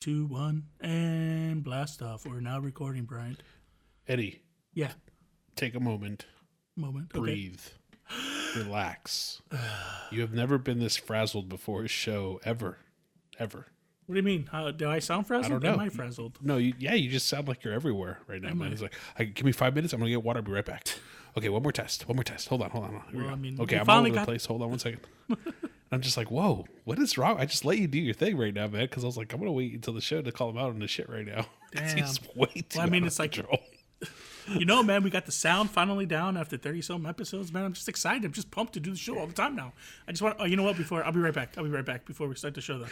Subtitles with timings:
[0.00, 2.26] two, one, and blast off.
[2.26, 3.36] We're now recording, Brian.
[4.08, 4.40] Eddie,
[4.74, 4.92] Yeah,
[5.56, 6.24] take a moment,
[6.74, 7.10] moment.
[7.14, 7.20] Okay.
[7.20, 7.60] breathe,
[8.56, 9.42] relax.
[10.10, 12.78] You have never been this frazzled before a show ever,
[13.38, 13.66] ever.
[14.06, 14.48] What do you mean?
[14.50, 15.46] How, do I sound frazzled?
[15.46, 15.72] I don't know.
[15.74, 15.80] Am.
[15.80, 16.38] I frazzled?
[16.42, 18.68] No, you, yeah, you just sound like you're everywhere right now, Am man.
[18.68, 18.72] I?
[18.72, 19.92] It's like, I, give me five minutes.
[19.92, 20.38] I'm gonna get water.
[20.38, 20.88] I'll be right back.
[21.36, 22.08] Okay, one more test.
[22.08, 22.48] One more test.
[22.48, 22.90] Hold on, hold on.
[22.92, 23.32] Here we Well.
[23.32, 24.46] I mean, okay, I'm all finally over the got- place.
[24.46, 25.00] Hold on one second.
[25.92, 27.38] I'm just like, whoa, what is wrong?
[27.40, 28.82] I just let you do your thing right now, man.
[28.82, 30.78] Because I was like, I'm gonna wait until the show to call him out on
[30.78, 31.46] the shit right now.
[31.94, 32.78] He's way too.
[32.78, 33.38] Well, I mean, it's like-.
[34.48, 37.64] You know, man, we got the sound finally down after 30 some episodes, man.
[37.64, 38.24] I'm just excited.
[38.24, 39.72] I'm just pumped to do the show all the time now.
[40.08, 40.76] I just want, oh, you know what?
[40.76, 41.54] Before, I'll be right back.
[41.56, 42.86] I'll be right back before we start the show, though.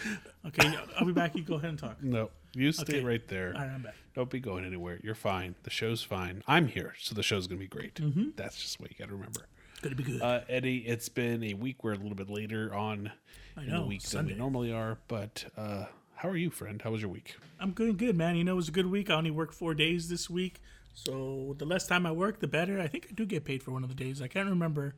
[0.48, 1.34] Okay, I'll be back.
[1.34, 2.01] You go ahead and talk.
[2.03, 3.05] no, you stay Okay.
[3.05, 3.55] right there.
[3.56, 3.95] All right, I'm back.
[4.15, 5.01] Don't be going anywhere.
[5.03, 5.56] You're fine.
[5.65, 6.42] The show's fine.
[6.47, 7.95] I'm here, so the show's gonna be great.
[7.97, 8.30] Mm-hmm.
[8.37, 9.47] That's just what you got to remember.
[9.83, 10.21] Gonna be good.
[10.21, 11.85] Uh, Eddie, it's been a week.
[11.85, 13.13] We're a little bit later on
[13.57, 13.83] I in know.
[13.83, 14.31] the week Sunday.
[14.33, 14.99] than we normally are.
[15.07, 15.85] But uh,
[16.17, 16.83] how are you, friend?
[16.83, 17.37] How was your week?
[17.61, 18.35] I'm good, good, man.
[18.37, 19.09] You know, it was a good week.
[19.09, 20.61] I only worked four days this week.
[20.95, 22.81] So the less time I work, the better.
[22.81, 24.20] I think I do get paid for one of the days.
[24.20, 24.97] I can't remember.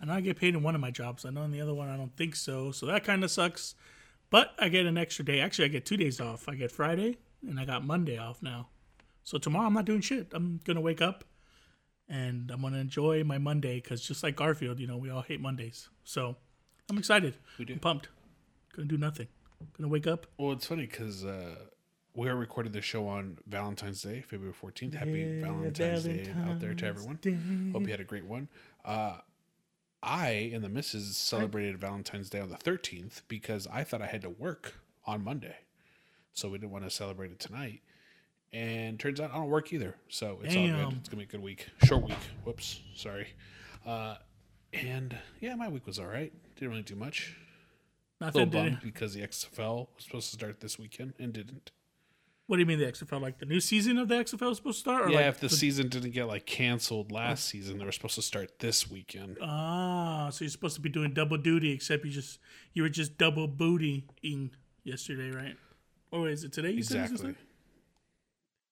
[0.00, 1.24] And I get paid in one of my jobs.
[1.24, 2.72] I know in the other one I don't think so.
[2.72, 3.74] So that kind of sucks.
[4.28, 5.40] But I get an extra day.
[5.40, 6.46] Actually, I get two days off.
[6.48, 8.68] I get Friday and I got Monday off now.
[9.24, 10.28] So tomorrow I'm not doing shit.
[10.32, 11.24] I'm gonna wake up
[12.10, 15.40] and I'm gonna enjoy my Monday because just like Garfield, you know, we all hate
[15.40, 15.88] Mondays.
[16.04, 16.36] So
[16.90, 17.34] I'm excited.
[17.58, 17.74] We do.
[17.74, 18.08] I'm pumped.
[18.74, 19.28] Gonna do nothing.
[19.78, 20.26] Gonna wake up.
[20.36, 21.54] Well, it's funny because uh,
[22.14, 24.94] we are recording the show on Valentine's Day, February 14th.
[24.94, 27.18] Happy Yeah, Valentine's, Day out there to everyone.
[27.22, 28.48] Valentine's Hope you had a great one.
[28.84, 29.18] Uh,
[30.02, 34.22] I and the missus celebrated Valentine's Day on the 13th because I thought I had
[34.22, 34.74] to work
[35.06, 35.56] on Monday.
[36.32, 37.82] So we didn't want to celebrate it tonight.
[38.52, 39.94] And turns out I don't work either.
[40.08, 40.96] So it's all good.
[40.98, 41.68] It's going to be a good week.
[41.84, 42.16] Short week.
[42.44, 42.80] Whoops.
[42.96, 43.28] Sorry.
[43.86, 44.16] Uh,
[44.72, 46.32] and yeah, my week was all right.
[46.56, 47.36] Didn't really do much.
[48.20, 51.70] A little bummed because the XFL was supposed to start this weekend and didn't.
[52.48, 53.20] What do you mean the XFL?
[53.20, 55.02] Like the new season of the XFL is supposed to start?
[55.06, 58.16] Or yeah, like if the, season didn't get like canceled last season, they were supposed
[58.16, 59.38] to start this weekend.
[59.40, 62.40] ah, so you're supposed to be doing double duty, except you just
[62.74, 64.50] you were just double bootying
[64.82, 65.56] yesterday, right?
[66.10, 66.72] Or is it today?
[66.72, 67.28] You said Exactly.
[67.28, 67.38] yesterday?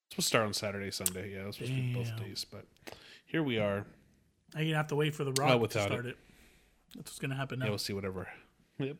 [0.08, 1.32] It's supposed to start on Saturday, Sunday.
[1.34, 2.64] Yeah, it was supposed to be both days, but
[3.26, 3.84] here we are.
[4.54, 6.16] Now you have to wait for the Rock to start it.
[6.96, 7.66] That's what's gonna happen now.
[7.66, 8.26] Yeah, we'll see whatever.
[8.78, 8.96] Yep,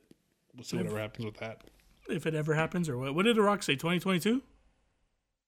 [0.54, 1.62] we'll see whatever happens with that.
[2.10, 3.14] if it ever happens, or what?
[3.14, 3.72] What did the Rock say?
[3.74, 4.42] 2022?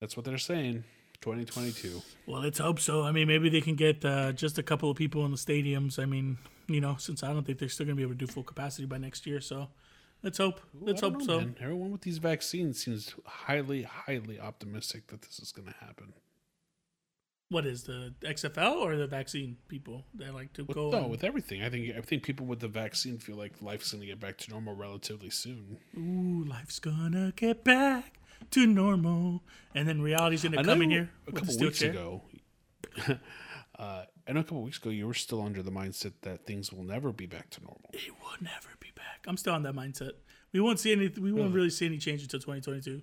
[0.01, 0.85] That's what they're saying.
[1.21, 2.01] 2022.
[2.27, 3.03] Well, let's hope so.
[3.03, 5.99] I mean, maybe they can get uh, just a couple of people in the stadiums.
[5.99, 8.27] I mean, you know, since I don't think they're still gonna be able to do
[8.27, 9.69] full capacity by next year, so
[10.23, 10.61] let's hope.
[10.79, 11.39] Let's hope know, so.
[11.41, 11.57] man.
[11.61, 16.13] Everyone with these vaccines seems highly, highly optimistic that this is going to happen.
[17.49, 20.05] What is the XFL or the vaccine people?
[20.15, 20.91] They like to With, go.
[20.91, 23.91] no, and- with everything, I think I think people with the vaccine feel like life's
[23.91, 25.79] going to get back to normal relatively soon.
[25.99, 28.21] Ooh, life's gonna get back
[28.53, 29.43] to normal,
[29.75, 31.91] and then reality's gonna come in here a couple weeks chair.
[31.91, 32.23] ago.
[33.79, 36.73] uh, I know a couple weeks ago you were still under the mindset that things
[36.73, 37.91] will never be back to normal.
[37.93, 38.80] It will never be
[39.23, 39.31] back.
[39.31, 40.13] I'm still on that mindset.
[40.53, 41.09] We won't see any.
[41.09, 41.55] We won't Really?
[41.55, 43.03] really see any change until 2022.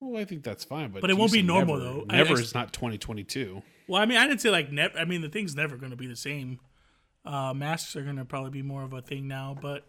[0.00, 1.88] Well, I think that's fine, but But it won't be normal, never.
[1.90, 2.06] though.
[2.10, 3.62] I Never is not 2022.
[3.86, 4.98] Well, I mean, I didn't say like never.
[4.98, 6.58] I mean, the thing's never gonna be the same.
[7.24, 9.86] Uh, masks are gonna probably be more of a thing now, but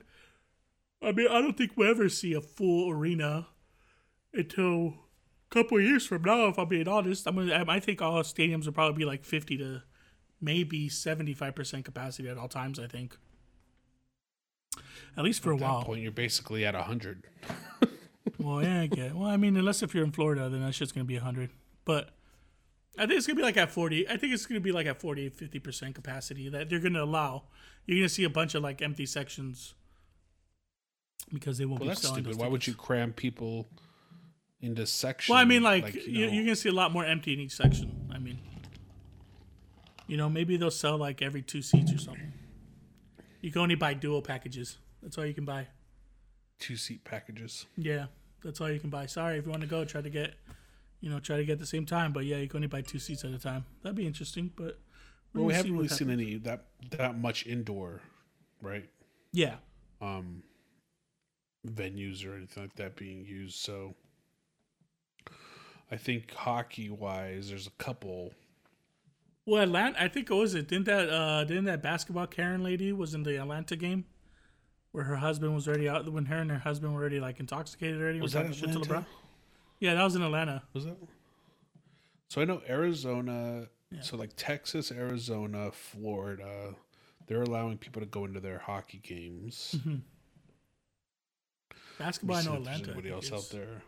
[1.02, 3.48] I mean, I don't think we'll ever see a full arena
[4.34, 4.88] until
[5.52, 6.48] a couple of years from now.
[6.48, 7.54] If I'm being honest, I'm gonna.
[7.54, 9.82] I I think all stadiums will probably be like 50 to
[10.40, 12.78] maybe 75 percent capacity at all times.
[12.80, 13.18] I think.
[15.18, 15.84] At least for a At that while.
[15.84, 17.24] point, you're basically at 100.
[18.40, 19.16] Well, yeah, I get.
[19.16, 21.50] Well, I mean, unless if you're in Florida, then that shit's gonna be hundred.
[21.86, 22.10] But
[22.98, 24.08] I think it's gonna be like at forty.
[24.10, 27.44] I think it's gonna be like at 40, 50 percent capacity that they're gonna allow.
[27.86, 29.76] You're gonna see a bunch of like empty sections
[31.34, 32.40] because they won't Well, be that's selling stupid.
[32.40, 33.68] Why would you cram people
[34.62, 35.30] into sections?
[35.32, 37.40] Well, I mean, like, you you know, you're gonna see a lot more empty in
[37.40, 38.10] each section.
[38.14, 38.40] I mean,
[40.08, 42.33] you know, maybe they'll sell like every two seats or something.
[43.44, 44.78] You can only buy dual packages.
[45.02, 45.68] That's all you can buy.
[46.60, 47.66] two seat packages.
[47.76, 48.06] Yeah,
[48.42, 49.06] that's all you can buy.
[49.06, 50.36] Sorry if you want to go, try to get,
[51.02, 52.14] you know, try to get the same time.
[52.14, 53.66] But yeah, you can only buy two seats at a time.
[53.82, 54.50] That'd be interesting.
[54.56, 54.80] But
[55.34, 58.02] Well, we haven't really seen any that that much indoor,
[58.62, 58.90] right?
[59.34, 59.56] Yeah,
[60.00, 60.44] Um,
[61.68, 63.56] venues or anything like that being used.
[63.58, 63.96] So,
[65.92, 68.34] I think hockey wise, there's a couple.
[69.46, 70.02] Well, Atlanta.
[70.02, 70.68] I think what was it?
[70.68, 74.06] Didn't that uh didn't that basketball Karen lady was in the Atlanta game,
[74.92, 78.02] where her husband was already out when her and her husband were already like intoxicated
[78.02, 78.22] already.
[78.22, 78.80] Was that shit to?
[78.80, 79.06] LeBron.
[79.80, 80.64] Yeah, that was in Atlanta.
[80.74, 80.98] Was that?
[82.30, 83.68] So I know Arizona.
[83.92, 84.02] Yeah.
[84.02, 86.74] So like Texas, Arizona, Florida,
[87.28, 89.76] they're allowing people to go into their hockey games.
[89.86, 90.02] Mhm.
[92.00, 92.86] Basketball, I know Atlanta.
[92.86, 93.84] Anybody else out there?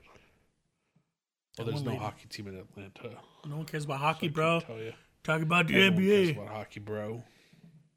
[1.58, 2.04] Well, there's no lady.
[2.04, 3.18] hockey team in Atlanta.
[3.48, 4.62] No one cares about hockey, I bro.
[5.26, 5.40] Can tell you.
[5.40, 6.38] Talk about the Everyone cares NBA.
[6.38, 7.24] about hockey, bro.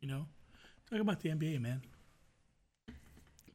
[0.01, 0.27] You know,
[0.91, 1.83] talk about the NBA, man.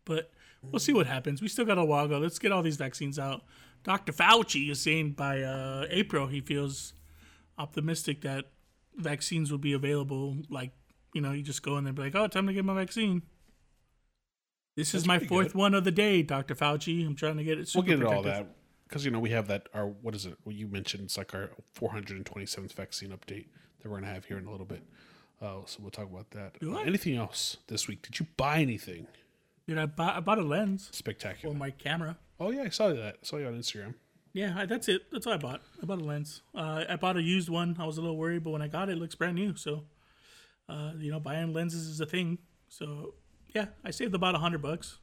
[0.05, 0.31] But
[0.61, 1.41] we'll see what happens.
[1.41, 2.17] We still got a while to go.
[2.19, 3.43] Let's get all these vaccines out.
[3.83, 4.13] Dr.
[4.13, 6.93] Fauci is saying by uh, April he feels
[7.57, 8.45] optimistic that
[8.95, 10.37] vaccines will be available.
[10.49, 10.71] Like,
[11.13, 12.73] you know, you just go in there and be like, oh, time to get my
[12.73, 13.23] vaccine.
[14.75, 15.55] This is my fourth good.
[15.55, 16.55] one of the day, Dr.
[16.55, 17.05] Fauci.
[17.05, 17.69] I'm trying to get it.
[17.75, 18.55] We'll get all that
[18.87, 19.67] because you know we have that.
[19.73, 20.35] Our what is it?
[20.43, 23.45] Well, you mentioned it's like our 427th vaccine update
[23.83, 24.81] that we're gonna have here in a little bit.
[25.41, 26.53] Uh, so we'll talk about that.
[26.65, 28.01] Uh, anything else this week?
[28.01, 29.07] Did you buy anything
[29.68, 31.53] Dude, I bought, I bought a lens spectacular?
[31.53, 32.18] for my camera.
[32.39, 33.15] oh yeah, I saw that.
[33.21, 33.95] I saw you on Instagram.
[34.33, 35.03] Yeah, I, that's it.
[35.12, 35.62] That's all I bought.
[35.81, 36.41] I bought a lens.
[36.56, 37.75] Uh, I bought a used one.
[37.80, 39.56] I was a little worried, but when I got it, it looks brand new.
[39.56, 39.83] So,
[40.68, 42.39] uh, you know, buying lenses is a thing.
[42.68, 43.13] So,
[43.53, 44.97] yeah, I saved about a hundred bucks.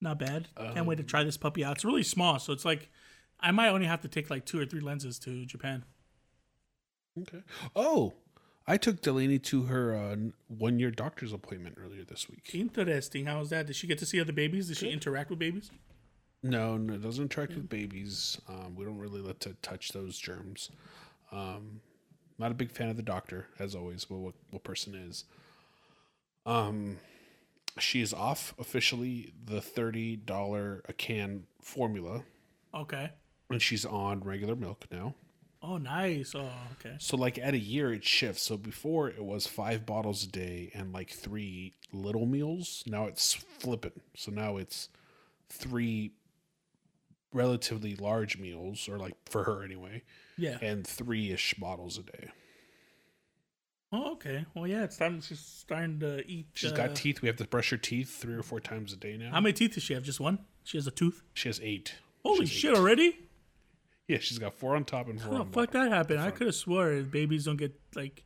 [0.00, 0.48] Not bad.
[0.74, 1.76] Can't wait to try this puppy out.
[1.76, 2.88] It's really small, so it's like
[3.40, 5.84] I might only have to take like two or three lenses to Japan.
[7.22, 7.42] Okay.
[7.76, 8.14] Oh,
[8.66, 10.16] I took Delaney to her uh,
[10.48, 12.50] one year doctor's appointment earlier this week.
[12.54, 13.26] Interesting.
[13.26, 13.66] How was that?
[13.66, 14.68] Did she get to see other babies?
[14.68, 15.70] Did she interact with babies?
[16.42, 18.38] No, no, it doesn't interact with babies.
[18.48, 20.70] Um, we don't really let to touch those germs.
[21.32, 21.80] Um,
[22.38, 24.04] not a big fan of the doctor, as always.
[24.04, 25.24] But what what person is?
[26.46, 26.98] Um,
[27.78, 32.22] she is off officially the thirty dollar a can formula,
[32.74, 33.10] Okay.
[33.50, 35.14] and she's on regular milk now.
[35.62, 36.34] Oh, nice.
[36.36, 36.94] Oh, okay.
[36.98, 38.42] So like at a year it shifts.
[38.42, 42.84] So before it was five bottles a day and like three little meals.
[42.86, 44.00] Now it's flipping.
[44.16, 44.88] So now it's
[45.48, 46.12] three
[47.32, 50.02] relatively large meals, or like for her anyway,
[50.36, 50.58] Yeah.
[50.62, 52.30] and three ish bottles a day.
[53.90, 54.44] Oh, okay.
[54.54, 55.20] Well, yeah, it's time.
[55.22, 56.48] She's starting to eat.
[56.54, 57.22] She's uh, got teeth.
[57.22, 59.30] We have to brush her teeth three or four times a day now.
[59.30, 60.02] How many teeth does she have?
[60.02, 60.38] Just one?
[60.64, 61.22] She has a tooth?
[61.32, 61.94] she has eight.
[62.22, 62.76] Holy She has shit, eight.
[62.76, 63.18] already?
[64.08, 65.52] Yeah, she's got four on top and four How on bottom.
[65.52, 66.20] fuck that happened?
[66.20, 68.24] I could have swore babies don't get like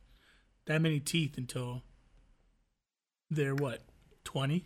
[0.65, 1.83] that many teeth until
[3.29, 3.81] they're what,
[4.23, 4.65] 20?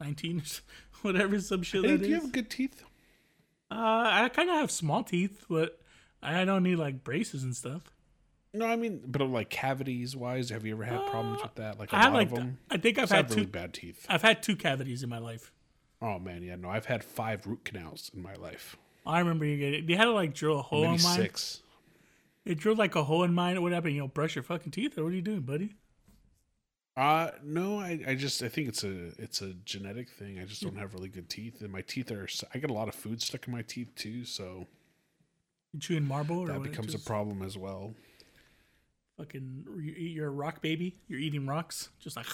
[0.00, 0.42] 19?
[1.02, 2.82] Whatever, some shit Hey, do you have good teeth?
[3.70, 3.74] Uh,
[4.12, 5.78] I kind of have small teeth, but
[6.22, 7.82] I don't need like braces and stuff.
[8.54, 11.78] No, I mean, but like cavities wise, have you ever had problems with that?
[11.78, 12.58] Like a I have lot like, of them.
[12.70, 13.52] I think I've had had really two.
[13.52, 14.06] bad teeth.
[14.08, 15.52] I've had two cavities in my life.
[16.00, 18.76] Oh man, yeah, no, I've had five root canals in my life.
[19.08, 19.86] I remember you get it.
[19.86, 21.16] They had to like drill a hole Maybe in mine.
[21.16, 21.60] six.
[22.44, 23.94] It drilled like a hole in mine What happened?
[23.94, 25.74] You know, brush your fucking teeth or what are you doing, buddy?
[26.96, 30.38] Uh no, I, I just I think it's a it's a genetic thing.
[30.40, 32.26] I just don't have really good teeth, and my teeth are.
[32.52, 34.66] I get a lot of food stuck in my teeth too, so
[35.72, 37.94] You chewing marble that becomes a problem as well.
[39.16, 40.96] Fucking, you eat your rock baby.
[41.08, 42.26] You're eating rocks, just like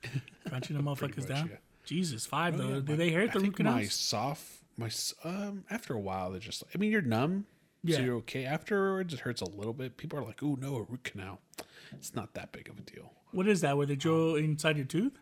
[0.48, 1.48] crunching the motherfuckers much, down.
[1.52, 1.56] yeah.
[1.84, 2.68] Jesus, five Oh, though.
[2.68, 3.92] yeah, Did my- they hurt the root think my canals?
[3.94, 4.90] soft my
[5.28, 6.62] um after a while they're just.
[6.74, 7.46] I mean, you're numb,
[7.82, 7.96] Yeah.
[7.96, 8.44] so you're okay.
[8.44, 9.96] Afterwards, it hurts a little bit.
[9.96, 11.40] People are like, "Oh no, a root canal."
[11.92, 13.12] It's not that big of a deal.
[13.32, 13.76] What is that?
[13.76, 15.18] Where they drill inside your tooth?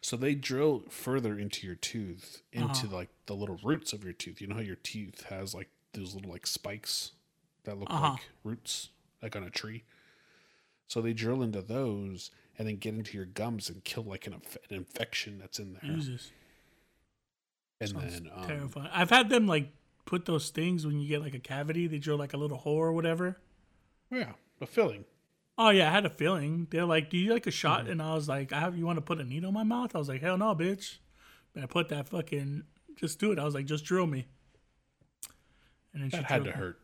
[0.00, 2.96] So they drill further into your tooth, into Uh-huh.
[2.96, 4.40] like the little roots of your tooth.
[4.40, 7.12] You know how your tooth has like those little like spikes
[7.64, 8.12] that look Uh-huh.
[8.12, 8.90] like roots,
[9.22, 9.84] like on a tree.
[10.88, 14.34] So they drill into those and then get into your gums and kill like an,
[14.34, 15.82] inf- an infection that's in there.
[15.96, 16.30] Jesus,
[17.80, 18.88] And sounds then um, terrifying.
[18.92, 19.68] I've had them like
[20.06, 21.86] put those things when you get like a cavity.
[21.86, 23.38] They drill like a little hole or whatever.
[24.12, 25.04] oh, yeah, a filling.
[25.58, 26.66] Oh yeah, I had a feeling.
[26.70, 27.92] They're like, "Do you like a shot?" Mm-hmm.
[27.92, 28.76] And I was like, "I have.
[28.76, 30.98] You want to put a needle in my mouth?" I was like, "Hell no, bitch!"
[31.54, 32.64] And I put that fucking.
[32.96, 33.38] Just do it.
[33.38, 34.26] I was like, "Just drill me."
[35.94, 36.56] And then she That had to me.
[36.56, 36.78] hurt.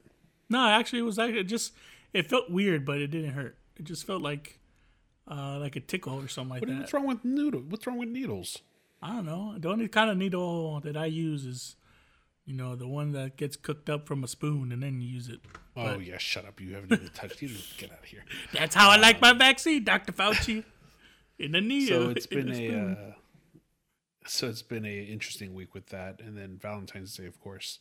[0.48, 1.72] No, actually, it was like it just.
[2.14, 3.56] It felt weird, but it didn't hurt.
[3.76, 4.58] It just felt like,
[5.30, 6.78] uh, like a tickle or something like What, that.
[6.80, 7.60] what's wrong with noodle?
[7.68, 8.58] What's wrong with needles?
[9.02, 9.54] I don't know.
[9.58, 11.76] The only kind of needle that I use is,
[12.44, 15.28] you know, the one that gets cooked up from a spoon and then you use
[15.28, 15.40] it.
[15.76, 16.60] Oh yeah, shut up!
[16.60, 17.42] You haven't even touched.
[17.42, 18.24] You didn't get out of here.
[18.52, 20.64] That's how I like my vaccine, Doctor Fauci.
[21.38, 22.04] In the needle.
[22.04, 23.12] so it's been a uh,
[24.26, 27.80] so it's been a interesting week with that and then valentine's day of course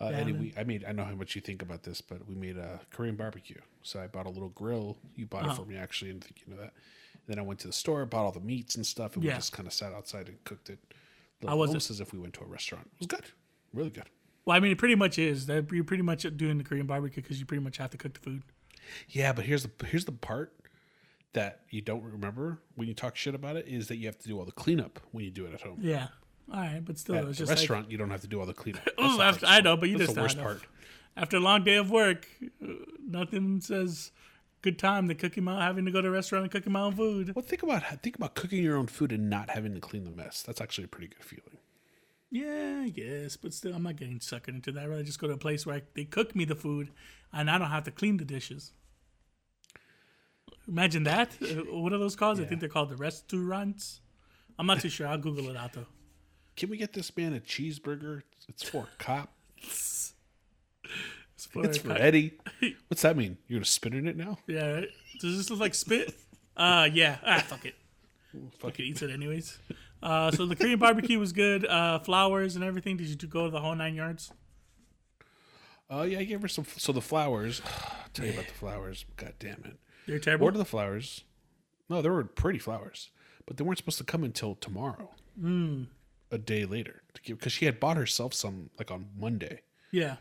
[0.00, 2.34] uh, Yeah, Eddie, I made I know how much you think about this, but we
[2.36, 3.60] made a Korean barbecue.
[3.82, 4.96] So I bought a little grill.
[5.16, 5.50] You bought Oh.
[5.52, 6.72] it for me actually, and think you know that.
[7.26, 9.32] Then I went to the store, bought all the meats and stuff, and Yeah.
[9.32, 10.78] we just kind of sat outside and cooked it.
[11.46, 12.86] How was almost as if we went to a restaurant.
[12.94, 13.24] It was good,
[13.72, 14.08] really good.
[14.46, 15.46] Well, I mean, it pretty much is.
[15.46, 18.14] That you're pretty much doing the Korean barbecue because you pretty much have to cook
[18.14, 18.42] the food.
[19.08, 20.54] Yeah, but here's the here's the part
[21.32, 24.28] that you don't remember when you talk shit about it is that you have to
[24.28, 25.78] do all the cleanup when you do it at home.
[25.80, 26.08] Yeah.
[26.52, 28.46] All right, but still, At it's just like, restaurant, you don't have to do all
[28.46, 28.86] the cleanup.
[28.98, 30.60] Oh, after, I know, but you That's just the worst I part.
[31.16, 32.28] After a long day of work,
[32.62, 32.66] uh,
[33.06, 34.12] nothing says
[34.64, 36.94] good time than cooking my having to go to a restaurant and cooking my own
[36.96, 37.34] food.
[37.36, 40.10] Well, think about think about cooking your own food and not having to clean the
[40.10, 40.42] mess.
[40.42, 41.58] That's actually a pretty good feeling.
[42.30, 44.84] Yeah, I guess, but still, I'm not getting suckered into that.
[44.84, 46.90] I'd rather just go to a place where I, they cook me the food
[47.32, 48.72] and I don't have to clean the dishes.
[50.66, 51.36] Imagine that.
[51.42, 52.40] Uh, What are those called?
[52.40, 54.00] I think they're called the restaurants.
[54.58, 55.06] I'm not too sure.
[55.06, 55.86] I'll Google it out though.
[56.56, 58.22] Can we get this man a cheeseburger?
[58.48, 59.30] It's for a cop.
[61.46, 62.32] It's It's a for co- Eddie.
[62.88, 63.36] What's that mean?
[63.46, 64.38] You're gonna spit in it now?
[64.46, 64.88] Yeah, right?
[65.20, 66.14] Does this look like spit?
[66.56, 67.18] Uh, yeah.
[67.24, 67.74] Ah, fuck it.
[68.32, 69.58] Fuck Fuck it, eats it anyways.
[70.02, 71.66] Uh, so the Korean barbecue was good.
[71.66, 72.96] Uh, flowers and everything.
[72.96, 74.32] Did you go to the whole nine yards?
[75.90, 76.64] Oh yeah, I gave her some.
[76.76, 77.60] So the flowers.
[78.12, 79.04] tell you about the flowers.
[79.16, 79.76] God damn it.
[80.06, 80.44] They're terrible.
[80.46, 81.24] Order the flowers.
[81.88, 83.10] No, they were pretty flowers,
[83.46, 85.10] but they weren't supposed to come until tomorrow.
[86.30, 89.60] A day later, because she had bought herself some like on Monday.
[89.92, 90.16] Yeah.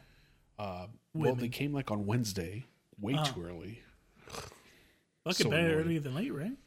[1.13, 1.39] Well, Women.
[1.41, 2.65] they came like on Wednesday,
[2.99, 3.23] way uh.
[3.25, 3.79] too early.
[5.23, 5.79] Fuck So better annoying.
[5.85, 6.57] early than late, right?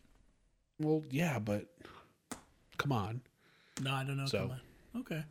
[0.78, 1.66] Well, yeah, but
[2.78, 3.20] come on.
[3.82, 4.26] No, I don't know.
[4.26, 5.00] So- Come on.
[5.00, 5.24] Okay.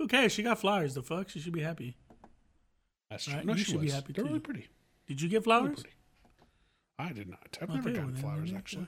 [0.00, 0.28] Okay.
[0.28, 0.94] She got flowers.
[0.94, 1.28] The fuck?
[1.28, 1.96] She should be happy.
[3.10, 3.34] That's true.
[3.34, 3.94] Right, No, you she should be was.
[3.94, 4.28] happy They're too.
[4.28, 4.68] really pretty.
[5.08, 5.74] Did you get Really flowers?
[5.80, 5.96] pretty.
[6.98, 7.58] I did not.
[7.60, 8.86] I've oh, never Okay, gotten well then, flowers actually.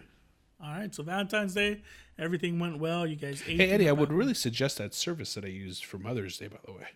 [0.62, 0.94] All right.
[0.94, 1.82] So Valentine's Day,
[2.18, 3.04] everything went well.
[3.06, 3.56] You guys ate.
[3.56, 6.46] Hey Eddie, I would really suggest that service that I used for Mother's Day.
[6.48, 6.86] By the way,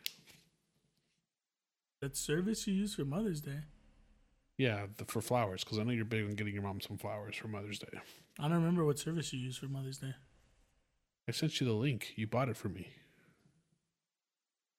[2.07, 3.63] That service you use for Mother's Day.
[4.59, 7.35] yeah, the, for flowers, because I know you're big on getting your mom some flowers
[7.35, 7.99] for Mother's Day.
[8.39, 10.15] I don't remember what service you used for Mother's Day.
[11.29, 12.13] I sent you the link.
[12.15, 12.87] You bought it for me.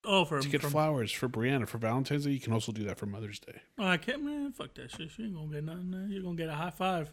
[0.06, 2.86] Oh, for To get from, flowers for Brianna for Valentine's Day, you can also do
[2.86, 3.60] that for Mother's Day.
[3.78, 4.54] Oh, I can't, man.
[4.54, 5.12] Fuck that shit.
[5.12, 5.90] She ain't gonna get nothing.
[5.90, 6.08] Man.
[6.10, 7.12] You're gonna get a high five.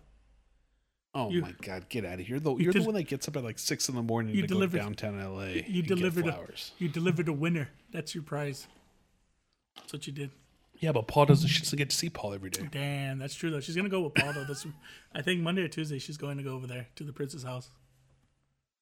[1.13, 2.39] Oh You- my God, get out of here!
[2.39, 4.43] Though you're del- the one that gets up at like six in the morning You
[4.43, 5.65] to delivered- go downtown LA.
[5.67, 6.29] You delivered.
[6.29, 6.71] A, flowers.
[6.79, 7.71] you delivered a winner.
[7.91, 8.69] That's your prize.
[9.77, 10.31] That's what you did.
[10.79, 11.49] Yeah, but Paul doesn't.
[11.49, 12.69] She doesn't get to see Paul every day.
[12.71, 13.61] Damn, that's true though.
[13.61, 14.45] She's gonna go with Paul though.
[14.45, 14.67] This,
[15.15, 17.71] I think Monday or Tuesday she's going to go over there to the prince's house.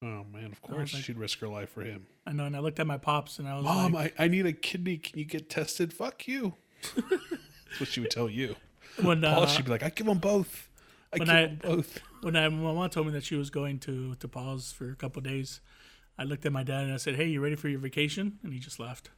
[0.01, 2.07] Oh man, of course like- she'd risk her life for him.
[2.25, 4.27] I know, and I looked at my pops and I was Mom, like, I, I
[4.27, 4.97] need a kidney.
[4.97, 5.93] Can you get tested?
[5.93, 6.55] Fuck you.
[6.95, 8.55] That's what she would tell you.
[9.01, 10.69] when Paul, uh, she'd be like, I give them both.
[11.13, 11.99] I when give I- them both.
[12.21, 14.95] when I, my mom told me that she was going to to Paul's for a
[14.95, 15.61] couple days,
[16.17, 18.51] I looked at my dad and I said, "Hey, you ready for your vacation?" And
[18.51, 19.09] he just laughed.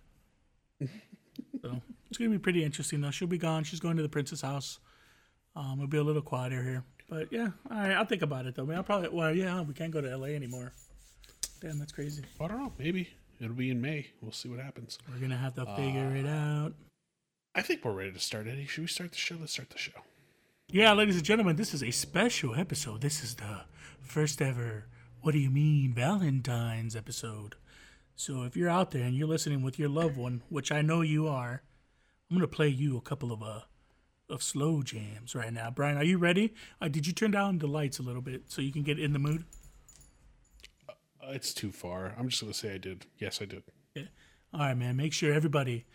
[1.65, 3.11] So it's gonna be pretty interesting though.
[3.11, 3.63] She'll be gone.
[3.63, 4.79] She's going to the prince's house.
[5.55, 7.91] Um, it'll be a little quieter here, but yeah, all right.
[7.91, 8.65] I'll think about it though.
[8.65, 10.73] Man, I'll probably well, yeah, we can't go to LA anymore.
[11.61, 12.23] Damn, that's crazy.
[12.39, 12.73] I don't know.
[12.77, 13.09] Maybe
[13.41, 14.07] it'll be in May.
[14.21, 14.99] We'll see what happens.
[15.11, 16.73] We're gonna have to figure it out.
[17.55, 18.65] I think we're ready to start, Eddie.
[18.65, 19.37] Should we start the show?
[19.39, 19.93] Let's start the show.
[20.67, 23.01] Yeah, ladies and gentlemen, this is a special episode.
[23.01, 23.61] This is the
[24.01, 24.85] first ever
[25.21, 27.55] What Do You Mean Valentine's episode.
[28.15, 31.01] So if you're out there and you're listening with your loved one, which I know
[31.01, 31.63] you are,
[32.29, 33.61] I'm gonna play you a couple of uh
[34.29, 35.69] of slow jams right now.
[35.69, 36.53] Brian, are you ready?
[36.81, 39.13] Uh, did you turn down the lights a little bit so you can get in
[39.13, 39.43] the mood?
[40.89, 40.93] Uh,
[41.31, 42.15] it's too far.
[42.17, 43.05] I'm just gonna say I did.
[43.19, 43.63] Yes, I did.
[43.93, 44.03] Yeah.
[44.53, 44.95] All right, man.
[44.95, 45.85] Make sure everybody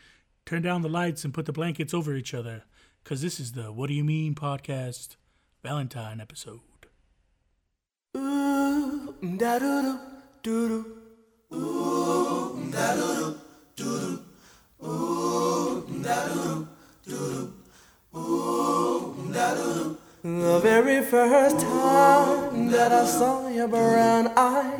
[0.46, 2.64] turn down the lights and put the blankets over each other,
[3.04, 5.16] cause this is the What Do You Mean podcast
[5.62, 6.60] Valentine episode.
[20.22, 24.78] The very first time that I saw your brown eyes,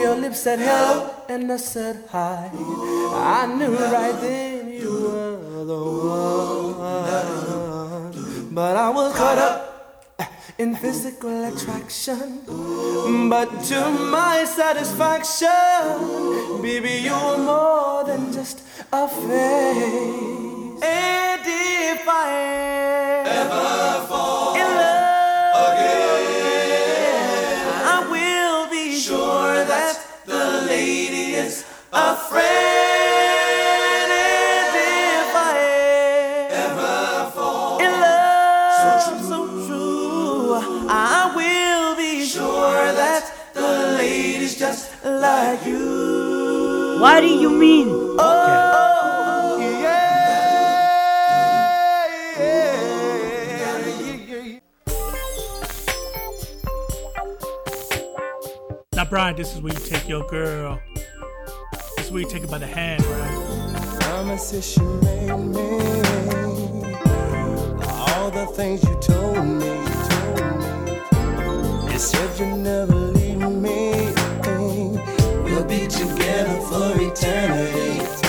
[0.00, 2.50] your lips said hello and I said hi.
[2.54, 6.94] I knew right then you were the one.
[8.54, 9.61] But I was caught up
[10.62, 12.40] in physical attraction.
[13.28, 15.48] But to my satisfaction,
[16.62, 20.80] baby, you're more than just a face.
[20.84, 27.02] And if I ever fall in love again,
[27.94, 32.71] I will be sure that the lady is a friend.
[45.42, 46.98] Like you.
[47.00, 47.88] What do you mean?
[47.90, 49.88] Oh, yeah,
[52.38, 52.68] yeah,
[53.98, 54.60] yeah, yeah.
[58.94, 60.80] Now, Brian, this is where you take your girl.
[61.96, 63.98] This is where you take her by the hand, right?
[64.00, 65.80] Promises you made me,
[68.06, 69.72] all the things you told me,
[70.08, 70.38] told
[70.76, 71.92] me.
[71.92, 73.72] You said you never leave me.
[75.62, 78.21] We'll be together for eternity.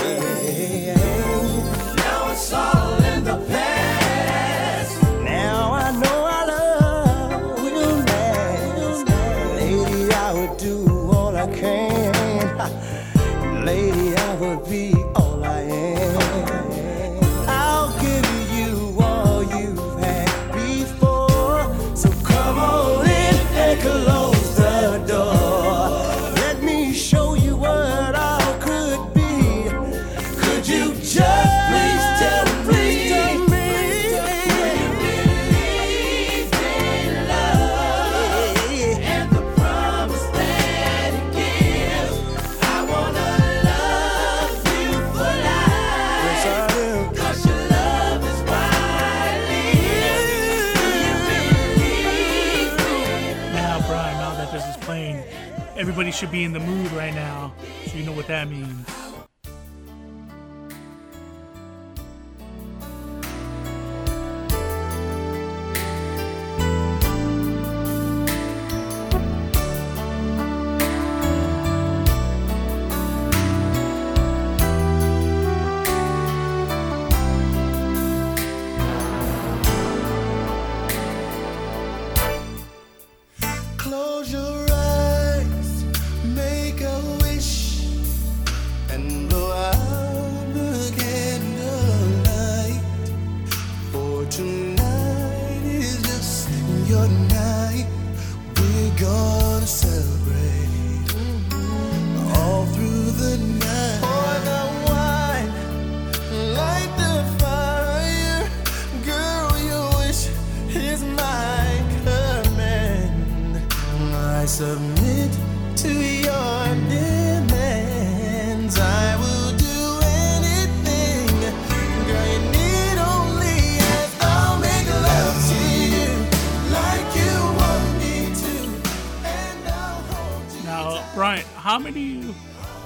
[56.03, 57.53] Everybody should be in the mood right now,
[57.87, 59.02] so you know what that means.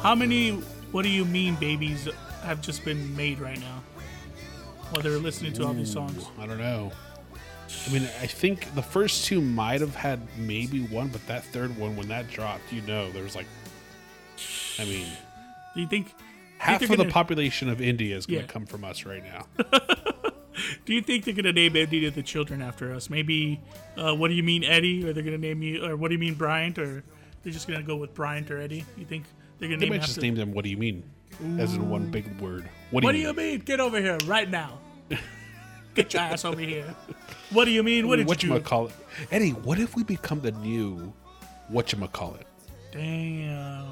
[0.08, 0.52] How many,
[0.94, 2.08] what do you mean, babies
[2.44, 3.84] have just been made right now?
[4.90, 6.26] While they're listening to all these songs.
[6.40, 6.94] I don't know.
[7.86, 11.78] I mean, I think the first two might have had maybe one, but that third
[11.78, 13.48] one, when that dropped, you know, there was like,
[14.80, 15.08] I mean,
[15.76, 16.14] Do you think
[16.58, 18.50] half they're of the gonna- population of India is going to Yeah.
[18.50, 19.46] come from us right now.
[20.86, 23.10] Do you think they're gonna name any of the children after us?
[23.10, 23.60] Maybe,
[23.98, 25.06] uh, what do you mean, Eddie?
[25.06, 26.80] Or they're gonna name you, or what do you mean, Bryant?
[26.80, 27.04] Or
[27.44, 28.86] they're just gonna go with Bryant or Eddie?
[28.98, 29.26] You think
[29.60, 30.54] they're gonna They name might just name them.
[30.54, 31.04] What do you mean?
[31.60, 32.70] As in one big word.
[32.92, 33.60] What do what do you mean?
[33.60, 34.80] Get over here right now.
[35.94, 36.96] Get your ass over here.
[37.52, 38.08] What do you mean?
[38.08, 38.60] What did What you do?
[38.60, 38.94] call it?
[39.32, 41.14] Eddie, what if we become the new
[41.70, 42.48] what you call it?
[42.92, 43.88] Damn.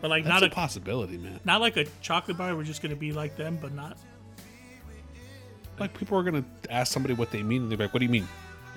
[0.00, 1.40] But like That's not a a possibility, man.
[1.44, 2.54] not like a chocolate bar.
[2.54, 3.96] We're just gonna be like them, but not.
[5.78, 8.10] Like people are gonna ask somebody what they mean, and they're like, "What do you
[8.12, 8.26] mean?"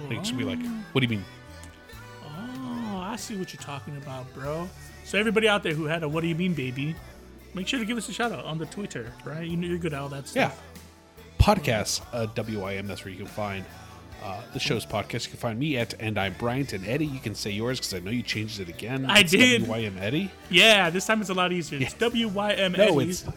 [0.07, 0.59] Like, it should be like,
[0.91, 1.25] "What do you mean?"
[2.25, 4.69] Oh, I see what you're talking about, bro.
[5.09, 6.95] So everybody out there who had a "What do you mean, baby?"
[7.55, 9.43] Make sure to give us a shout out on the Twitter, right?
[9.47, 10.55] You know you're good at all that stuff.
[10.55, 10.83] Yeah.
[11.43, 12.85] Podcasts, Podcast, uh, WYM.
[12.85, 13.65] That's where you can find
[14.23, 15.23] uh, the show's podcast.
[15.25, 17.07] You can find me at and I'm Bryant and Eddie.
[17.07, 19.07] You can say yours because I know you changed it again.
[19.09, 19.63] I It's did.
[19.63, 20.29] WYM Eddie.
[20.51, 21.79] Yeah, this time it's a lot easier.
[21.81, 23.09] It's W Y M No, N.
[23.09, 23.31] it's So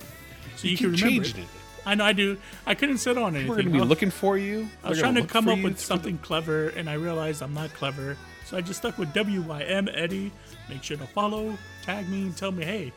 [0.61, 1.39] you, you can remember it.
[1.39, 1.45] it.
[1.87, 2.37] I know I do.
[2.67, 3.49] I couldn't sit on anything.
[3.49, 4.69] We're gonna be looking for you.
[4.85, 7.73] I was They're trying gonna come up with something clever, and I realized I'm not
[7.73, 8.19] clever.
[8.53, 10.31] So I just stuck with W Y M Eddie.
[10.69, 12.93] Make sure to follow, tag me, and tell me, hey,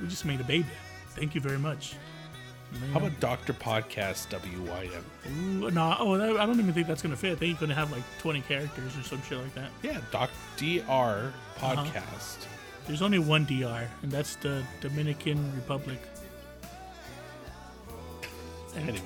[0.00, 0.68] we just made a baby.
[1.08, 1.94] Thank you very much.
[2.72, 5.02] The, how about Doctor Podcast WYM?
[5.64, 7.32] Ooh, no, oh, that- I don't even think that's gonna fit.
[7.32, 9.70] I think you're gonna have like 20 characters or some shit like that.
[9.82, 11.74] Yeah, Doc DR Uh-huh.
[11.84, 12.46] Podcast.
[12.86, 16.00] There's only one DR, and that's the Dominican Republic.
[18.86, 19.00] Anyway,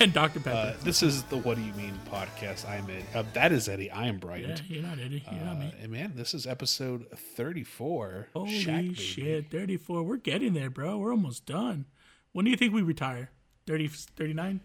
[0.00, 0.38] and Dr.
[0.40, 0.76] uh, Pepper.
[0.84, 2.68] this is the What Do You Mean podcast.
[2.68, 3.04] I'm Ed.
[3.14, 3.90] Uh, that is Eddie.
[3.90, 5.24] I am yeah, you're not Eddie.
[5.32, 5.74] You're not Uh, me.
[5.80, 8.28] and man, this is episode 34.
[8.34, 10.02] Holy Shack shit, 34.
[10.02, 10.98] We're getting there, bro.
[10.98, 11.86] We're almost done.
[12.32, 13.30] When do you think we retire?
[13.66, 14.60] 30, 39?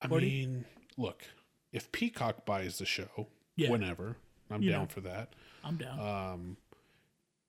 [0.00, 0.64] I mean,
[0.96, 1.22] look,
[1.72, 3.70] if Peacock buys the show, Yeah.
[3.70, 4.16] whenever,
[4.50, 4.88] I'm You down know.
[4.88, 5.34] for that.
[5.62, 6.00] I'm down.
[6.00, 6.56] Um,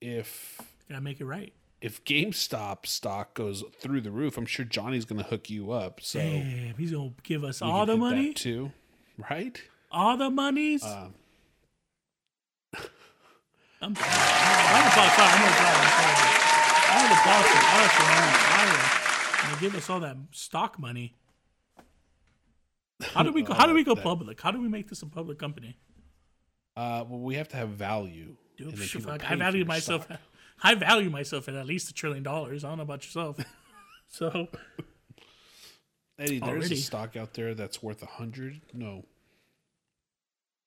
[0.01, 1.53] if Gotta make it right.
[1.83, 5.99] If GameStop stock goes through the roof, I'm sure Johnny's going to hook you up.
[6.01, 8.33] So Damn, he's gonna give us all the money?
[8.33, 8.71] too,
[9.29, 9.61] right?
[9.91, 10.81] All the monies?
[10.83, 11.13] Um,
[13.81, 13.89] I'm.
[13.89, 15.15] I'm the boss.
[15.15, 15.47] Sorry, I'm the.
[15.59, 16.39] I'm sorry.
[16.95, 19.51] I'm the boss of us, and fire.
[19.51, 21.15] And give us all that stock money.
[23.13, 24.39] How do we go, how do we go That- public?
[24.41, 25.75] How do we make this a public company?
[26.77, 28.35] uh, well, we have to have value.
[28.57, 30.05] Dude, and then shit, people fuck, pay I for value myself.
[30.05, 30.19] stock.
[30.63, 32.63] I value myself at at least a trillion dollars.
[32.63, 33.37] I don't know about yourself.
[34.07, 34.47] so
[36.17, 36.75] Eddie, there's Already.
[36.75, 39.05] a stock out there that's worth a hundred, no,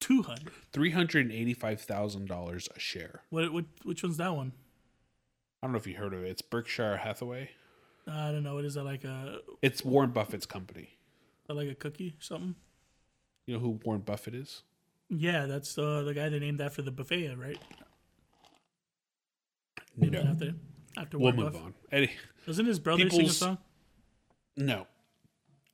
[0.00, 0.52] two hundred.
[0.72, 3.22] three hundred and eighty-five thousand dollars a share.
[3.30, 3.64] What, what?
[3.84, 4.52] Which one's that one?
[5.62, 6.28] I don't know if you heard of it.
[6.30, 7.50] It's Berkshire Hathaway.
[8.06, 8.54] I don't know.
[8.54, 10.90] What is that like a It's Warren Buffett's company.
[11.48, 12.54] like a cookie or something?
[13.46, 14.62] You know who Warren Buffett is?
[15.08, 17.58] Yeah, that's uh, the guy that named after the buffet, right?
[20.02, 20.54] After
[20.96, 21.74] after We'll move on.
[21.92, 22.10] Eddie,
[22.46, 23.58] Doesn't his brother sing a People's- song?
[24.56, 24.86] no.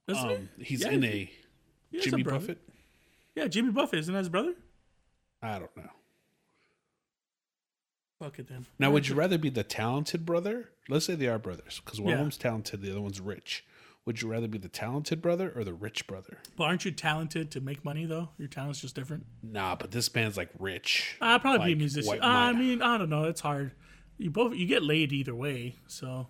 [0.08, 1.30] Doesn't Um, he's Yeah, in he- a
[1.90, 2.38] He has a Jimmy brother.
[2.40, 2.68] Buffett.
[3.36, 4.54] Yeah, Jimmy Buffett isn't that his brother?
[5.42, 5.90] I don't know.
[8.18, 8.66] Fuck it then.
[8.78, 10.70] Now, would you rather be the talented brother?
[10.88, 12.22] Let's say they are brothers, because one of Yeah.
[12.22, 13.64] them's talented, the other one's rich.
[14.04, 16.38] Would you rather be the talented brother or the rich brother?
[16.56, 18.30] But aren't you talented to make money though?
[18.38, 19.26] Your talent's just different.
[19.42, 21.16] Nah, but this man's like rich.
[21.20, 22.08] I'd probably be a Like, musician.
[22.08, 22.58] white I mine.
[22.60, 23.24] mean, I don't know.
[23.24, 23.72] It's hard.
[24.22, 25.76] You both you get laid either way.
[25.88, 26.28] So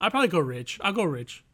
[0.00, 0.78] I'd probably go rich.
[0.82, 1.44] I'll go rich.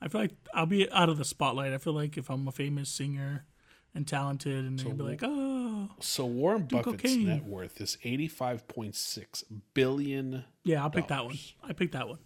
[0.00, 1.72] I feel like I'll be out of the spotlight.
[1.72, 3.46] I feel like if I'm a famous singer
[3.94, 7.26] and talented, and they'd be like, oh, So Warren Buffett's cocaine.
[7.26, 10.44] net worth is eighty-five point six billion.
[10.64, 11.38] yeah, I'll pick that one.
[11.62, 12.18] I picked that one.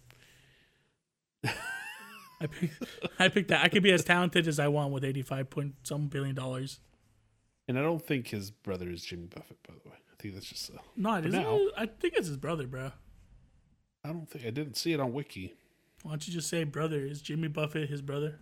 [2.41, 2.83] I picked,
[3.19, 3.63] I picked that.
[3.63, 6.79] I could be as talented as I want with 85 point some billion dollars.
[7.67, 9.95] And I don't think his brother is Jimmy Buffett, by the way.
[10.19, 10.69] I think that's just.
[10.69, 11.41] A, No, it isn't.
[11.41, 12.91] now- I think it's his brother, bro.
[14.03, 15.53] I don't think I didn't see it on Wiki.
[16.03, 16.99] Why don't you just say brother?
[17.05, 18.39] Is Jimmy Buffett his brother?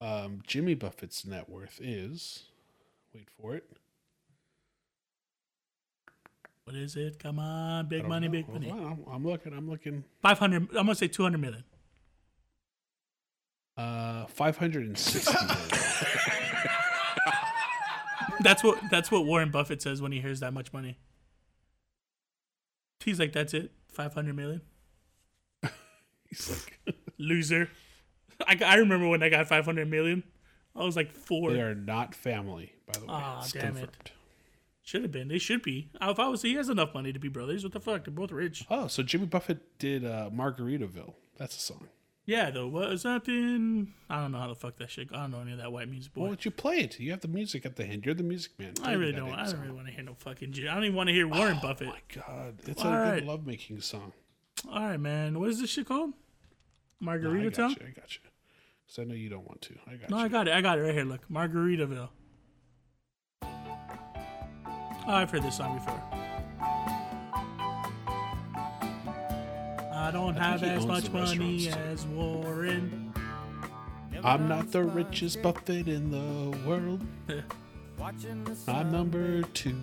[0.00, 2.44] Um, Jimmy Buffett's net worth is.
[3.14, 3.64] Wait for it.
[6.64, 7.18] What is it?
[7.18, 8.32] Come on, big money, know.
[8.32, 8.70] big Hold money.
[8.70, 9.52] on, I'm, I'm looking.
[9.52, 10.04] I'm looking.
[10.22, 11.64] 500, I'm going to say 200 million.
[13.76, 15.56] Uh, five hundred and sixty million.
[18.42, 20.98] That's what that's what Warren Buffett says when he hears that much money.
[23.04, 24.60] He's like, that's it, 500 million.
[26.28, 27.70] He's like, Loser.
[28.46, 30.22] I, I remember when I got 500 million.
[30.76, 31.52] I was like four.
[31.52, 33.22] they are not family, by the way.
[33.40, 33.90] It's damn it.
[34.82, 35.28] Should have been.
[35.28, 35.90] They should be.
[36.00, 37.62] If I was, he has enough money to be brothers.
[37.62, 38.04] What the fuck?
[38.04, 38.64] They're both rich.
[38.70, 41.14] Oh, so Jimmy Buffett did uh, Margaritaville.
[41.36, 41.88] That's a song.
[42.30, 42.68] Yeah, though.
[42.68, 43.92] What is that in?
[44.08, 45.08] I don't know how the fuck that shit.
[45.12, 46.20] I don't know any of that white music, boy.
[46.20, 47.00] Why don't you play it?
[47.00, 48.06] You have the music at the end.
[48.06, 48.74] You're the music man.
[48.84, 49.32] I really don't.
[49.32, 49.60] I don't song.
[49.62, 50.52] really want to hear no fucking.
[50.52, 51.88] J- I don't even want to hear Warren oh Buffett.
[51.88, 53.14] Oh my god, it's All a right.
[53.18, 54.12] good lovemaking song.
[54.70, 55.40] All right, man.
[55.40, 56.10] What is this shit called?
[56.10, 57.70] No, I Margarita got Town.
[57.70, 57.86] you.
[57.88, 58.20] I got you.
[58.86, 59.74] Because I know you don't want to.
[59.88, 60.24] I got No, you.
[60.24, 60.54] I got it.
[60.54, 61.04] I got it right here.
[61.04, 62.10] Look, Margaritaville.
[63.42, 63.48] Oh,
[65.08, 66.00] I've heard this song before.
[70.00, 73.12] I don't I have as much money restaurants, as Warren.
[74.24, 77.02] I'm not the richest Buffett in the world.
[78.66, 79.76] I'm number two.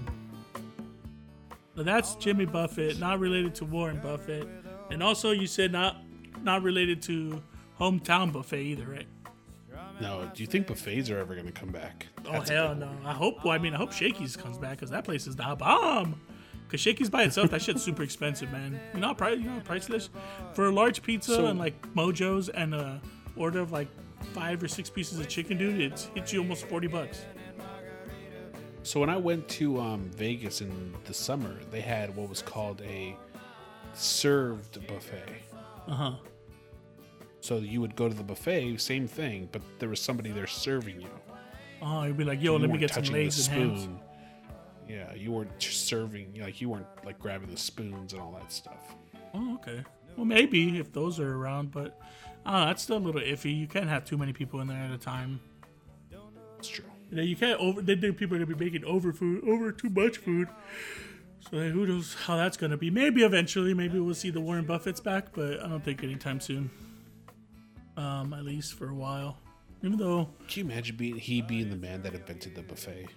[1.76, 4.48] So that's Jimmy Buffett, not related to Warren Buffett,
[4.90, 5.98] and also you said not
[6.42, 7.44] not related to
[7.80, 9.08] hometown buffet either, right?
[10.02, 12.08] No, do you think buffets are ever going to come back?
[12.26, 12.88] Oh That's a hell no!
[12.88, 13.06] one.
[13.06, 13.44] I hope.
[13.44, 16.20] Well, I mean, I hope Shakey's comes back because that place is the bomb.
[16.70, 18.80] Cause Shakey's by itself, that shit's super expensive, man.
[18.94, 20.10] You know, price, you know, priceless
[20.54, 23.02] for a large pizza So- and like Mojo's and a
[23.38, 23.88] order of like
[24.34, 25.80] five or six pieces of chicken, dude.
[25.80, 27.24] It hits you almost forty bucks.
[28.84, 32.82] So when I went to um, Vegas in the summer, they had what was called
[32.82, 33.16] a
[33.94, 35.42] served buffet.
[35.88, 36.12] Uh huh.
[37.42, 41.02] So you would go to the buffet, same thing, but there was somebody there serving
[41.02, 41.10] you.
[41.82, 43.88] Oh, you'd be like, yo, you let me get some legs and hams.
[44.88, 48.96] Yeah, you weren't serving, like you weren't like grabbing the spoons and all that stuff.
[49.34, 49.84] Oh, okay.
[50.16, 52.00] Well, maybe if those are around, but
[52.46, 53.56] uh, that's still a little iffy.
[53.56, 55.40] You can't have too many people in there at a time.
[56.56, 56.86] That's true.
[57.12, 57.82] You, know, you can't over.
[57.82, 60.48] They think people are gonna be making over food, over too much food.
[61.52, 62.90] So who knows how that's gonna be?
[62.90, 66.70] Maybe eventually, maybe we'll see the Warren Buffett's back, but I don't think anytime soon.
[67.96, 69.38] Um, at least for a while.
[69.84, 73.08] Even though Can you imagine being he being the man that invented the buffet?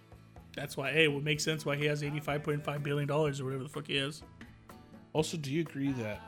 [0.60, 3.40] That's why, hey, it would make sense why he has eighty-five point five billion dollars
[3.40, 4.22] or whatever the fuck he is.
[5.12, 6.20] Also, do you agree that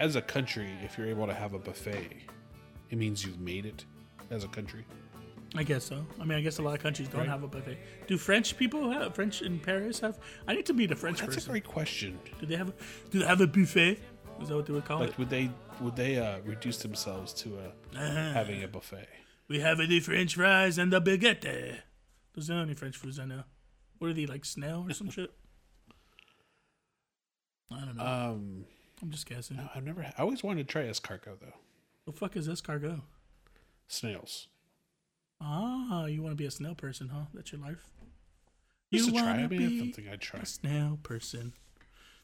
[0.00, 2.08] as a country, if you're able to have a buffet,
[2.90, 3.84] it means you've made it
[4.30, 4.84] as a country?
[5.54, 6.04] I guess so.
[6.20, 7.28] I mean, I guess a lot of countries don't Right.
[7.28, 7.78] have a buffet.
[8.08, 10.18] Do French people have French in Paris have?
[10.48, 11.30] I need to meet a French person.
[11.34, 12.18] That's a great question.
[12.40, 12.70] Do they have?
[12.70, 12.74] A,
[13.10, 14.00] do they have a buffet?
[14.42, 15.18] Is that what they would call Like, it?
[15.18, 19.08] would they would they uh, reduce themselves to uh, having a buffet?
[19.48, 21.78] We have the French fries and the baguette.
[22.36, 23.42] There's not any French foods I know.
[23.98, 25.32] What are they like snail or some shit?
[27.72, 28.04] I don't know.
[28.06, 28.64] Um,
[29.02, 29.56] I'm just guessing.
[29.56, 30.02] no, I've never.
[30.02, 31.54] I always wanted to try escargot though.
[32.04, 33.00] What the fuck is escargot?
[33.88, 34.48] Snails.
[35.40, 37.24] Ah, you want to be a snail person, huh?
[37.34, 37.84] That's your life.
[38.92, 39.30] Just you to try.
[39.32, 40.40] I mean, be something I'd try.
[40.40, 41.52] a snail person.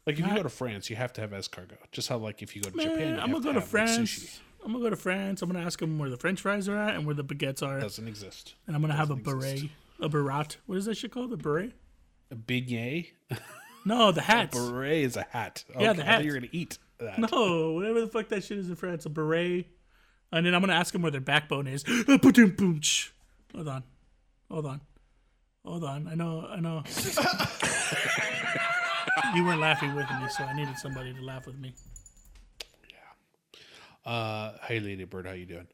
[0.07, 1.77] Like if you go to France, you have to have escargot.
[1.91, 3.69] Just how like if you go to Man, Japan, you I'm gonna go to like,
[3.69, 3.99] France.
[3.99, 4.39] sushi.
[4.65, 5.43] I'm gonna go to France.
[5.43, 7.81] I'm gonna ask them where the French fries are at and where the baguettes are,
[7.81, 8.55] Doesn't exist.
[8.67, 9.73] and I'm gonna have a doesn't beret, exist.
[10.03, 10.59] A barat.
[10.67, 11.33] What is that shit called?
[11.33, 11.73] A beret?
[12.31, 13.07] A beignet.
[13.85, 14.57] No, the hats.
[14.57, 15.65] Beret is a hat.
[15.71, 16.17] Okay, Yeah, the hat.
[16.17, 17.19] thought you were gonna eat that.
[17.19, 19.67] No, whatever the fuck that shit is in France, a beret.
[20.31, 21.83] And then I'm gonna ask them where their backbone is.
[21.85, 23.13] Ba-dum-boom-ch.
[23.55, 23.83] Hold on,
[24.51, 24.81] hold on,
[25.65, 26.09] hold on.
[26.09, 26.83] I know, I know.
[29.35, 31.75] you weren't laughing with me, so I needed somebody to laugh with me.
[32.89, 34.11] Yeah.
[34.11, 35.67] Uh, hey, Lady Bird, how you doing?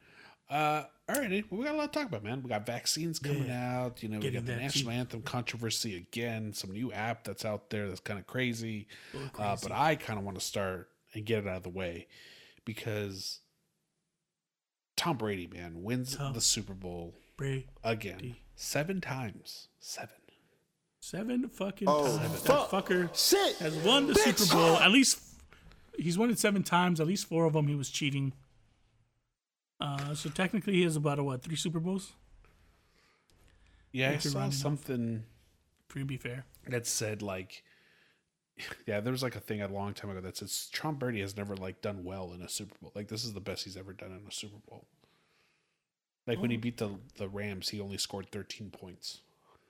[0.50, 2.42] Uh, all right, well, we got a lot to talk about, man.
[2.42, 4.02] We got vaccines coming out.
[4.02, 4.98] You know, we got the national cheap.
[5.00, 6.52] anthem controversy again.
[6.52, 8.86] Some new app that's out there that's kind of crazy.
[9.38, 12.06] Uh, but I kind of want to start and get it out of the way
[12.64, 13.40] because
[14.96, 16.32] Tom Brady, man, wins Tom.
[16.34, 17.66] the Super Bowl Brady.
[17.84, 19.68] again seven times.
[19.80, 20.10] Seven.
[21.00, 22.40] Seven fucking Oh, times.
[22.42, 22.70] fuck.
[22.70, 23.56] That fucker Shit.
[23.58, 24.38] has won the Bitch.
[24.38, 24.76] Super Bowl.
[24.78, 25.20] At least
[25.98, 27.00] he's won it seven times.
[27.00, 28.32] At least four of them he was cheating.
[29.80, 32.12] Uh, so technically he has about a what three Super Bowls?
[33.92, 35.24] Yeah, I saw something
[35.90, 36.44] to be fair.
[36.68, 37.62] that said like
[38.86, 41.36] yeah there was like a thing a long time ago that says tom brady has
[41.36, 43.92] never like done well in a super bowl like this is the best he's ever
[43.92, 44.84] done in a super bowl
[46.26, 49.20] like when he beat the the rams he only scored 13 points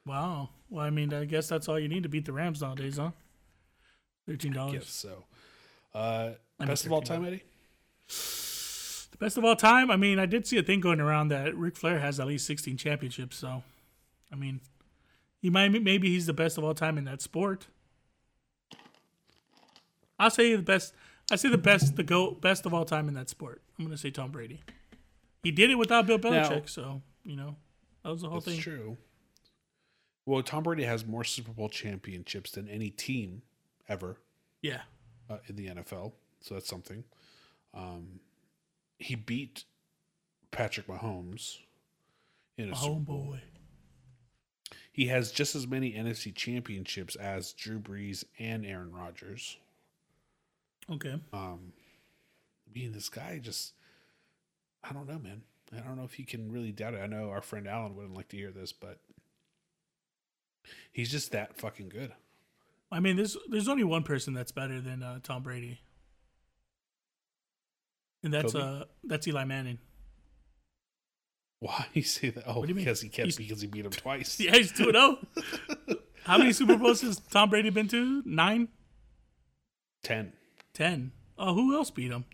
[0.06, 0.48] Wow.
[0.70, 3.10] Well, I mean, I guess that's all you need to beat the Rams nowadays, huh?
[4.26, 4.72] Thirteen dollars.
[4.74, 5.24] yes so
[5.94, 7.42] uh I best of all time eddie
[9.18, 9.90] best of all time.
[9.90, 12.46] I mean, I did see a thing going around that Ric Flair has at least
[12.46, 13.36] sixteen championships.
[13.36, 13.62] So,
[14.32, 14.60] I mean,
[15.40, 17.66] he might maybe he's the best of all time in that sport.
[20.18, 20.94] I'll say the best.
[21.30, 23.62] I say the best, the go best of all time in that sport.
[23.78, 24.60] I'm gonna say Tom Brady.
[25.42, 27.56] He did it without Bill Belichick, Now- so you know
[28.02, 28.54] that was the whole thing.
[28.54, 28.74] that's thing.
[28.76, 28.96] true
[30.24, 33.42] well tom brady has more super bowl championships than any team
[33.88, 34.18] ever
[34.62, 34.82] Yeah,
[35.30, 37.04] uh, in the NFL, so that's something.
[37.74, 38.20] Um,
[38.98, 39.64] he beat
[40.50, 41.58] Patrick Mahomes
[42.56, 43.40] in a homeboy.
[44.92, 49.56] He has just as many NFC championships as Drew Brees and Aaron Rodgers.
[50.90, 51.20] Okay.
[51.32, 51.72] Um,
[52.72, 53.74] being this guy, just
[54.82, 55.42] I don't know, man.
[55.72, 57.00] I don't know if you can really doubt it.
[57.00, 58.98] I know our friend Alan wouldn't like to hear this, but
[60.90, 62.12] he's just that fucking good.
[62.90, 65.80] I mean, there's there's only one person that's better than uh, Tom Brady,
[68.22, 68.64] and that's Kobe?
[68.64, 69.78] uh that's Eli Manning.
[71.60, 72.44] Why you say that?
[72.46, 72.84] Oh, do you mean?
[72.84, 74.38] because he can't He's- because he beat him twice.
[74.40, 75.18] Yeah, he's two zero.
[76.24, 78.22] How many Super Bowls has Tom Brady been to?
[78.26, 78.68] Nine,
[80.02, 80.32] Ten.
[80.74, 81.12] ten.
[81.38, 82.24] Oh, who else beat him?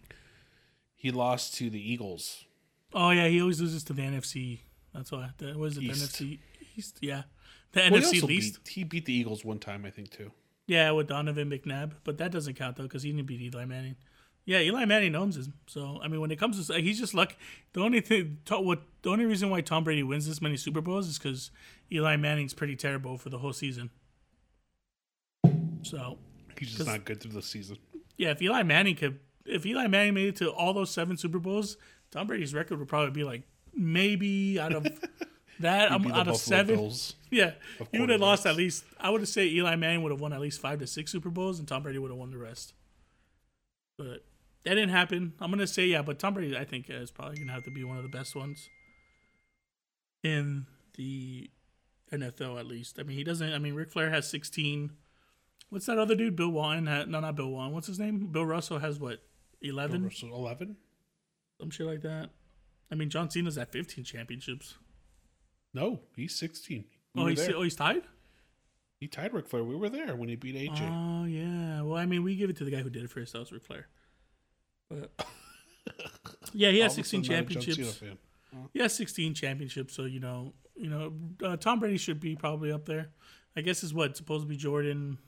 [0.94, 2.44] He lost to the Eagles.
[2.92, 4.60] Oh yeah, he always loses to the NFC.
[4.92, 5.30] That's why.
[5.38, 5.80] That was it.
[5.80, 6.38] The NFC
[6.76, 6.98] East.
[7.02, 7.22] Yeah,
[7.72, 10.32] the Well, NFC beat, he beat the Eagles one time, I think, too.
[10.66, 13.96] Yeah, with Donovan McNabb, but that doesn't count though because he didn't beat Eli Manning.
[14.46, 15.54] Yeah, Eli Manning owns him.
[15.66, 17.36] So I mean, when it comes to he's just lucky.
[17.72, 20.80] The only thing, to, what the only reason why Tom Brady wins this many Super
[20.80, 21.50] Bowls is because
[21.90, 23.90] Eli Manning's pretty terrible for the whole season.
[25.82, 26.18] So
[26.58, 27.78] He's just not good through the season.
[28.16, 31.38] yeah, if Eli Manning could, if Eli Manning made it to all those seven Super
[31.38, 31.76] Bowls,
[32.10, 33.42] Tom Brady's record would probably be like
[33.74, 34.86] maybe out of
[35.60, 36.76] that um, out of Buffalo seven.
[36.76, 37.14] Bills.
[37.34, 37.54] Yeah,
[37.90, 38.84] he would have lost at least.
[39.00, 41.30] I would have said Eli Manning would have won at least five to six Super
[41.30, 42.74] Bowls, and Tom Brady would have won the rest.
[43.98, 44.24] But
[44.64, 45.34] that didn't happen.
[45.40, 47.84] I'm gonna say yeah, but Tom Brady, I think, is probably gonna have to be
[47.84, 48.68] one of the best ones
[50.22, 51.50] in the
[52.12, 52.98] NFL at least.
[52.98, 53.52] I mean, he doesn't.
[53.52, 54.90] I mean, Ric Flair has 16.
[55.68, 56.36] What's that other dude?
[56.36, 56.86] Bill Walton?
[56.86, 57.74] Had, no, not Bill Walton.
[57.74, 58.28] What's his name?
[58.28, 59.20] Bill Russell has what?
[59.62, 60.76] 11, So 11?
[61.58, 62.30] some shit like that.
[62.90, 64.74] I mean, John Cena's at 15 championships.
[65.72, 66.84] No, he's 16.
[67.14, 68.02] We oh, he's oh, he's tied.
[69.00, 69.64] He tied Ric Flair.
[69.64, 70.80] We were there when he beat AJ.
[70.80, 71.82] Oh yeah.
[71.82, 73.32] Well, I mean, we give it to the guy who did it first.
[73.32, 73.88] That was Ric Flair.
[74.90, 75.10] But
[76.52, 77.98] yeah, he has of 16 sudden, not a John Cena championships.
[77.98, 78.18] fan.
[78.72, 79.94] He has 16 championships.
[79.94, 83.08] So you know, you know, uh, Tom Brady should be probably up there.
[83.56, 85.18] I guess is what supposed to be Jordan,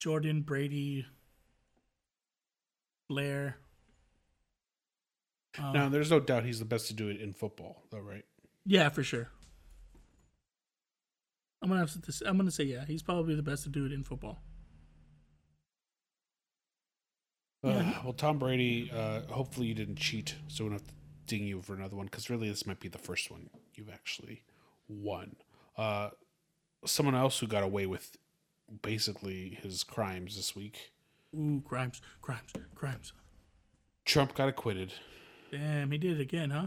[0.00, 1.06] Jordan Brady,
[3.08, 3.56] Blair.
[5.58, 8.24] Um, Now, there's no doubt he's the best to do it in football, though, right?
[8.66, 9.28] Yeah, for sure.
[11.62, 12.08] I'm gonna have to.
[12.08, 12.84] s- I'm gonna say yeah.
[12.84, 14.42] He's probably the best to do it in football.
[17.64, 20.94] Uh, well, Tom Brady, uh, hopefully you didn't cheat, so we don't have to
[21.26, 24.42] ding you for another one, because really this might be the first one you've actually
[24.88, 25.36] won.
[25.76, 26.10] Uh,
[26.84, 28.16] someone else who got away with
[28.82, 30.92] basically his crimes this week,
[31.34, 33.12] Ooh, crimes, crimes, crimes.
[34.04, 34.92] Trump got acquitted.
[35.50, 36.66] Damn, he did it again, huh?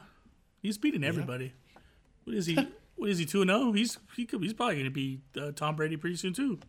[0.61, 1.53] He's beating everybody.
[2.23, 2.55] What is he?
[2.95, 3.25] what is he?
[3.25, 3.71] Two and zero?
[3.71, 6.59] He's he could, he's probably gonna be uh, Tom Brady pretty soon too.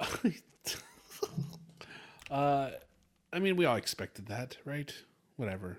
[2.30, 2.70] Uh,
[3.32, 4.92] I mean, we all expected that, right?
[5.36, 5.78] Whatever.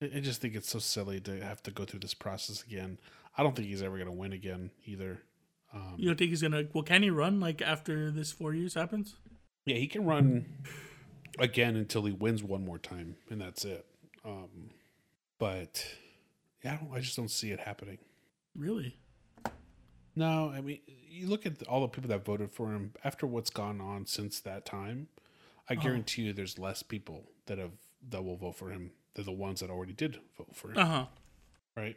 [0.00, 2.98] I, just think it's so silly to have to go through this process again.
[3.36, 5.20] I don't think he's ever going to win again either.
[5.74, 6.64] Um, You don't think he's gonna?
[6.72, 9.16] Well, can he run like after this four years happens?
[9.66, 10.46] Yeah, he can run
[11.38, 13.84] again until he wins one more time, and that's it.
[14.24, 14.70] Um,
[15.38, 15.84] but
[16.64, 17.98] yeah, I, don't, I just don't see it happening.
[18.56, 18.96] Really?
[20.18, 23.50] No, I mean, you look at all the people that voted for him after what's
[23.50, 25.08] gone on since that time.
[25.70, 27.70] I guarantee you, there's less people that have
[28.10, 30.78] that will vote for him than the ones that already did vote for him.
[30.78, 31.06] Uh huh.
[31.76, 31.96] Right?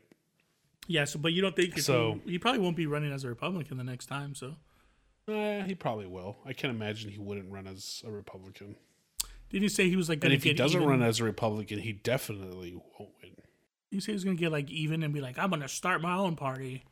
[0.88, 1.06] Yeah.
[1.06, 3.78] So, but you don't think So- he, he probably won't be running as a Republican
[3.78, 4.36] the next time?
[4.36, 4.56] So,
[5.28, 6.38] Eh, he probably will.
[6.46, 8.76] I can't imagine he wouldn't run as a Republican.
[9.50, 10.90] didn't you say he was like And if he doesn't even?
[10.90, 13.32] run as a Republican, he definitely won't win.
[13.92, 16.36] You say he's gonna get like even and be like, I'm gonna start my own
[16.36, 16.84] party,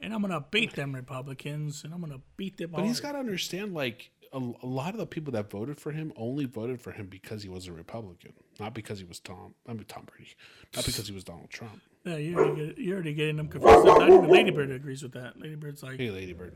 [0.00, 2.70] and I'm gonna beat them Republicans, and I'm gonna beat them.
[2.72, 5.78] But he's hard." got to understand, like a, a lot of the people that voted
[5.78, 9.18] for him only voted for him because he was a Republican, not because he was
[9.18, 9.54] Tom.
[9.68, 10.32] I mean Tom Brady,
[10.74, 11.80] not because he was Donald Trump.
[12.04, 13.84] Yeah, you're already, get, you're already getting them confused.
[13.84, 15.38] Not even Ladybird agrees with that.
[15.38, 16.54] Ladybird's like, Hey, Ladybird.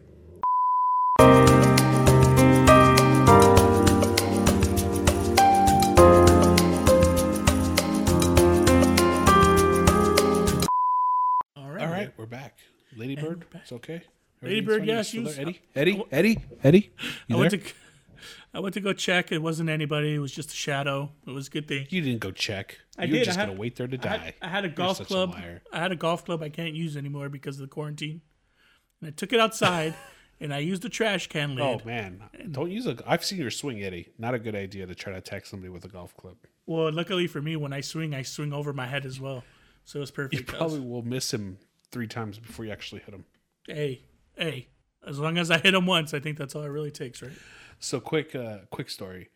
[11.57, 12.59] all right, All right, we're back.
[12.97, 14.03] Ladybird, we're it's okay.
[14.43, 14.83] Ladybird?
[14.87, 15.33] You yes, you there?
[15.33, 16.93] s- Eddie, Eddie, Eddie, Eddie.
[17.31, 17.61] I went there?
[17.61, 17.67] to,
[18.55, 19.33] I went to go check.
[19.33, 20.15] It wasn't anybody.
[20.15, 21.11] It was just a shadow.
[21.27, 21.87] It was a good thing.
[21.91, 22.79] You didn't go check.
[22.99, 23.23] I you were did.
[23.23, 24.17] I just had- gonna wait there to I die.
[24.19, 25.31] had, I had a golf club.
[25.33, 25.63] liar.
[25.73, 28.21] I had a golf club I can't use anymore because of the quarantine.
[29.01, 29.95] And I took it outside
[30.41, 31.65] and I used the trash can lid.
[31.65, 32.97] Oh man, don't use a.
[33.07, 34.09] I've seen your swing, Eddie.
[34.19, 36.37] Not a good idea to try to attack somebody with a golf club.
[36.67, 39.43] Well, luckily for me, when I swing, I swing over my head as well.
[39.85, 40.35] So it's perfect.
[40.35, 41.59] You probably will miss him
[41.95, 43.25] three times before you actually hit them.
[43.69, 44.03] hey,
[44.37, 44.67] hey,
[45.07, 47.33] as long as I hit them once, I think that's all it really takes, right?
[47.79, 49.29] So quick, uh, quick story.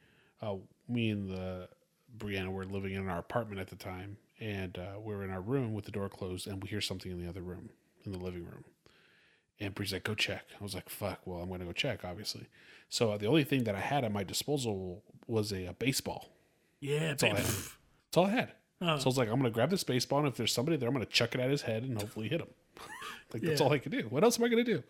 [0.42, 0.56] Uh,
[0.88, 1.68] me and the
[2.16, 5.40] Brianna were living in our apartment at the time, and uh, we are in our
[5.40, 7.70] room with the door closed, and we hear something in the other room,
[8.04, 8.64] in the living room.
[9.60, 12.46] And Bree's like, "Go check." I was like, "Fuck." Well, I'm gonna go check, obviously.
[12.88, 16.28] So uh, the only thing that I had at my disposal was a, a baseball.
[16.80, 17.46] Yeah, all I had.
[17.46, 18.52] That's all I had.
[18.80, 18.96] Oh.
[18.98, 20.94] So I was like, I'm gonna grab this baseball, and if there's somebody there, I'm
[20.94, 22.48] gonna chuck it at his head and hopefully hit him.
[23.32, 23.66] like that's Yeah.
[23.66, 24.02] all I can do.
[24.10, 24.82] What else am I gonna do?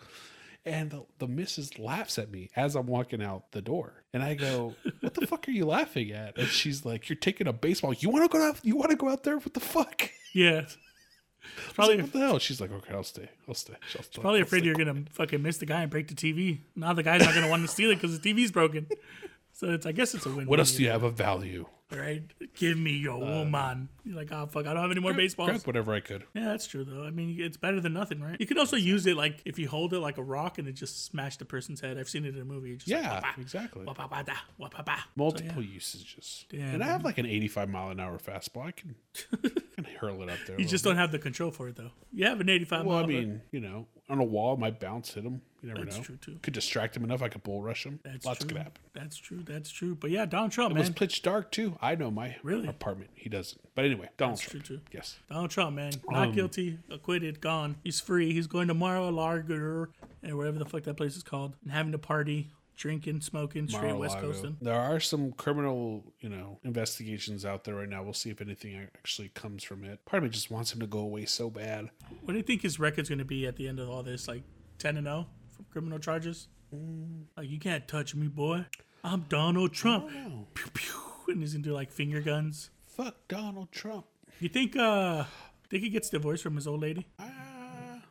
[0.67, 4.35] And the, the missus laughs at me as I'm walking out the door, and I
[4.35, 7.95] go, "What the fuck are you laughing at?" And she's like, "You're taking a baseball.
[7.95, 8.59] You want to go out?
[8.63, 9.39] You want to go out there?
[9.39, 10.67] What the fuck?" Yeah.
[11.75, 12.39] Probably, like, what the hell?
[12.39, 13.29] She's like, "Okay, I'll stay.
[13.49, 14.21] I'll stay." I'll stay.
[14.21, 16.59] probably I'll afraid stay." you're gonna fucking miss the guy and break the TV.
[16.77, 18.87] Now the guy's not gonna want to steal it because the TV's broken.
[19.59, 20.47] So it's, I guess it's a win.
[20.47, 21.67] What else do you have of value?
[21.91, 22.23] Right?
[22.55, 23.89] Give me your um, woman.
[24.05, 25.49] You're like, oh fuck, I don't have any more baseballs.
[25.49, 26.23] Grab whatever I could.
[26.33, 27.03] Yeah, that's true though.
[27.03, 28.37] I mean, it's better than nothing, right?
[28.39, 30.75] You could also use it like if you hold it like a rock and it
[30.75, 31.99] just smashed the person's head.
[31.99, 32.77] I've seen it in a movie.
[32.77, 33.85] Just Yeah, Like, exactly.
[33.85, 34.33] wah-bah-bah.
[34.59, 36.45] So, Multiple usages.
[36.53, 38.67] Yeah, and I have like an 85 mile an hour fastball.
[38.67, 38.95] I can,
[39.45, 40.61] I can hurl it up there.
[40.61, 40.91] You just bit.
[40.91, 41.91] don't have the control for it though.
[42.13, 45.15] You have an 85 Well, I mean, you know, on a wall, it might bounce,
[45.15, 45.43] hit him.
[45.63, 46.03] You never That's know.
[46.05, 46.39] true, too.
[46.43, 47.21] Could distract him enough.
[47.21, 47.99] I could bull rush him.
[48.05, 48.49] that's Lots true.
[48.49, 48.81] could happen.
[48.93, 49.43] That's true.
[49.45, 49.95] That's true.
[49.97, 50.83] But yeah, Donald Trump, It man.
[50.83, 51.77] was pitch dark too.
[51.83, 52.69] I know my Really?
[52.69, 53.11] apartment.
[53.15, 53.61] He doesn't.
[53.75, 54.65] But anyway, Donald That's Trump.
[54.65, 54.83] true, too.
[54.93, 55.19] Yes.
[55.29, 57.77] Donald Trump, man, not Um, guilty, acquitted, gone.
[57.83, 58.33] He's free.
[58.33, 59.89] He's going to Mar-a-Lago
[60.23, 63.97] and whatever the fuck that place is called, and having a party, drinking, smoking, straight
[63.97, 64.33] West Mar-a-Lago.
[64.33, 64.57] Coasting.
[64.61, 68.03] There are some criminal, you know, investigations out there right now.
[68.05, 70.05] We'll see if anything actually comes from it.
[70.05, 71.91] Part of me just wants him to go away so bad.
[72.23, 74.29] What do you think his record's going to be at the end of all this?
[74.29, 74.43] Like
[74.79, 75.29] ten and zero from
[75.79, 76.49] criminal charges?
[77.37, 78.67] Like you can't touch me, boy.
[79.05, 80.11] I'm Donald Trump.
[80.55, 80.93] Pew, pew.
[81.29, 82.71] And he's gonna do like finger guns.
[82.89, 84.07] Fuck Donald Trump.
[84.41, 84.75] You think?
[84.77, 85.23] uh
[85.71, 87.07] Think he gets divorced from his old lady?
[87.17, 87.27] Uh,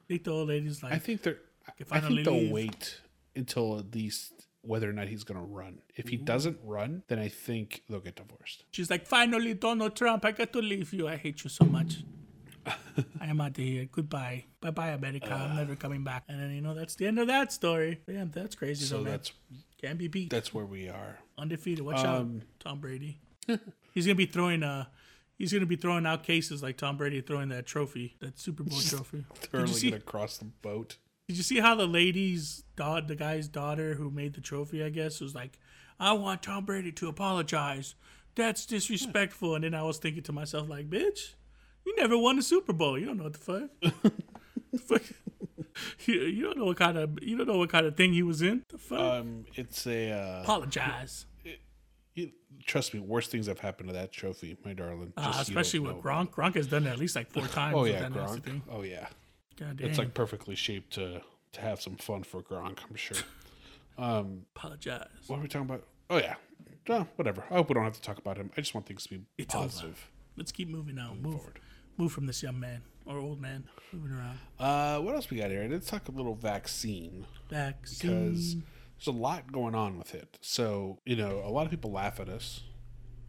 [0.07, 1.39] think the old lady's like, I think they're
[1.77, 3.01] if I, I think they'll wait
[3.35, 5.79] until at least whether or not he's going to run.
[5.95, 8.63] If he doesn't run, then I think they'll get divorced.
[8.71, 11.07] she's like, finally, Donald Trump, I got to leave you.
[11.07, 12.03] I hate you so much.
[13.21, 13.87] I am out of here.
[13.91, 14.45] Goodbye.
[14.61, 15.31] Bye bye, America.
[15.33, 16.23] I'm never coming back.
[16.27, 18.01] And then, you know, that's the end of that story.
[18.07, 18.85] Damn, that's crazy.
[18.85, 19.31] So though, that's
[19.81, 20.29] Can't be beat.
[20.29, 21.19] that's where we are.
[21.37, 21.85] Undefeated.
[21.85, 23.19] Watch Um, out, Tom Brady.
[23.93, 24.85] he's gonna be throwing uh
[25.37, 28.79] he's gonna be throwing out cases like Tom Brady throwing that trophy, that Super Bowl
[28.81, 29.25] trophy.
[29.41, 29.87] Did Hurling you see?
[29.89, 30.97] it across the boat.
[31.27, 34.89] Did you see how the lady's daughter, the guy's daughter who made the trophy, I
[34.89, 35.59] guess, was like,
[35.99, 37.95] "I want Tom Brady to apologize.
[38.35, 41.33] That's disrespectful." And then I was thinking to myself, like, "Bitch,
[41.87, 42.99] you never won the Super Bowl.
[42.99, 44.13] You don't know what the fuck."
[44.71, 45.01] The fuck?
[46.05, 48.23] You, you don't know what kind of you don't know what kind of thing he
[48.23, 48.63] was in.
[48.69, 48.99] The fuck?
[48.99, 50.11] Um, it's a.
[50.11, 51.27] Uh, apologize.
[52.15, 52.31] you,
[52.65, 55.13] trust me, worst things have happened to that trophy, my darling.
[55.15, 56.01] Uh, especially with know.
[56.01, 56.31] Gronk.
[56.31, 57.75] Gronk has done it at least like four times.
[57.77, 58.61] Oh yeah, Gronk.
[58.71, 59.05] Oh yeah,
[59.59, 59.87] God damn.
[59.87, 61.21] it's like perfectly shaped to
[61.51, 62.79] to have some fun for Gronk.
[62.89, 63.17] I'm sure.
[63.99, 65.07] Um, apologize.
[65.27, 65.83] what are we talking about?
[66.09, 67.43] Oh yeah, whatever.
[67.51, 68.49] I hope we don't have to talk about him.
[68.57, 69.65] I just want things to be It's over.
[69.65, 70.07] positive.
[70.35, 71.13] Let's keep moving now.
[71.19, 71.59] Move, forward.
[71.97, 72.81] Move from this young man.
[73.05, 74.37] or old man moving around.
[74.59, 75.67] Uh, what else we got here?
[75.69, 77.69] Let's talk a little vaccine because
[78.01, 78.63] Vaccine.
[78.97, 80.37] there's a lot going on with it.
[80.41, 82.61] So you know, a lot of people laugh at us.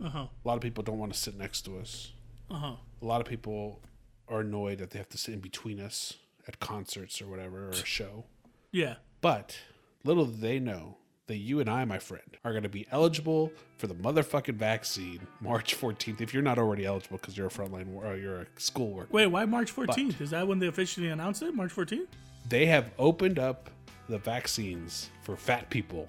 [0.02, 0.26] Uh huh.
[0.44, 2.12] A lot of people don't want to sit next to us.
[2.50, 2.74] Uh huh.
[3.02, 3.80] A lot of people
[4.28, 6.14] are annoyed that they have to sit in between us
[6.46, 8.24] at concerts or whatever or a show.
[8.72, 8.96] Yeah.
[9.20, 9.58] But
[10.04, 10.98] little they know
[11.28, 15.20] that you and I, my friend, are going to be eligible for the motherfucking vaccine
[15.40, 16.20] March 14th.
[16.20, 19.26] If you're not already eligible because you're a frontline or you're a school worker, Wait,
[19.26, 20.20] why March 14th?
[20.20, 21.54] Is that when they officially announced it?
[21.54, 22.06] March 14th?
[22.48, 23.70] they have opened up
[24.08, 26.08] the vaccines for fat people.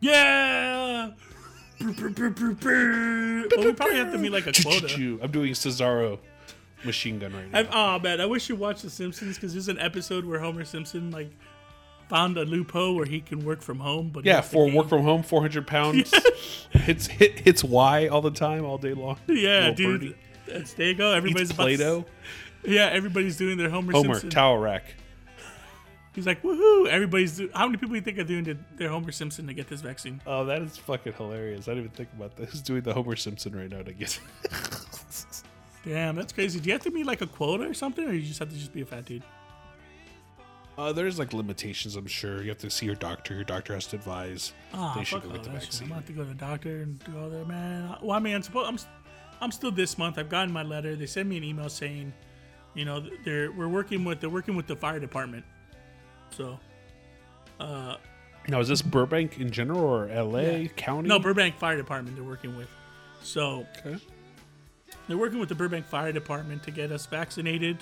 [0.00, 1.10] Yeah.
[1.80, 5.18] Well, we probably have to meet like a quota.
[5.22, 6.18] I'm doing Cesaro
[6.84, 7.58] machine gun right now.
[7.58, 10.64] I've, oh man, I wish you watched The Simpsons because there's an episode where Homer
[10.64, 11.30] Simpson like
[12.10, 14.10] found a loophole where he can work from home.
[14.12, 16.12] But yeah, for work from home, 400 pounds.
[16.72, 19.16] hits hit, hits Y all the time, all day long.
[19.28, 20.00] Yeah, Little dude.
[20.00, 20.16] birdie.
[20.46, 21.12] That's, there you go.
[21.12, 22.04] Everybody's Eats about to- Play-Doh.
[22.64, 24.30] Yeah, everybody's doing their Homer, Homer, Simpson.
[24.30, 24.94] towel rack.
[26.12, 26.88] He's like, woohoo!
[26.88, 27.36] Everybody's.
[27.36, 29.80] Do- How many people do you think are doing their Homer Simpson to get this
[29.80, 30.20] vaccine?
[30.26, 31.68] Oh, that is fucking hilarious.
[31.68, 32.50] I didn't even think about this.
[32.50, 34.18] Who's doing the Homer Simpson right now to get
[35.84, 36.60] Damn, that's crazy.
[36.60, 38.56] Do you have to meet like a quota or something, or you just have to
[38.56, 39.22] just be a fat dude?
[40.80, 42.40] Uh, there's like limitations, I'm sure.
[42.42, 43.34] You have to see your doctor.
[43.34, 45.52] Your doctor has to advise Ah, they should go get the shit.
[45.52, 45.88] I'm vaccine.
[45.88, 47.96] gonna have to go to the doctor and do all that, man.
[48.00, 48.78] Well, I mean, I'm, supposed, I'm,
[49.42, 50.16] I'm still this month.
[50.16, 50.96] I've gotten my letter.
[50.96, 52.14] They sent me an email saying,
[52.74, 55.44] you know, they're we're working with they're working with the fire department.
[56.30, 56.58] So,
[57.58, 57.96] uh,
[58.48, 60.68] Now, is this Burbank in general or LA Yeah.
[60.76, 61.08] County?
[61.10, 62.68] no, Burbank Fire Department they're working with.
[63.22, 63.98] So Okay.
[65.08, 67.76] they're working with the Burbank Fire Department to get us vaccinated.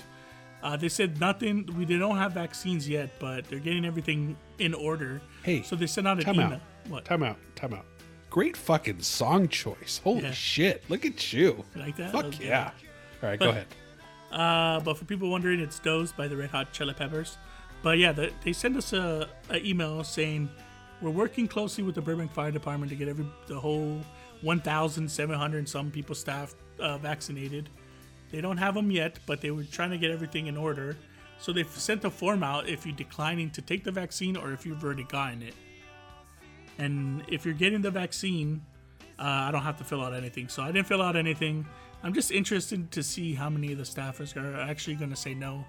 [0.61, 1.67] Uh, they said nothing.
[1.77, 5.21] We they don't have vaccines yet, but they're getting everything in order.
[5.43, 6.53] Hey, so they sent out an time email.
[6.53, 6.61] out.
[6.89, 7.05] What?
[7.05, 7.37] Time out.
[7.55, 7.85] Time out.
[8.29, 10.01] Great fucking song choice.
[10.03, 10.31] Holy Yeah.
[10.31, 10.83] shit.
[10.89, 11.63] Look at you.
[11.75, 12.11] You like that?
[12.11, 12.47] Fuck Okay.
[12.47, 12.71] yeah.
[13.23, 13.67] All right, go ahead.
[14.31, 17.37] Uh, but for people wondering, it's Dosed by the Red Hot Chili Peppers.
[17.81, 20.49] But yeah, the, they sent us a, a email saying
[21.01, 23.99] we're working closely with the Burbank Fire Department to get every the whole
[24.41, 27.69] 1,700 some people staff uh, vaccinated.
[28.31, 30.95] They don't have them yet, but they were trying to get everything in order.
[31.39, 34.65] So they've sent a form out if you're declining to take the vaccine or if
[34.65, 35.55] you've already gotten it.
[36.77, 38.61] And if you're getting the vaccine,
[39.17, 40.47] uh, I don't have to fill out anything.
[40.47, 41.65] So I didn't fill out anything.
[42.03, 45.33] I'm just interested to see how many of the staffers are actually going to say
[45.33, 45.65] no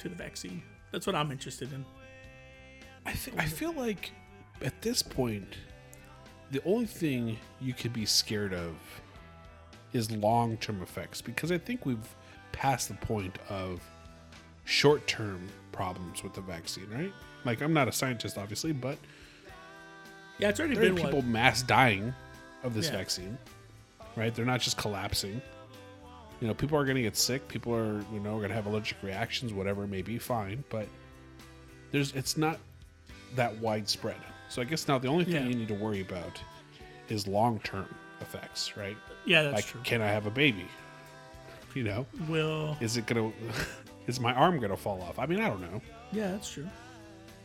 [0.00, 0.62] to the vaccine.
[0.92, 1.84] That's what I'm interested in.
[3.06, 4.10] I, I feel like
[4.62, 5.56] at this point,
[6.50, 8.74] the only thing you could be scared of
[9.92, 12.14] is long term effects because I think we've
[12.52, 13.80] passed the point of
[14.64, 17.12] short term problems with the vaccine, right?
[17.44, 18.98] Like, I'm not a scientist, obviously, but
[20.38, 21.26] Yeah, it's already there are been people what?
[21.26, 22.14] mass dying
[22.62, 22.92] of this Yeah.
[22.98, 23.38] vaccine,
[24.16, 24.34] right?
[24.34, 25.40] They're not just collapsing.
[26.40, 27.46] You know, people are going to get sick.
[27.48, 30.64] People are, you know, going to have allergic reactions, whatever it may be, fine.
[30.70, 30.88] But
[31.90, 32.58] there's, it's not
[33.36, 34.16] that widespread.
[34.48, 35.44] So I guess now the only thing Yeah.
[35.48, 36.40] you need to worry about
[37.08, 37.86] is long term
[38.20, 38.96] effects, right?
[39.30, 39.80] Yeah, that's like, true.
[39.84, 40.66] can I have a baby?
[41.74, 43.30] You know, Will is it gonna,
[44.08, 45.20] is my arm gonna fall off?
[45.20, 45.80] I mean, I don't know.
[46.10, 46.68] yeah, that's true.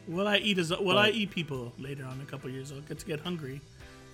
[0.08, 2.72] Will I eat as will I eat people later on in a couple years?
[2.72, 3.62] I'll get to get hungry,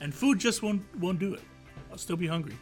[0.02, 1.42] and food just won't won't do it.
[1.90, 2.58] I'll still be hungry.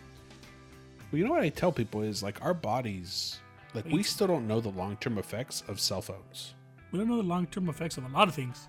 [1.12, 3.40] Well, you know what I tell people is like our bodies,
[3.74, 6.54] like we still don't know the long term effects of cell phones,
[6.92, 8.68] We don't know the long term effects of a lot of things.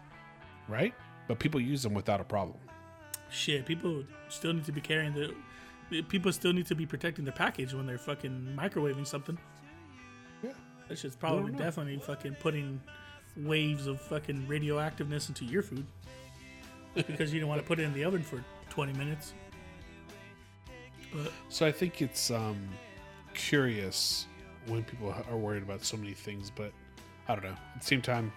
[0.69, 0.95] right?
[1.29, 2.59] But people use them without a problem.
[3.31, 5.35] Shit, people still need to be carrying the.
[5.91, 9.37] The- People still need to be protecting their package when they're fucking microwaving something.
[10.43, 10.53] Yeah.
[10.89, 12.81] That shit's probably definitely fucking putting
[13.37, 15.87] waves of fucking radioactiveness into your food
[16.95, 19.35] because you don't want to put it in the oven for 20 minutes.
[21.13, 22.57] But So I think it's um,
[23.35, 24.27] curious
[24.67, 26.73] when people are worried about so many things, but
[27.29, 27.51] I don't know.
[27.75, 28.33] At the same time,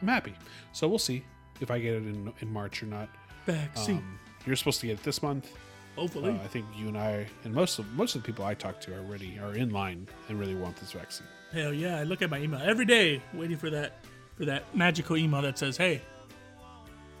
[0.00, 0.34] I'm happy.
[0.72, 1.24] So we'll see
[1.60, 3.08] if I get it in, in March or not.
[3.46, 5.50] vaccine, Um, you're supposed to get it this month.
[5.96, 6.30] Hopefully.
[6.30, 8.80] Uh, I think you and I and most of most of the people I talk
[8.82, 11.26] to are ready are in line and really want this vaccine.
[11.52, 11.98] Hell yeah!
[11.98, 14.04] I look at my email every day, waiting for that
[14.36, 16.00] for that magical email that says, "Hey,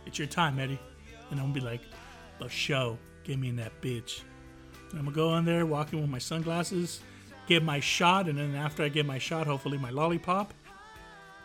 [0.06, 0.78] it's your time, Eddie,"
[1.30, 1.80] and I'm gonna be like,
[2.38, 4.22] "The show, give me in that bitch."
[4.90, 7.00] And I'm gonna go on there, walking with my sunglasses,
[7.46, 10.52] get my shot, and then after I get my shot, hopefully my lollipop,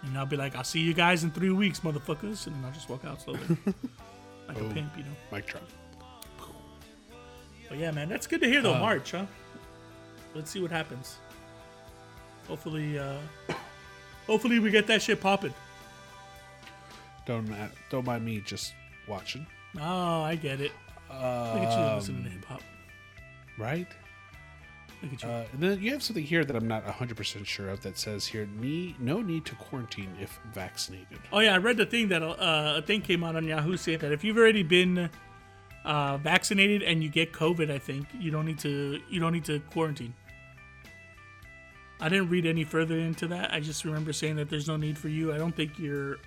[0.03, 2.71] and I'll be like, "I'll see you guys in three weeks, motherfuckers," and then I'll
[2.71, 3.39] just walk out slowly,
[4.47, 5.15] like a pimp, you know.
[5.32, 5.67] Mike Trump.
[7.70, 8.74] But yeah, man, that's good to hear though.
[8.76, 9.26] Uh, March, huh?
[10.36, 11.17] Let's see what happens.
[12.47, 13.17] Hopefully, uh,
[14.28, 15.53] hopefully we get that shit popping.
[17.26, 17.47] Don't
[17.89, 18.74] don't mind me just
[19.07, 19.45] watching,
[19.80, 20.72] Oh, I get it.
[21.09, 22.61] Look at you listening to hip hop.
[23.57, 23.88] right?
[25.01, 25.30] Look at you.
[25.30, 28.28] Uh, and then you have something here that I'm not 100% sure of that says
[28.28, 31.20] here, need, no need to quarantine if vaccinated.
[31.32, 32.36] Oh yeah, I read the thing that uh,
[32.78, 35.09] a thing came out on Yahoo saying that if you've already been
[35.86, 39.45] uh, vaccinated and you get COVID, I think you don't need to you don't need
[39.45, 40.13] to quarantine.
[42.01, 43.53] I didn't read any further into that.
[43.53, 45.34] I just remember saying that there's no need for you.
[45.34, 46.17] I don't think you're.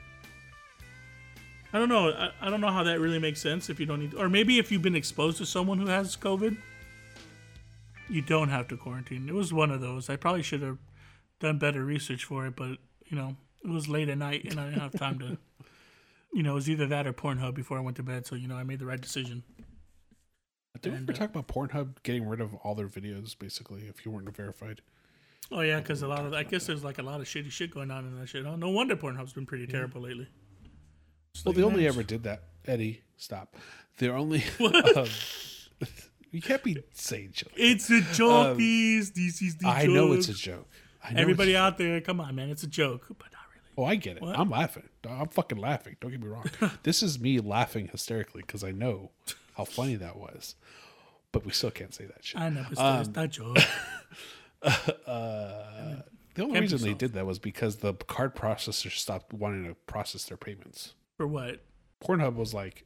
[1.73, 2.11] I don't know.
[2.11, 4.59] I, I don't know how that really makes sense if you don't need, or maybe
[4.59, 6.59] if you've been exposed to someone who has COVID,
[8.11, 9.27] you don't have to quarantine.
[9.29, 10.11] It was one of those.
[10.11, 10.77] I probably should have
[11.41, 12.77] done better research for it, but
[13.07, 15.39] you know, it was late at night and I didn't have time to.
[16.33, 18.49] You know, it was either that or Pornhub before I went to bed, so you
[18.49, 19.43] know I made the right decision.
[20.81, 24.05] Did we ever uh, talk about Pornhub getting rid of all their videos, basically, if
[24.05, 24.81] you weren't verified?
[25.51, 27.71] Oh yeah, because a lot of I guess there's like a lot of shitty shit
[27.71, 28.47] going on in that shit.
[28.47, 30.29] Oh, no wonder Pornhub's been pretty terrible lately.
[31.45, 32.45] Well, like they only ever did that.
[32.67, 33.57] Eddie, stop.
[33.99, 34.45] They're only.
[34.97, 35.09] Um,
[36.31, 37.49] you can't be saying shit.
[37.51, 39.11] like It's a joke, these.
[39.11, 39.77] This is the that.
[39.79, 40.57] I know it's a joke.
[40.57, 40.69] joke.
[41.05, 43.32] I know Everybody out there, come on, man, it's a joke, but.
[43.77, 44.23] Oh, I get it.
[44.23, 44.89] I'm laughing.
[45.09, 45.97] I'm fucking laughing.
[46.01, 46.45] Don't get me wrong.
[46.83, 49.11] this is me laughing hysterically because I know
[49.57, 50.55] how funny that was.
[51.33, 52.41] But we still can't say that shit.
[52.41, 53.59] I know, Um, it's not a joke.
[54.63, 60.25] the only reason they did that was because the card processor stopped wanting to process
[60.25, 60.95] their payments.
[61.17, 61.61] For what?
[62.05, 62.85] Pornhub was like,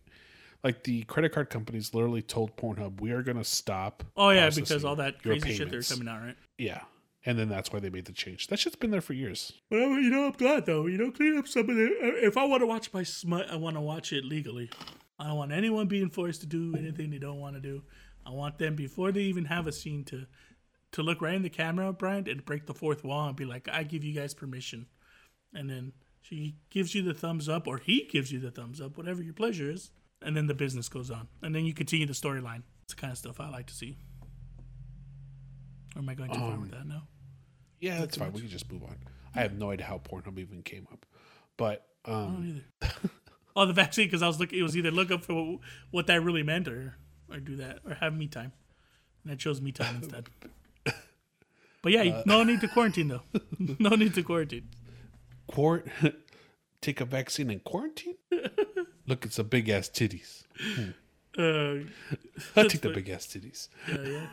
[0.62, 4.50] like the credit card companies literally told Pornhub, "We are going to stop." Oh yeah,
[4.50, 6.36] because all that crazy shit they're coming out, right?
[6.58, 6.82] Yeah,
[7.26, 8.46] and then that's why they made the change.
[8.46, 9.52] That shit's been there for years.
[9.68, 10.86] Well, you know, I'm glad though.
[10.86, 11.90] You know, clean up some of the.
[12.22, 14.70] If I want to watch my smut, I want to watch it legally.
[15.18, 17.82] I don't want anyone being forced to do anything they don't want to do.
[18.24, 20.26] I want them before they even have a scene to,
[20.92, 23.68] to look right in the camera, Brian, and break the fourth wall and be like,
[23.68, 24.86] "I give you guys permission,"
[25.52, 28.96] and then she gives you the thumbs up, or he gives you the thumbs up,
[28.96, 29.90] whatever your pleasure is,
[30.22, 32.62] and then the business goes on, and then you continue the storyline.
[32.84, 33.96] It's the kind of stuff I like to see.
[35.96, 36.86] Or am I going too far um, with that?
[36.86, 37.00] No.
[37.80, 38.32] Yeah, that's fine.
[38.32, 38.96] We can just move on.
[39.34, 41.04] I have no idea how Pornhub even came up,
[41.56, 43.00] but I um, don't
[43.56, 44.58] oh, the vaccine because I was looking.
[44.58, 45.58] It was either look up for
[45.90, 46.96] what that really meant, or
[47.30, 48.52] or do that, or have me time,
[49.24, 50.28] and I chose me time instead.
[51.82, 53.22] But yeah, Uh, no need to quarantine though.
[53.78, 54.68] no need to quarantine.
[55.46, 55.86] quart
[56.80, 58.16] take a vaccine and quarantine.
[59.06, 60.42] Look, it's a big ass titties.
[61.38, 61.84] Uh,
[62.56, 63.68] I take the big ass titties.
[63.88, 64.26] yeah, yeah.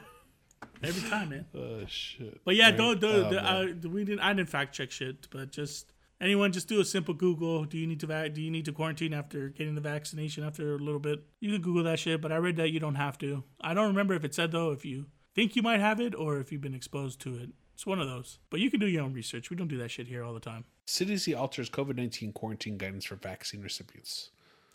[0.84, 1.46] Every time, man.
[1.56, 2.42] Oh shit.
[2.46, 2.78] But yeah, Right?
[2.78, 3.00] don't.
[3.00, 4.22] do Oh, the, uh, we didn't.
[4.22, 7.66] I didn't fact check shit, but just anyone, just do a simple Google.
[7.66, 8.34] Do you need to vac?
[8.34, 11.24] Do you need to quarantine after getting the vaccination after a little bit?
[11.40, 13.44] You can Google that shit, but I read that you don't have to.
[13.62, 16.38] I don't remember if it said though if you think you might have it or
[16.40, 17.50] if you've been exposed to it.
[17.74, 18.38] It's one of those.
[18.52, 19.50] But you can do your own research.
[19.50, 20.66] We don't do that shit here all the time.
[20.86, 24.30] CDC alters COVID nineteen quarantine guidance for vaccine recipients.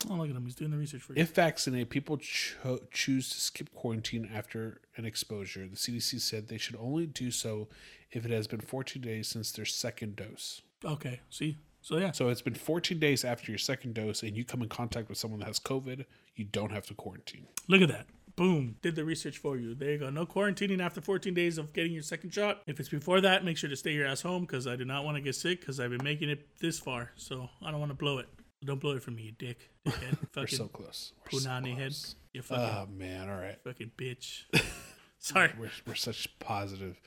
[0.09, 0.45] Oh, look at him.
[0.45, 1.21] He's doing the research for you.
[1.21, 5.67] If vaccinated, people cho- choose to skip quarantine after an exposure.
[5.67, 7.67] The CDC said they should only do so
[8.11, 10.61] if it has been 14 days since their second dose.
[10.85, 11.19] Okay.
[11.29, 11.57] See.
[11.81, 12.11] So yeah.
[12.11, 15.17] So it's been 14 days after your second dose, and you come in contact with
[15.17, 17.47] someone that has COVID, you don't have to quarantine.
[17.67, 18.05] Look at that.
[18.37, 18.77] Boom.
[18.81, 19.75] Did the research for you.
[19.75, 20.09] There you go.
[20.09, 22.61] No quarantining after 14 days of getting your second shot.
[22.67, 25.03] If it's before that, make sure to stay your ass home because I do not
[25.03, 27.11] want to get sick because I've been making it this far.
[27.17, 28.29] So I don't want to blow it.
[28.63, 29.69] Don't blow it for me, you dick.
[29.87, 30.19] Dickhead.
[30.21, 31.13] We're fucking so close.
[31.31, 31.91] We're so punani head.
[31.91, 32.15] close.
[32.33, 33.57] You fucking, Oh man, all right.
[33.63, 34.43] fucking bitch.
[35.19, 35.51] Sorry.
[35.59, 36.99] We're, we're such positive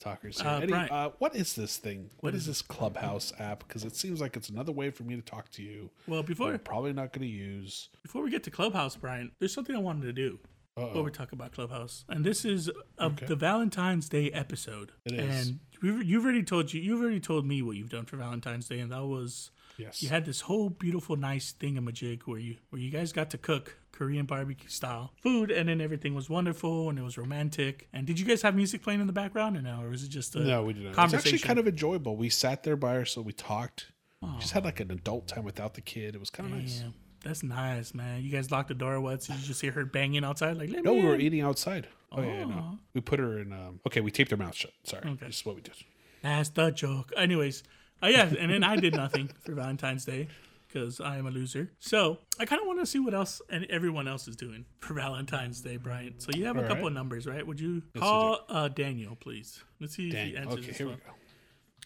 [0.00, 0.50] talkers here.
[0.50, 0.90] Uh, Eddie, Brian.
[0.90, 2.10] uh, what is this thing?
[2.20, 3.66] what is, this Clubhouse app?
[3.66, 5.90] Because it seems like it's another way for me to talk to you.
[6.06, 7.88] Well, before I'm probably not going to use.
[8.02, 10.38] before we get to Clubhouse, Brian, there's something I wanted to do.
[10.76, 14.92] Before we talk about Clubhouse, and this is of the Valentine's Day episode.
[15.04, 15.48] It is.
[15.48, 18.78] And you've already told you, you've already told me what you've done for Valentine's Day,
[18.78, 20.02] and that was Yes.
[20.02, 23.76] you had this whole beautiful, nice thingamajig where you where you guys got to cook
[23.92, 27.88] Korean barbecue style food, and then everything was wonderful and it was romantic.
[27.92, 30.08] And did you guys have music playing in the background, or no, or was it
[30.08, 30.86] just a No, we didn't.
[30.86, 31.34] It was conversation?
[31.36, 32.16] actually kind of enjoyable.
[32.16, 33.26] We sat there by ourselves.
[33.26, 33.92] We talked.
[34.40, 36.16] Just had like an adult time without the kid.
[36.16, 36.80] It was kind of nice.
[36.82, 36.88] Yeah,
[37.22, 38.20] that's nice, man.
[38.24, 39.00] You guys locked the door.
[39.00, 39.22] What?
[39.22, 41.86] So you just hear her banging outside, like let No, we were eating outside.
[42.10, 42.78] Oh, yeah, no.
[42.94, 43.52] We put her in.
[43.52, 44.72] Um, okay, we taped her mouth shut.
[44.82, 45.26] Sorry, Okay.
[45.26, 45.74] this is what we did.
[46.22, 47.12] That's the joke.
[47.16, 47.62] Anyways,
[48.02, 50.28] uh, yeah, and then I did nothing for Valentine's Day
[50.66, 51.70] because I am a loser.
[51.78, 54.94] So I kind of want to see what else and everyone else is doing for
[54.94, 56.14] Valentine's Day, Brian.
[56.18, 56.88] So you have a All couple right.
[56.88, 57.46] of numbers, right?
[57.46, 59.62] Would you call uh, Daniel, please?
[59.80, 61.02] Let's see if he answers Okay, his here we phone.
[61.06, 61.12] go.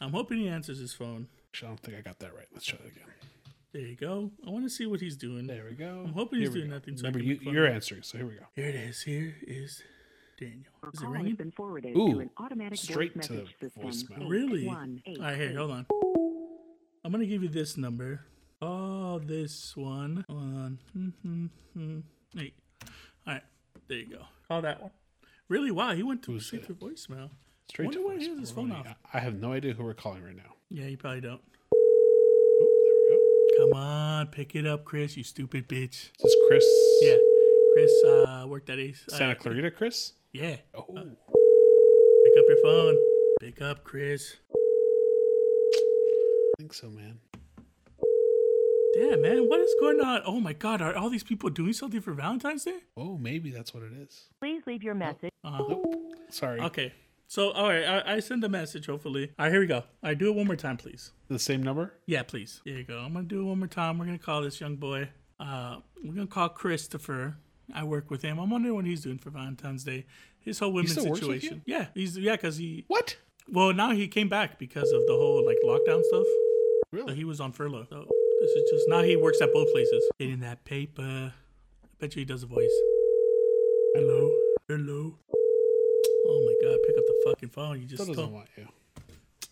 [0.06, 1.28] I'm hoping he answers his phone.
[1.50, 2.46] Actually, I don't think I got that right.
[2.52, 3.04] Let's try it again.
[3.72, 4.30] There you go.
[4.46, 5.46] I want to see what he's doing.
[5.46, 6.02] There we go.
[6.04, 6.74] I'm hoping Here he's doing go.
[6.74, 8.02] nothing so Remember, you, you're answering.
[8.02, 8.44] So here we go.
[8.54, 9.00] Here it is.
[9.02, 9.82] Here is
[10.44, 10.92] Daniel.
[10.92, 11.34] Is it ringing?
[11.34, 13.82] been forwarded Ooh, to an automatic straight voice to the message system.
[13.82, 14.28] voicemail.
[14.30, 14.66] Really?
[14.66, 15.16] 818.
[15.22, 15.86] All right, here, hold on.
[17.04, 18.20] I'm gonna give you this number.
[18.60, 20.24] Oh, this one.
[20.28, 20.78] Hold on.
[20.92, 21.98] Hmm, hmm, hmm.
[22.36, 22.52] Hey.
[23.26, 23.42] All right,
[23.88, 24.22] there you go.
[24.48, 24.90] Call that one.
[25.48, 25.70] Really?
[25.70, 26.78] Wow, he went to Who's straight that?
[26.78, 27.30] to voicemail.
[27.68, 28.40] Straight Wonder to why he has voicemail.
[28.40, 28.86] his phone off.
[29.12, 30.54] I have no idea who we're calling right now.
[30.70, 31.40] Yeah, you probably don't.
[31.74, 32.68] Oh,
[33.08, 33.16] there
[33.58, 33.72] we go.
[33.72, 35.16] Come on, pick it up, Chris.
[35.16, 36.10] You stupid bitch.
[36.20, 36.64] Is Chris?
[37.02, 37.16] Yeah,
[37.74, 39.04] Chris uh, worked at Ace.
[39.12, 40.12] uh, Santa Clarita, Chris?
[40.32, 42.96] Yeah, Oh, pick up your phone.
[43.40, 44.36] Pick up, Chris.
[44.54, 44.58] I
[46.58, 47.18] think so, man.
[48.94, 50.20] Damn, man, what is going on?
[50.26, 52.78] Oh my God, are all these people doing something for Valentine's Day?
[52.96, 54.28] Oh, maybe that's what it is.
[54.40, 55.30] Please leave your message.
[55.42, 55.94] Uh, Nope.
[56.28, 56.60] Sorry.
[56.60, 56.92] okay,
[57.26, 58.86] so all right, I, I send a message.
[58.86, 59.76] Hopefully, all right, here we go.
[59.78, 61.12] All right, do it one more time, please.
[61.28, 61.94] The same number?
[62.06, 62.60] Yeah, please.
[62.64, 62.98] Here you go.
[62.98, 63.98] I'm gonna do it one more time.
[63.98, 65.08] We're gonna call this young boy.
[65.40, 67.38] Uh, we're gonna call Christopher.
[67.74, 68.38] I work with him.
[68.38, 70.06] I'm wondering what he's doing for Valentine's Day.
[70.40, 71.62] His whole women's still works with situation.
[71.66, 73.16] Yeah, he's yeah, cause he What?
[73.50, 76.24] well now he came back because of the whole like lockdown stuff.
[76.26, 76.36] So
[76.90, 77.14] Really?
[77.14, 77.86] he was on furlough.
[77.88, 78.06] So
[78.40, 80.04] this is just now he works at both places.
[80.18, 81.32] Getting that paper.
[81.84, 82.70] I bet you he does a voice.
[83.94, 84.30] Hello,
[84.68, 85.14] hello.
[86.26, 87.80] Oh my god, pick up the fucking phone.
[87.80, 88.66] You just Still doesn't want you.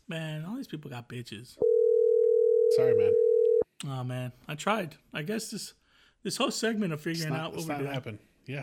[0.09, 0.45] man.
[0.45, 1.57] All these people got bitches.
[2.77, 3.13] Sorry, man.
[3.87, 4.97] Oh man, I tried.
[5.15, 5.73] I guess this
[6.23, 7.93] this whole segment of It's figuring not, out what it's we're not doing.
[7.93, 8.19] happen.
[8.47, 8.63] Yeah.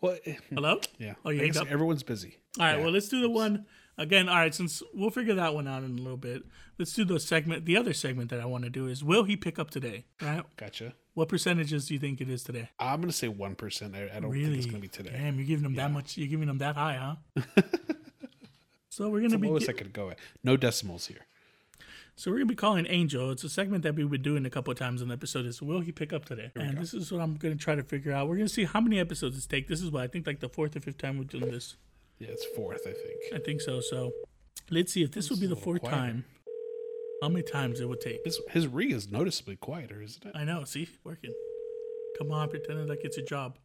[0.00, 0.80] Well, eh, Hello.
[0.98, 1.14] yeah.
[1.24, 1.70] Oh, you guess up?
[1.70, 2.38] everyone's busy.
[2.58, 2.76] All right.
[2.78, 2.82] Yeah.
[2.84, 3.66] Well, let's do the one
[3.98, 4.28] again.
[4.28, 4.54] All right.
[4.54, 6.42] Since we'll figure that one out in a little bit,
[6.78, 7.64] let's do the segment.
[7.66, 10.04] The other segment that I want to do is will he pick up today?
[10.20, 10.42] Right.
[10.56, 10.94] Gotcha.
[11.14, 12.68] What percentages do you think it is today?
[12.78, 13.94] I'm gonna say one percent.
[13.94, 14.44] I, I don't really?
[14.46, 15.10] think it's gonna be today.
[15.12, 16.16] Damn, you're giving them that much.
[16.18, 17.42] You're giving them that high, huh?
[18.90, 19.48] so we're gonna the be.
[19.48, 20.18] lowest gi- I could go at.
[20.44, 21.26] No decimals here.
[22.18, 23.30] So we're gonna be calling Angel.
[23.30, 25.44] It's a segment that we've been doing a couple of times in the episode.
[25.44, 26.50] Is will he pick up today?
[26.56, 28.26] And this is what I'm gonna try to figure out.
[28.28, 29.68] We're gonna see how many episodes it's take.
[29.68, 31.76] This is what I think like the fourth or fifth time we're doing this.
[32.18, 33.20] Yeah, it's fourth, I think.
[33.34, 33.80] I think so.
[33.80, 34.12] So
[34.70, 35.96] let's see if this would be the fourth quieter.
[35.96, 36.24] time.
[37.20, 38.24] How many times it would take?
[38.24, 40.32] His his ring is noticeably quieter, isn't it?
[40.34, 40.64] I know.
[40.64, 41.34] See, working.
[42.16, 43.58] Come on, pretend like it's a job.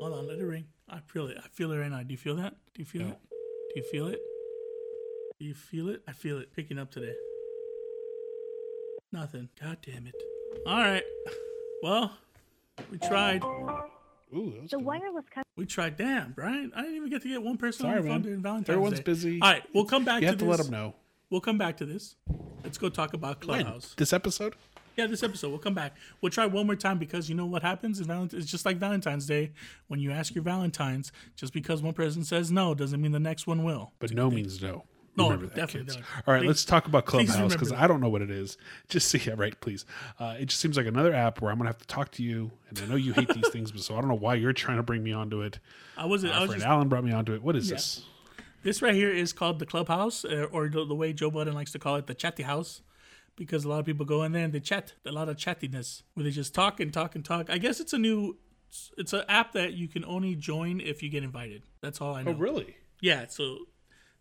[0.00, 0.66] Hold on, let it ring.
[0.88, 1.36] I feel it.
[1.38, 2.02] I feel it right now.
[2.02, 2.56] Do you feel that?
[2.74, 3.08] Do you feel No.
[3.10, 3.18] it?
[3.30, 4.20] Do you feel it?
[5.38, 6.02] Do you feel it?
[6.08, 7.14] I feel it picking up today.
[9.12, 9.48] Nothing.
[9.60, 10.14] God damn it.
[10.66, 11.04] All right.
[11.80, 12.10] Well,
[12.90, 13.44] we tried.
[13.44, 14.84] Ooh, that was The good.
[14.84, 15.96] wireless customer We tried.
[15.96, 16.72] Damn, Brian.
[16.74, 18.22] I didn't even get to get one person Sorry, on the phone man.
[18.22, 19.02] during Valentine's Everyone's Day.
[19.04, 19.40] busy.
[19.40, 20.58] All right, we'll come back You to have to this.
[20.58, 20.96] let them know.
[21.30, 22.16] We'll come back to this.
[22.64, 23.62] Let's go talk about When?
[23.62, 23.94] Clubhouse.
[23.96, 24.56] This episode?
[24.96, 25.50] Yeah, this episode.
[25.50, 25.96] We'll come back.
[26.20, 28.42] We'll try one more time because you know what happens in Valentine's.
[28.42, 29.52] It's just like Valentine's Day.
[29.86, 33.46] When you ask your Valentines, just because one person says no doesn't mean the next
[33.46, 33.92] one will.
[34.00, 34.82] But no means no.
[35.18, 35.96] No, Remember that, definitely kids.
[35.96, 36.04] don't.
[36.26, 38.56] All right, Please- let's talk about Clubhouse because I don't know what it is.
[38.88, 39.84] Just see, yeah, right, please.
[40.18, 42.50] Uh, it just seems like another app where I'm gonna have to talk to you,
[42.70, 44.76] and I know you hate these things, but so I don't know why you're trying
[44.78, 45.58] to bring me onto it.
[45.96, 46.32] I wasn't.
[46.34, 46.68] I was friend just.
[46.70, 47.42] Alan brought me onto it.
[47.42, 48.04] What is this?
[48.62, 51.72] This right here is called the Clubhouse, uh, or the, the way Joe Budden likes
[51.72, 52.82] to call it, the Chatty House,
[53.36, 54.94] because a lot of people go in there and they chat.
[55.06, 57.50] A lot of chattiness where they just talk and talk and talk.
[57.50, 58.36] I guess it's a new.
[58.98, 61.62] It's an app that you can only join if you get invited.
[61.80, 62.32] That's all I know.
[62.32, 62.76] Oh, really?
[63.00, 63.60] Yeah, so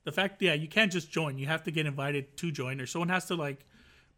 [0.08, 1.38] the fact, yeah, you can't just join.
[1.38, 3.66] You have to get invited to join, or someone has to like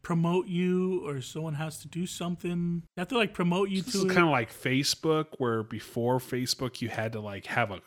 [0.04, 2.84] promote you, or someone has to do something.
[2.96, 6.80] You have to like promote you This to kind of like Facebook, where before Facebook
[6.80, 7.80] you had to like have a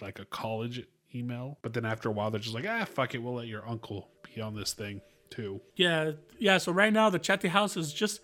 [0.00, 3.18] like a college email, but then after a while they're just like, ah, fuck it,
[3.18, 5.60] we'll let your uncle be on this thing too.
[5.76, 6.56] yeah, yeah.
[6.56, 8.20] So right now, the Chatty House is just.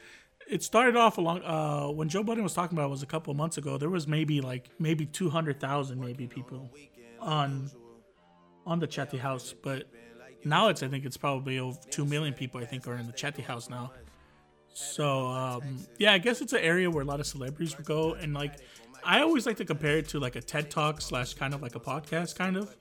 [0.50, 3.30] It started off along uh, when Joe Budden was talking about it was a couple
[3.30, 3.76] of months ago.
[3.76, 6.70] There was maybe like maybe two hundred thousand maybe people
[7.20, 7.70] on
[8.68, 9.88] on the Chatty House, but
[10.44, 13.12] now it's I think it's probably over two million people I think are in the
[13.12, 13.90] Chatty House now.
[14.74, 18.14] So um, yeah, I guess it's an area where a lot of celebrities would go,
[18.14, 18.60] and like
[19.04, 21.74] I always like to compare it to like a TED Talk slash kind of like
[21.74, 22.76] a podcast kind of.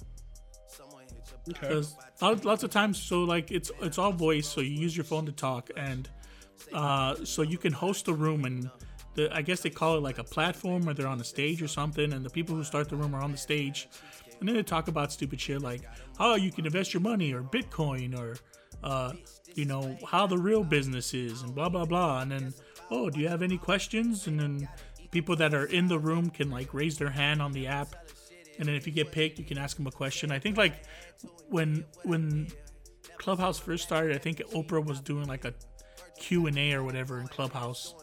[1.48, 5.06] Because lots, lots of times, so like it's it's all voice, so you use your
[5.06, 6.10] phone to talk, and
[6.74, 8.70] uh, so you can host a room, and
[9.16, 11.70] the I guess they call it like a platform, or they're on a stage or
[11.70, 13.88] something, and the people who start the room are on the stage,
[14.40, 15.82] and then they talk about stupid shit like
[16.18, 18.38] how you can invest your money, or Bitcoin, or
[18.84, 19.14] uh,
[19.56, 22.54] you know how the real business is, and blah blah blah, and then
[22.92, 24.28] oh, do you have any questions?
[24.28, 24.70] And then
[25.12, 27.96] people that are in the room can like raise their hand on the app
[28.60, 30.32] and then if you get picked, you can ask them a question.
[30.32, 30.84] I think like
[31.50, 32.48] when when
[33.18, 35.54] Clubhouse first started, I think Oprah was doing like a
[36.20, 37.94] Q and A or whatever in Clubhouse,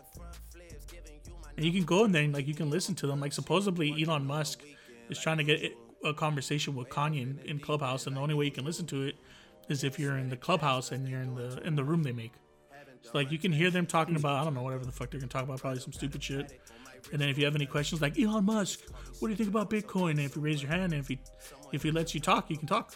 [1.57, 3.20] and you can go in there and like you can listen to them.
[3.20, 4.62] Like supposedly Elon Musk
[5.11, 5.72] is trying to get
[6.05, 9.02] a conversation with Kanye in, in Clubhouse, and the only way you can listen to
[9.02, 9.16] it
[9.68, 12.32] is if you're in the Clubhouse and you're in the in the room they make.
[13.02, 15.20] So like you can hear them talking about I don't know whatever the fuck they're
[15.20, 16.61] gonna talk about, probably some stupid shit.
[17.12, 18.80] And then if you have any questions like Elon Musk,
[19.18, 20.12] what do you think about Bitcoin?
[20.12, 21.18] And if you raise your hand and if he
[21.72, 22.94] if he lets you talk, you can talk.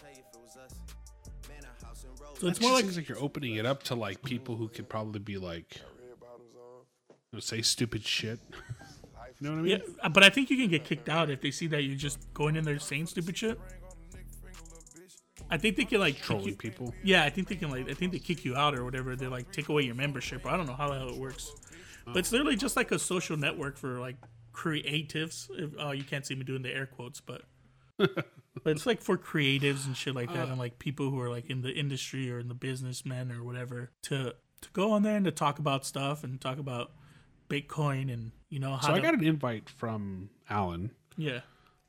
[2.39, 4.87] So it's more like seems like you're opening it up to like people who could
[4.87, 8.39] probably be like, you know, say stupid shit.
[9.39, 9.81] You know what I mean?
[10.01, 12.33] Yeah, but I think you can get kicked out if they see that you're just
[12.33, 13.59] going in there saying stupid shit.
[15.49, 16.93] I think they can like Trolling you- people.
[17.03, 19.15] Yeah, I think they can like I think they kick you out or whatever.
[19.15, 20.45] They like take away your membership.
[20.45, 21.51] I don't know how the hell it works,
[22.05, 24.17] but it's literally just like a social network for like
[24.53, 25.47] creatives.
[25.57, 27.43] If, oh, you can't see me doing the air quotes, but
[27.97, 28.25] but
[28.65, 31.49] it's like for creatives and shit like that, uh, and like people who are like
[31.49, 35.25] in the industry or in the businessmen or whatever to to go on there and
[35.25, 36.91] to talk about stuff and talk about
[37.49, 40.91] Bitcoin and you know how So I got an invite from Alan.
[41.17, 41.41] yeah.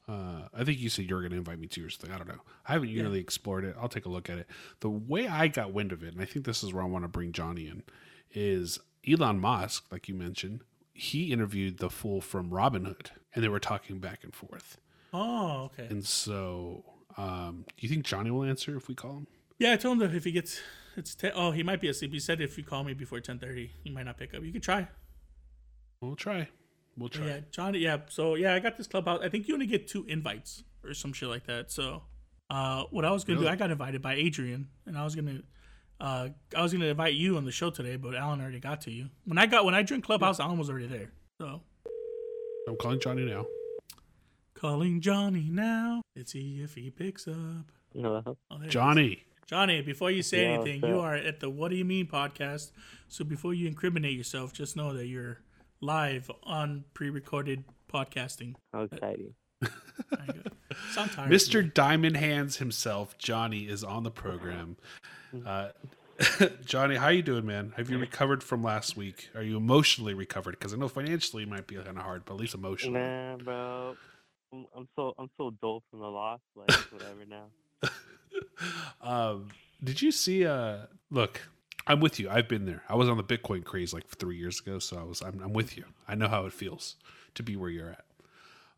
[0.08, 2.11] Uh, I think you said you were going to invite me to or something.
[2.12, 2.40] I don't know.
[2.66, 3.76] I haven't really explored it.
[3.80, 4.48] I'll take a look at it.
[4.80, 7.04] The way I got wind of it, and I think this is where I want
[7.04, 7.84] to bring Johnny in,
[8.32, 13.61] is Elon Musk, like you mentioned, he interviewed the fool from Robinhood, and they were
[13.61, 14.78] talking back and forth.
[15.12, 15.86] Oh, okay.
[15.88, 16.84] And so,
[17.16, 19.26] um, do you think Johnny will answer if we call him?
[19.61, 20.61] Yeah, I told him that if he gets
[20.96, 22.12] it's ten, oh he might be asleep.
[22.12, 24.42] He said if you call me before ten thirty, he might not pick up.
[24.42, 24.88] You could try.
[26.01, 26.48] We'll try.
[26.96, 27.26] We'll try.
[27.26, 27.78] Yeah, Johnny.
[27.80, 27.98] Yeah.
[28.09, 29.20] So yeah, I got this clubhouse.
[29.22, 31.70] I think you only get two invites or some shit like that.
[31.70, 32.03] So,
[32.48, 33.48] uh, what I was gonna Really?
[33.51, 35.42] do, I got invited by Adrian, and I was gonna,
[36.01, 38.90] uh, I was gonna invite you on the show today, but Alan already got to
[38.90, 39.11] you.
[39.24, 41.12] When I got when I joined Clubhouse, Alan was already there.
[41.38, 41.61] So
[42.66, 43.46] I'm calling Johnny now.
[44.55, 46.03] calling Johnny now.
[46.16, 47.36] Let's see if he picks up.
[47.92, 48.36] Hello.
[48.51, 48.68] Oh, there.
[48.68, 49.24] Johnny.
[49.46, 52.07] Johnny, before you say Yeah, anything, what's you are at the What Do You Mean
[52.07, 52.70] podcast.
[53.09, 55.40] So before you incriminate yourself, just know that you're
[55.81, 58.55] live on pre-recorded podcasting.
[58.72, 59.35] How exciting.
[59.61, 59.70] There
[60.26, 60.51] you go.
[60.95, 61.31] Tired.
[61.31, 61.72] Mr.
[61.72, 64.76] Diamond Hands himself, Johnny, is on the program.
[65.45, 65.68] Uh,
[66.64, 67.72] Johnny, how you doing, man?
[67.76, 69.31] Have you recovered from last week?
[69.35, 70.53] Are you emotionally recovered?
[70.53, 73.01] Because I know financially it might be kind of hard, but at least emotionally.
[73.01, 73.97] Man, bro.
[74.53, 76.41] I'm, I'm so I'm so dull from the loss.
[76.57, 77.91] Like whatever now.
[79.01, 79.49] um,
[79.83, 80.45] did you see?
[80.45, 81.41] Uh, look,
[81.87, 82.28] I'm with you.
[82.31, 82.83] I've been there.
[82.89, 85.22] I was on the Bitcoin craze like three years ago, so I was.
[85.22, 85.85] I'm, I'm with you.
[86.07, 86.97] I know how it feels
[87.35, 88.05] to be where you're at.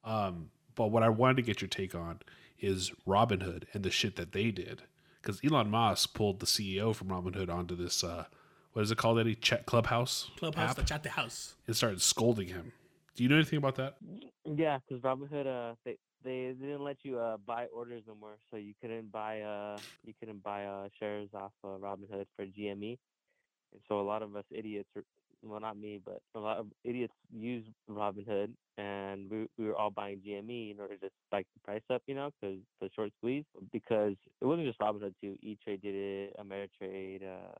[0.04, 2.20] Um, but what I wanted to get your take on
[2.60, 4.82] is Robinhood and the shit that they did,
[5.20, 8.02] because Elon Musk pulled the CEO from Robinhood onto this.
[8.02, 8.24] Uh,
[8.72, 9.18] what is it called?
[9.18, 11.54] Eddie Chat Clubhouse Clubhouse, app, the chat the house.
[11.66, 12.72] and started scolding him.
[13.14, 13.96] Do you know anything about that?
[14.44, 18.56] Yeah, because Robinhood, uh, they they didn't let you uh buy orders no more, so
[18.56, 22.98] you couldn't buy uh you couldn't buy uh shares off uh, Robinhood for GME,
[23.72, 24.90] and so a lot of us idiots,
[25.42, 29.90] well not me, but a lot of idiots use Robinhood, and we we were all
[29.90, 33.44] buying GME in order to spike the price up, you know, because the short squeeze.
[33.72, 35.36] Because it wasn't just Robinhood too.
[35.42, 37.52] E Trade did it, Ameritrade, uh,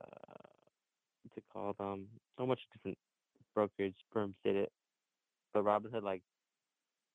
[1.35, 1.75] it called?
[1.79, 2.97] Um, so much different
[3.53, 4.71] brokerage firms did it,
[5.53, 6.23] but Robinhood like.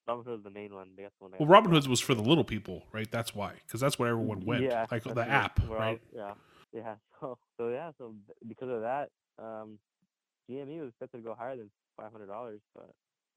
[0.09, 0.88] Robinhood is the main one.
[0.96, 1.32] That's one.
[1.38, 3.11] Well, got Robinhood's was for the little people, right?
[3.11, 6.00] That's why, because that's where everyone went, Yeah, like the app, we're all- right?
[6.14, 6.32] yeah,
[6.72, 6.94] yeah.
[7.20, 7.90] So, so yeah.
[7.98, 8.14] So
[8.46, 9.09] because of that,
[9.40, 9.78] um,
[10.48, 11.68] GME was expected to go higher than
[12.00, 12.90] five hundred dollars, but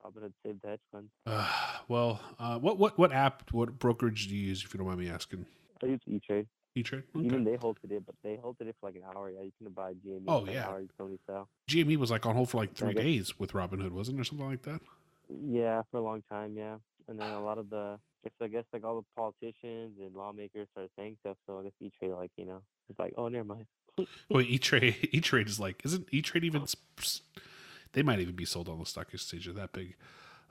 [0.06, 1.10] Robinhood saved the hedge funds.
[1.26, 1.48] Uh,
[1.88, 4.64] well, uh, what what what app, what brokerage do you use?
[4.64, 5.48] If you don't mind me asking,
[5.84, 6.46] I use E Trade.
[6.76, 7.04] E Trade.
[7.16, 9.32] Even they halted it, but they halted it for like an hour.
[9.32, 10.24] Yeah, you can buy GME.
[10.28, 10.62] Oh, for yeah.
[10.68, 11.50] An hour, you can only sell.
[11.70, 14.62] GME was like on hold for like three days with Robinhood, wasn't there something like
[14.62, 14.82] that?
[15.48, 16.56] Yeah, for a long time.
[16.58, 16.78] Yeah,
[17.08, 20.68] and then a lot of the, it's, I guess like all the politicians and lawmakers
[20.72, 21.38] started saying stuff.
[21.48, 23.66] So I guess E Trade, like you know, it's like, oh, never mind.
[24.30, 26.64] Wait, E Trade, E Trade is like, isn't E Trade even?
[26.64, 27.22] s-
[27.94, 29.46] They might even be sold on the stock exchange.
[29.46, 29.96] They're that big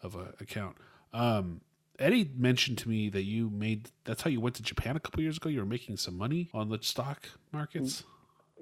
[0.02, 0.76] of a account.
[1.12, 1.60] Um,
[1.98, 3.90] Eddie mentioned to me that you made.
[4.04, 5.48] That's how you went to Japan a couple years ago.
[5.50, 8.04] You were making some money on the stock markets.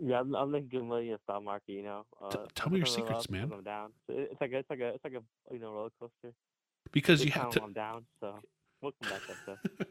[0.01, 1.73] Yeah, I'm, I'm making good money in the stock market.
[1.73, 2.07] You know.
[2.23, 3.43] Uh, tell me your secrets, up, man.
[3.43, 3.91] sometimes I'm down.
[4.07, 6.35] So it's like a, it's like a it's like a you know roller coaster.
[6.93, 7.63] Because you have to.
[7.63, 8.39] I'm down, so
[8.83, 9.87] we'll come back up though.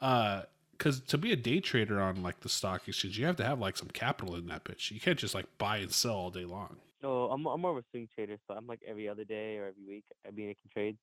[0.06, 0.42] uh
[0.72, 3.60] because to be a day trader on like the stock exchange you have to have
[3.60, 6.44] like some capital in that bitch you can't just like buy and sell all day
[6.44, 9.58] long No, I'm I'm more of a swing trader, so I'm like every other day
[9.58, 10.98] or every week I be making trades.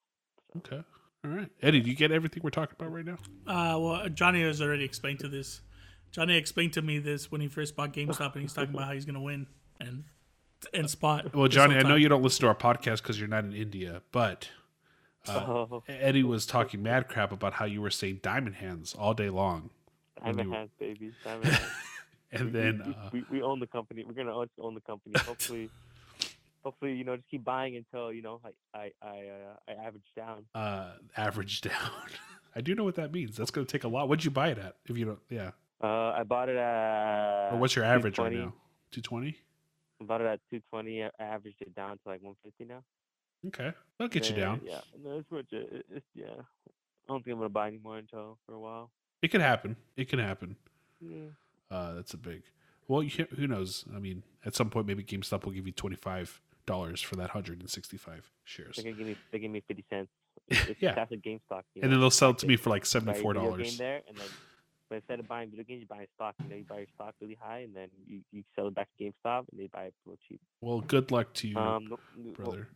[0.51, 0.59] So.
[0.59, 0.83] okay
[1.23, 4.41] all right eddie do you get everything we're talking about right now Uh, well, Johnny
[4.41, 5.61] has already explained to this.
[6.11, 8.93] Johnny explained to me this when he first bought GameStop, and he's talking about how
[8.93, 9.47] he's gonna win
[9.79, 10.03] and
[10.73, 11.33] and spot.
[11.33, 14.01] well johnny i know you don't listen to our podcast because you're not in india
[14.11, 14.49] but
[15.25, 19.13] uh, Oh, eddie was talking mad crap about how you were saying diamond hands all
[19.13, 19.69] day long
[20.21, 21.11] diamond you- hands, baby.
[21.23, 21.71] Diamond hands.
[22.33, 24.03] and We- then we, uh, we, we own the company.
[24.03, 25.15] We're gonna own, own the company.
[25.25, 25.69] Hopefully,
[26.61, 30.03] hopefully you know just keep buying until you know I I I, uh, I average
[30.13, 30.43] down.
[30.53, 31.91] uh average down
[32.53, 34.49] i do know what that means that's going to take a lot what'd you buy
[34.49, 35.51] it at if you don't yeah
[35.81, 37.51] Uh, I bought it at.
[37.53, 38.53] or what's your average right now
[38.91, 39.37] 220
[40.01, 41.03] I bought it at 220.
[41.03, 42.83] I averaged it down to like 150 now.
[43.47, 45.45] okay that'll get you down Yeah, no, it's much.
[45.51, 46.25] It, it's yeah.
[46.37, 48.91] I don't think I'm gonna buy anymore until for a while.
[49.21, 50.55] it could happen it can happen
[50.99, 51.29] Yeah.
[51.71, 52.41] Uh, that's a big.
[52.87, 53.85] Well, you, who knows?
[53.95, 57.59] I mean, at some point, maybe GameStop will give you 25 dollars for that hundred
[57.61, 60.09] and sixty-five shares, They're give me they give me fifty cents.
[60.49, 60.93] It's, Yeah.
[60.95, 61.63] that's a GameStop.
[61.75, 61.89] And know?
[61.89, 63.77] then they'll sell it to me for like seventy-four video game dollars.
[63.77, 64.27] there, and then
[64.89, 66.35] but instead of buying video games, you buy stock.
[66.43, 68.87] You know, you buy your stock really high, and then you, you sell it back
[68.97, 70.41] to GameStop, and they buy it real cheap.
[70.61, 71.57] Well, good luck to you.
[71.57, 72.67] Um, no- no- brother.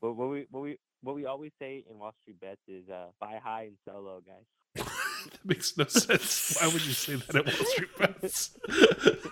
[0.00, 3.06] What, what we what we what we always say in Wall Street bets is uh,
[3.20, 4.86] buy high and sell low, guys.
[5.30, 6.56] that makes no sense.
[6.60, 8.50] Why would you say that at Wall Street Bets?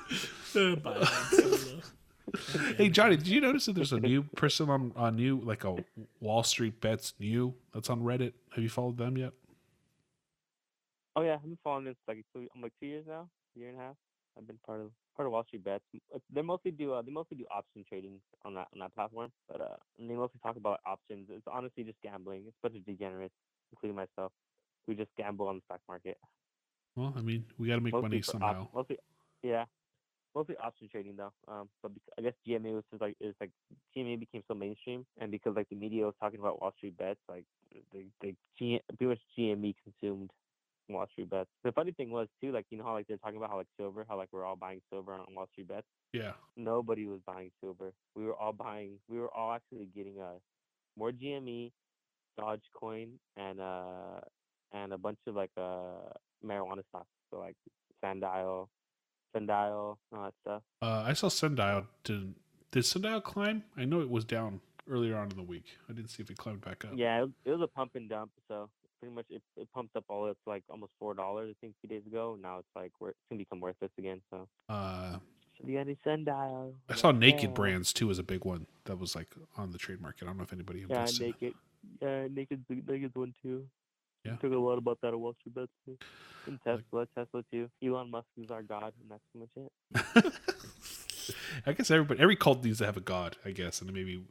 [0.56, 1.06] Uh, bye, man.
[1.30, 1.80] Solo.
[2.76, 5.76] hey Johnny, did you notice that there's a new person on on new like a
[6.20, 8.32] Wall Street Bets new that's on Reddit?
[8.54, 9.32] Have you followed them yet?
[11.16, 13.78] Oh yeah, I've been following this like two, I'm like two years now, year and
[13.78, 13.96] a half.
[14.36, 15.84] I've been part of part of Wall Street Bets.
[16.14, 19.32] Uh, They mostly do uh, they mostly do option trading on that on that platform,
[19.48, 21.28] but uh, and they mostly talk about options.
[21.30, 22.44] It's honestly just gambling.
[22.46, 23.34] It's a bunch of degenerates,
[23.72, 24.32] including myself,
[24.86, 26.18] who just gamble on the stock market.
[26.94, 28.68] Well, I mean, we got to make mostly money for op- somehow.
[28.72, 28.98] mostly,
[29.42, 29.64] yeah,
[30.34, 31.32] mostly option trading though.
[31.48, 33.52] Um, but I guess GME was just like is like
[33.94, 37.20] GME became so mainstream, and because like the media was talking about Wall Street bets,
[37.28, 37.46] like
[37.92, 40.30] they they G- pretty much GME consumed
[40.92, 41.48] Wall Street bets.
[41.64, 43.66] The funny thing was too, like you know how like they're talking about how like
[43.78, 45.86] silver, how like we're all buying silver on Wall Street bets.
[46.12, 46.32] Yeah.
[46.56, 47.92] Nobody was buying silver.
[48.16, 48.98] We were all buying.
[49.08, 50.38] We were all actually getting uh
[50.96, 51.72] more GME,
[52.38, 54.20] Dogecoin, and uh
[54.72, 56.12] and a bunch of like uh
[56.44, 57.08] marijuana stocks.
[57.30, 57.56] So like
[58.02, 58.68] Sundial,
[59.34, 60.62] Sundial, all that stuff.
[60.82, 61.86] Uh, I saw Sundial.
[62.04, 62.34] Did
[62.72, 63.64] did Sundial climb?
[63.76, 65.76] I know it was down earlier on in the week.
[65.88, 66.92] I didn't see if it climbed back up.
[66.94, 68.30] Yeah, it was a pump and dump.
[68.48, 68.68] So
[69.00, 71.50] pretty much it, it pumped up all the way up to like almost four dollars
[71.50, 72.38] I think a few days ago.
[72.40, 74.20] Now it's like wor- it's gonna become worthless again.
[74.30, 75.16] So Uh,
[75.60, 76.74] so you got Sundial?
[76.88, 77.50] I saw Naked Yeah.
[77.50, 80.24] Brands too as a big one that was like on the trade market.
[80.24, 81.22] I don't know if anybody Yeah, invested.
[81.26, 81.54] naked.
[82.00, 83.66] Yeah, naked's the naked's one too.
[84.24, 84.32] Yeah.
[84.32, 85.96] We talk a lot about that at Wall Street Bets too.
[86.46, 87.70] And Tesla, Tesla too.
[87.82, 89.70] Elon Musk is our god, and that's pretty much
[90.24, 90.34] it.
[91.66, 94.22] I guess everybody, every cult needs to have a god, I guess, and maybe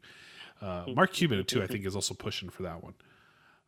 [0.61, 1.61] uh, Mark Cuban too.
[1.63, 2.93] I think is also pushing for that one.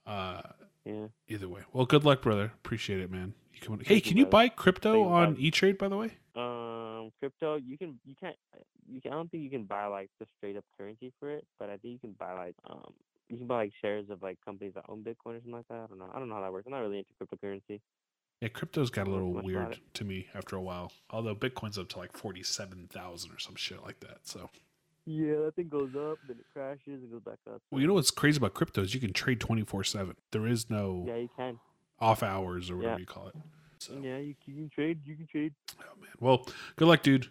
[0.05, 0.41] Uh,
[0.85, 1.07] Yeah.
[1.27, 2.45] either way, well, good luck, brother.
[2.55, 3.33] Appreciate it, man.
[3.53, 3.79] You come.
[3.85, 5.35] Hey, can you buy crypto on.
[5.37, 5.77] E Trade?
[5.77, 8.35] By the way, Um, crypto, you can, you can't,
[8.89, 9.11] you can.
[9.11, 11.77] I don't think you can buy like the straight up currency for it, but I
[11.77, 12.93] think you can buy like, um,
[13.29, 15.81] you can buy like shares of like companies that own Bitcoin or something like that.
[15.83, 16.09] I don't know.
[16.13, 16.65] I don't know how that works.
[16.65, 17.79] I'm not really into cryptocurrency.
[18.41, 20.91] yeah, crypto's got a little weird to me after a while.
[21.11, 24.19] Although Bitcoin's up to like forty seven thousand or some shit like that.
[24.23, 24.49] So,
[25.13, 27.61] Yeah, that thing goes up, then it crashes and goes back up.
[27.71, 30.15] well, you know what's crazy about crypto is you can trade twenty four seven.
[30.31, 31.59] There is no Yeah, you can.
[31.99, 32.99] off hours or whatever Yeah.
[32.99, 33.35] you call it.
[33.79, 34.99] So, Yeah, you, you can trade.
[35.05, 35.53] You can trade.
[35.79, 36.09] oh man.
[36.19, 37.27] Well, good luck, dude.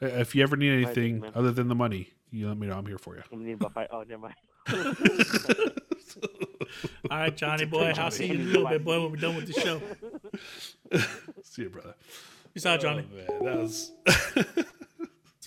[0.00, 1.32] Uh, If you ever need Alright, thank you, anything man.
[1.34, 2.76] other than the money, you let me know.
[2.78, 3.22] I'm here for you.
[3.32, 3.88] I'm need about five.
[3.92, 4.34] Oh, never mind.
[7.10, 7.92] All right, Johnny boy.
[7.92, 7.98] Johnny.
[7.98, 9.80] I'll see you in a little bit, boy, when we're done with the show.
[11.42, 11.94] See you, brother.
[12.54, 13.06] Peace out, Johnny.
[13.12, 13.92] Oh, man, that was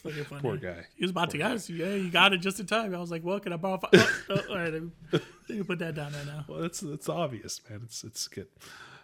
[0.05, 0.41] Fucking funny.
[0.41, 0.85] poor guy.
[0.95, 1.69] He was about to guys.
[1.69, 2.93] Yeah, you got it just in time.
[2.95, 3.89] I was like, "Well, can I borrow?" Five?
[3.93, 6.45] Oh, oh, all right, let me, let me put that down right now.
[6.47, 7.81] Well, it's it's obvious, man.
[7.83, 8.47] It's it's good.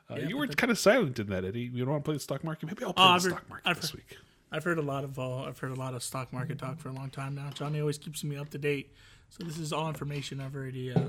[0.10, 1.62] Uh, Yeah, you were kind of silent in that, Eddie.
[1.74, 2.68] You don't want to play the stock market?
[2.68, 4.18] Maybe I'll play Oh, the heard- stock market I've this heard- week.
[4.54, 6.90] I've heard a lot of uh, I've heard a lot of stock market talk for
[6.90, 7.50] a long time now.
[7.54, 8.94] Johnny always keeps me up to date,
[9.30, 11.00] so this is all information I've already uh,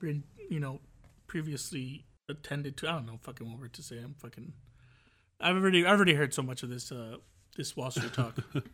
[0.00, 0.80] been you know
[1.26, 2.88] previously attended to.
[2.88, 3.98] I don't know fucking what word to say.
[3.98, 4.54] I'm fucking.
[5.40, 7.16] I've already I've already heard so much of this uh,
[7.56, 8.38] this Wall Street talk.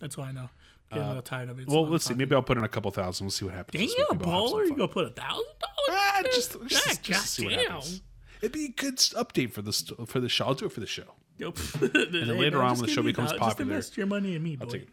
[0.00, 0.48] That's why I know.
[0.90, 1.68] Getting a little tired of it.
[1.68, 2.14] Uh, Well, let's see.
[2.14, 3.24] Maybe I'll put in a couple thousand.
[3.26, 3.80] We'll see what happens.
[3.80, 3.94] this.
[4.08, 4.64] Damn, baller!
[4.66, 5.44] You gonna put a thousand
[5.88, 6.34] Ah, dollars?
[6.34, 8.02] just, just, just to see what happens.
[8.42, 10.46] It'd be a good update for the st- for the show.
[10.46, 11.14] I'll do it for the show.
[11.38, 11.56] Nope.
[11.80, 14.66] then later on when the show becomes popular, Just invest your money in me, boy.
[14.66, 14.88] take it.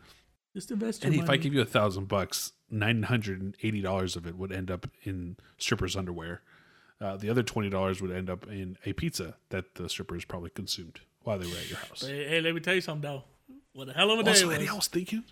[0.53, 1.26] Just invest your Eddie, money.
[1.26, 4.51] if I give you a thousand bucks, nine hundred and eighty dollars of it would
[4.51, 6.41] end up in strippers' underwear.
[7.01, 10.49] Uh, the other twenty dollars would end up in a pizza that the strippers probably
[10.51, 12.01] consumed while they were at your house.
[12.05, 13.24] Hey, hey, let me tell you something though.
[13.78, 14.67] What a hell of a day Also, Eddie.
[14.67, 15.23] I was thinking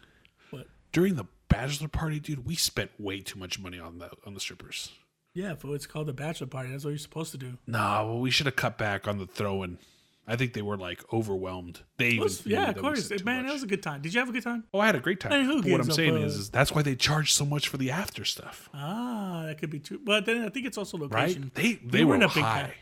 [0.51, 0.67] What?
[0.91, 4.39] during the bachelor party, dude, we spent way too much money on the on the
[4.39, 4.91] strippers.
[5.33, 6.69] Yeah, but it's called the bachelor party.
[6.69, 7.57] That's what you're supposed to do.
[7.65, 9.79] No, well, we should have cut back on the throwing.
[10.27, 11.81] I think they were like overwhelmed.
[11.97, 13.37] They Was- yeah, of course, man.
[13.37, 13.45] much.
[13.47, 14.01] That was a good time.
[14.03, 14.63] Did you have a good time?
[14.73, 15.31] Oh, I had a great time.
[15.31, 17.77] Hey, who But what I'm saying is, is that's why they charge so much for
[17.77, 19.99] the after stuff, Ah, that could be true.
[20.03, 21.15] But then I think it's also location.
[21.15, 21.27] right?
[21.29, 21.51] location.
[21.55, 22.61] They We they were, in a big high.
[22.61, 22.73] pad.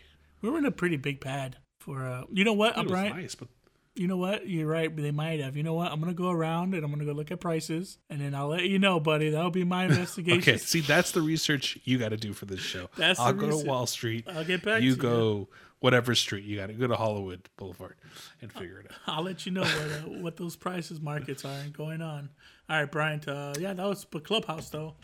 [0.42, 2.06] We were in a pretty big pad for.
[2.06, 3.16] Uh, you know what, It was Brian?
[3.18, 3.48] nice, but
[3.96, 4.48] You know what?
[4.48, 4.96] You're right.
[4.96, 5.56] They might have.
[5.56, 5.92] You know what?
[5.92, 8.64] I'm gonna go around and I'm gonna go look at prices, and then I'll let
[8.64, 9.30] you know, buddy.
[9.30, 10.40] That'll be my investigation.
[10.42, 10.58] okay.
[10.58, 12.90] See, that's the research you got to do for this show.
[12.98, 13.64] That's I'll go research.
[13.64, 14.26] to Wall Street.
[14.28, 15.02] I'll get back You to you.
[15.02, 17.96] go whatever street you got to go to Hollywood Boulevard
[18.42, 18.98] and figure it out.
[19.18, 22.30] I'll let you know what uh, what those prices markets are and going on.
[22.70, 23.20] All right, Brian.
[23.28, 24.96] Uh, yeah, that was Clubhouse though.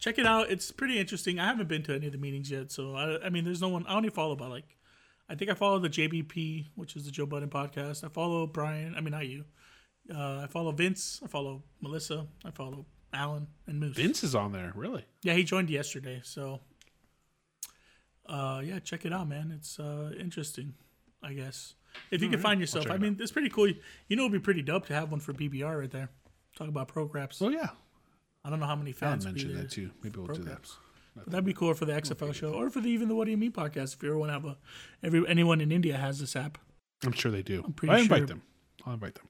[0.00, 0.50] Check it out.
[0.50, 1.38] It's pretty interesting.
[1.38, 3.68] I haven't been to any of the meetings yet, so I, I mean, there's no
[3.68, 3.86] one.
[3.86, 4.76] I only follow about like,
[5.28, 8.04] I think I follow the JBP, which is the Joe Budden podcast.
[8.04, 8.94] I follow Brian.
[8.96, 9.44] I mean, not you.
[10.14, 11.20] Uh, I follow Vince.
[11.24, 12.26] I follow Melissa.
[12.44, 13.96] I follow Alan and Moose.
[13.96, 15.04] Vince is on there, really.
[15.22, 16.20] Yeah, he joined yesterday.
[16.24, 16.60] So,
[18.28, 19.52] uh, yeah, check it out, man.
[19.56, 20.74] It's uh, interesting,
[21.22, 21.74] I guess.
[22.10, 23.68] If you can find yourself, I mean, it's pretty cool.
[24.08, 26.10] You know, it'd be pretty dope to have one for BBR right there.
[26.56, 27.40] Talk about pro programs.
[27.40, 27.68] Well, yeah.
[28.44, 29.90] I don't know how many fans be mentioned that too.
[30.02, 30.68] Maybe we'll do that.
[31.14, 33.30] But that'd be cool for the XFL show, or for the even the What Do
[33.30, 33.94] You Mean podcast.
[33.94, 34.56] If you ever want to have a,
[35.02, 36.58] every anyone in India has this app.
[37.04, 37.62] I'm sure they do.
[37.76, 38.42] pretty I invite sure- them.
[38.86, 39.28] I'll invite them.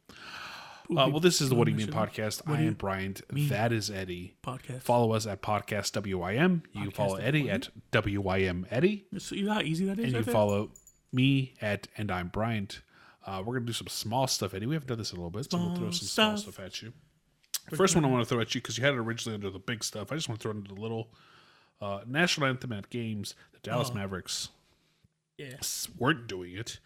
[0.91, 2.43] Uh, well, this is the What Do You Mean podcast.
[2.47, 3.23] I am Bryant.
[3.33, 3.49] mean?
[3.49, 4.37] That is Eddie.
[4.43, 4.83] podcast.
[4.83, 6.63] Follow us at Podcast WYM.
[6.73, 9.07] You can follow Eddie at WYM Eddie.
[9.19, 10.05] So you know how easy that is.
[10.05, 10.33] And you right can there?
[10.35, 10.71] follow
[11.11, 12.83] me at And I'm Bryant.
[13.27, 14.67] Uh, we're going to do some small stuff, Eddie.
[14.67, 16.55] We haven't done this in a little bit, so we'll throw some small stuff.
[16.55, 16.93] stuff at you.
[17.75, 19.59] First one I want to throw at you, because you had it originally under the
[19.59, 20.13] big stuff.
[20.13, 21.09] I just want to throw it into the little
[21.85, 23.35] uh, national anthem at games.
[23.53, 23.95] The Dallas Oh.
[23.95, 24.49] Mavericks
[25.37, 25.57] Yeah.
[25.99, 26.79] weren't doing it.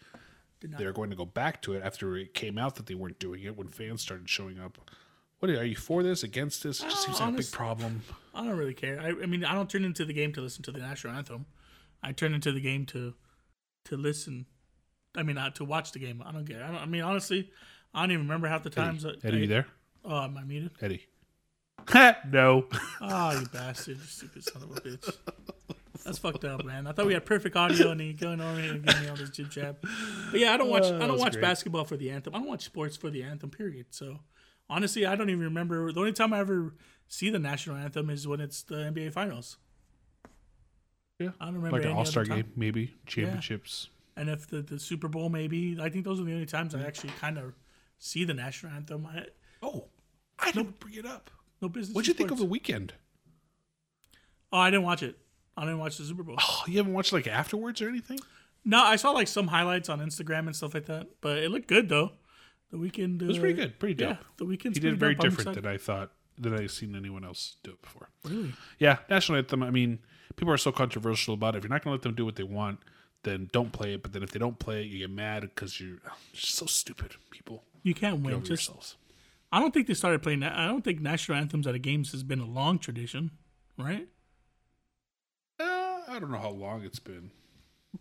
[0.61, 3.43] They're going to go back to it after it came out that they weren't doing
[3.43, 4.77] it when fans started showing up.
[5.39, 6.21] What are are you for this?
[6.23, 6.81] Against this?
[6.81, 8.01] It just Oh, seems like a big problem.
[8.35, 8.99] I don't really care.
[8.99, 11.45] I, I mean, I don't turn into the game to listen to the national anthem.
[12.03, 13.13] I turn into the game to
[13.85, 14.47] to listen.
[15.15, 16.21] I mean, uh, to watch the game.
[16.25, 16.61] I don't care.
[16.61, 17.49] I, don't, I mean, honestly,
[17.93, 19.05] I don't even remember half the times.
[19.05, 19.65] Eddie, that Eddie I, you there?
[20.03, 20.71] Oh, am I muted?
[20.81, 21.05] Eddie.
[22.31, 22.65] no.
[23.01, 23.97] Oh, you bastard!
[23.97, 25.15] You stupid son of a bitch.
[26.05, 26.87] That's fucked up, man.
[26.87, 29.15] I thought we had perfect audio, and you going over here and giving me all
[29.15, 29.77] this jib jab.
[30.31, 30.83] But yeah, I don't watch.
[30.85, 31.41] Oh, I don't oh, watch great.
[31.41, 32.33] basketball for the anthem.
[32.35, 33.49] I don't watch sports for the anthem.
[33.49, 33.87] Period.
[33.89, 34.19] So
[34.69, 35.91] honestly, I don't even remember.
[35.91, 36.73] The only time I ever
[37.07, 39.57] see the national anthem is when it's the NBA Finals.
[41.19, 41.29] Yeah.
[41.39, 42.95] I don't remember Like an all star game, maybe.
[43.05, 43.89] Championships.
[44.15, 46.81] And if the, the Super Bowl, maybe I think those are the only times I
[46.81, 47.53] actually kind of
[47.97, 49.05] see the national anthem.
[49.05, 49.25] I
[49.61, 49.87] Oh,
[50.37, 51.29] I didn't bring it up.
[51.61, 51.95] No business.
[51.95, 52.91] What'd you think of the Weeknd?
[54.51, 55.17] Oh, I didn't watch it.
[55.57, 56.37] I didn't watch the Super Bowl.
[56.39, 58.19] Oh, you haven't watched like afterwards or anything?
[58.65, 61.67] No, I saw like some highlights on Instagram and stuff like that, but it looked
[61.67, 62.13] good though.
[62.71, 63.79] The Weeknd uh, It was pretty good.
[63.79, 64.09] Pretty dope.
[64.09, 65.15] Yeah, the Weeknd's he did very.
[65.15, 68.09] Different than I thought than I've seen anyone else do it before.
[68.23, 68.53] Really?
[68.77, 69.63] Yeah, national anthem.
[69.63, 69.99] I mean,
[70.35, 71.59] people are so controversial about it.
[71.59, 72.79] If you're not going to let them do what they want,
[73.23, 74.03] then don't play it.
[74.03, 75.97] But then if they don't play it, you get mad because you're
[76.33, 77.15] just so stupid.
[77.31, 78.39] People You can't win.
[78.39, 78.95] Just yourselves.
[79.51, 80.53] I don't think they started playing that.
[80.53, 83.31] I don't think national anthems at a games has been a long tradition,
[83.77, 84.07] right?
[85.59, 85.63] Uh,
[86.07, 87.31] I don't know how long it's been.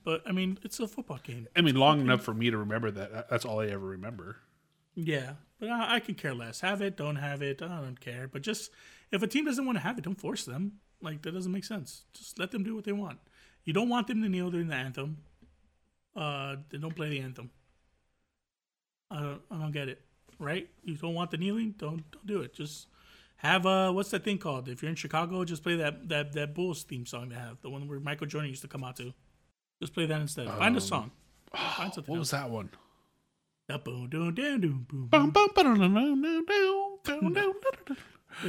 [0.05, 1.49] But I mean, it's a football game.
[1.57, 3.13] I mean, long enough for me to remember that.
[3.13, 4.37] That- That's all I ever remember.
[4.95, 6.61] Yeah, but I, I can care less.
[6.61, 7.63] Have it, don't have it.
[7.63, 8.29] I don't care.
[8.29, 8.71] But just
[9.13, 10.73] if a team doesn't want to have it, don't force them.
[11.01, 12.03] Like that doesn't make sense.
[12.13, 13.19] Just let them do what they want.
[13.65, 15.19] You don't want them to kneel during the anthem.
[16.17, 17.51] Uh, then don't play the anthem.
[19.11, 19.41] I don't.
[19.51, 20.03] I don't get it.
[20.39, 20.69] Right?
[20.85, 21.75] You don't want the kneeling.
[21.79, 22.55] Don't don't do it.
[22.55, 22.87] Just
[23.39, 24.69] have uh what's that thing called?
[24.69, 27.71] If you're in Chicago, just play that that that Bulls theme song they have, the
[27.71, 29.13] one where Michael Jordan used to come out to.
[29.81, 30.49] Just play that instead.
[30.49, 31.11] Find a song.
[31.55, 32.71] Find something What was that one?
[37.05, 37.55] Boom, boom,
[37.87, 37.97] boom.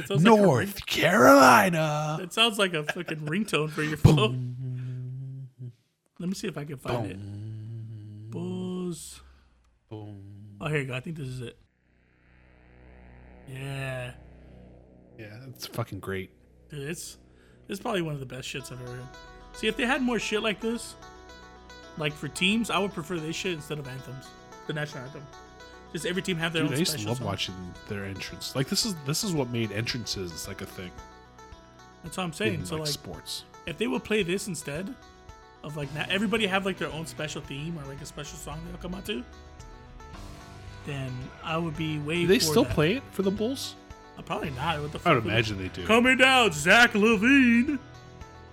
[0.06, 2.18] sounds like a North Carolina.
[2.22, 5.46] It sounds like a fucking ringtone for your phone.
[6.18, 8.30] Let me see if I can find it.
[8.30, 9.20] Bulls.
[9.90, 10.94] Oh, here you go.
[10.94, 11.58] I think this is it.
[13.52, 14.12] Yeah,
[15.18, 16.30] Yeah, it's fucking great.
[16.68, 17.18] dude, it's
[17.68, 19.06] it's probably one of the best shits I've ever heard.
[19.52, 20.94] See, if they had more shit like this,
[21.98, 24.26] like for teams, I would prefer this shit instead of anthems,
[24.66, 25.26] the national anthem.
[25.92, 27.26] Just every team have their Dude, own I used to love song.
[27.26, 27.54] watching
[27.88, 28.54] their entrance.
[28.54, 30.90] Like this is this is what made entrances like a thing
[32.04, 32.54] That's what I'm saying.
[32.60, 33.44] in so like, like, sports.
[33.66, 34.94] if they would play this instead
[35.64, 38.60] of like now, everybody have like their own special theme or like a special song
[38.68, 39.24] they'll come out to,
[40.86, 41.12] then
[41.44, 42.22] I would be way.
[42.22, 42.72] Do they for still that.
[42.74, 43.74] play it for the Bulls?
[44.18, 44.80] Uh, probably not.
[44.80, 45.06] What the fuck?
[45.10, 45.86] I would would- imagine they do.
[45.86, 47.78] Coming down, Zach LaVine.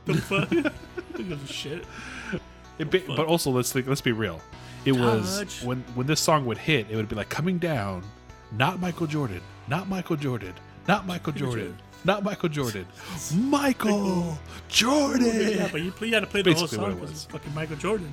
[0.05, 0.49] The fuck?
[1.17, 1.83] Who shit?
[2.79, 4.39] It be- but also let's think, let's be real.
[4.85, 8.03] It was when when this song would hit, it would be like coming down,
[8.53, 10.53] not Michael Jordan, not Michael Jordan,
[10.87, 11.77] not Michael Jordan, Jordan.
[12.05, 12.85] not Michael Jordan,
[13.35, 14.37] Michael
[14.69, 15.51] Jordan.
[15.57, 17.23] Yeah, but you, you got to play the whole Basically what song because was.
[17.23, 18.11] it's fucking Michael Jordan.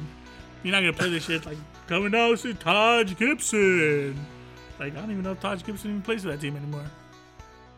[0.64, 4.18] You're not gonna play this shit like coming down to Taj Gibson.
[4.80, 6.84] Like I don't even know if Taj Gibson even plays for that team anymore.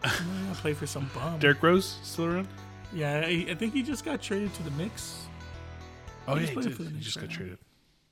[0.03, 0.13] I'm
[0.45, 1.39] gonna play for some bum.
[1.39, 2.49] Derrick Rose still around?
[2.95, 5.27] Yeah, I, I think he just got traded to the Knicks.
[6.29, 6.77] Oh He's yeah, he, playing did.
[6.77, 7.37] for the he just right got now.
[7.37, 7.59] traded.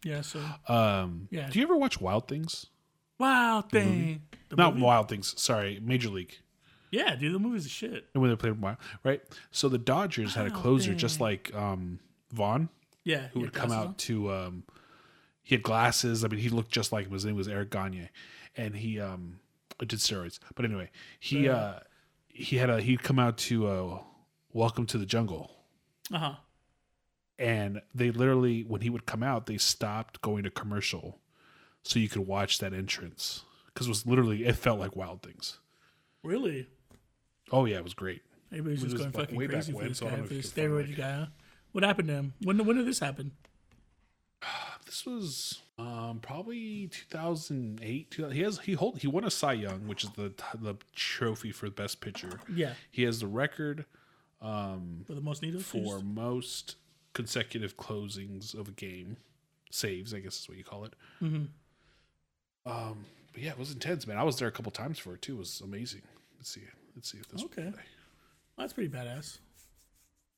[0.05, 1.49] Yeah, so Um, Yeah.
[1.49, 2.67] Do you ever watch Wild Things?
[3.19, 4.23] Wild Thing.
[4.57, 4.85] Not movie?
[4.85, 5.41] Wild Things.
[5.41, 6.35] Sorry, Major League.
[6.91, 8.07] Yeah, dude, the movie's a shit.
[8.13, 9.23] And when they played Wild, right?
[9.51, 12.01] So the Dodgers had a closer, just like um,
[12.33, 12.69] Vaughn,
[13.05, 13.95] Yeah, who would come out on.
[13.97, 14.33] to.
[14.33, 14.65] Um,
[15.43, 16.25] he had glasses.
[16.25, 17.13] I mean, he looked just like him.
[17.13, 18.09] His name was Eric Gagne,
[18.57, 19.41] and he um
[19.79, 20.39] did steroids.
[20.55, 20.91] But anyway,
[21.21, 21.81] he uh
[22.29, 23.99] he had a he'd come out to uh,
[24.53, 25.51] Welcome to the Jungle,
[26.13, 26.35] Uh huh.
[27.39, 31.19] and they literally when he would come out, they stopped going to commercial,
[31.83, 35.59] so you could watch that entrance because it was literally it felt like Wild Things.
[36.23, 36.69] Really?
[37.53, 38.23] Oh yeah, it was great.
[38.51, 40.31] Everybody's just was going back- fucking way back crazy for when, this guy, for this
[40.31, 41.13] if you can find, steroid guy.
[41.19, 41.27] Huh?
[41.75, 42.33] What happened to him?
[42.43, 43.33] When when did this happen?
[44.87, 48.11] This was um, probably 2008.
[48.13, 51.51] 2000 He has he hold he won a Cy Young, which is the the trophy
[51.51, 52.39] for the best pitcher.
[52.55, 53.87] Yeah, He has the record
[54.41, 55.65] um, for the most needles.
[55.65, 56.05] for used?
[56.05, 56.77] most
[57.13, 59.17] consecutive closings of a game,
[59.71, 60.93] saves, I guess is what you call it.
[61.21, 61.49] Mhm.
[62.67, 64.17] Um, but yeah, it was intense, man.
[64.19, 65.35] I was there a couple times for it too.
[65.37, 66.03] It was amazing.
[66.39, 66.63] Let's see.
[66.95, 67.43] Let's see if this.
[67.45, 67.73] Okay.
[68.57, 69.39] That's pretty badass.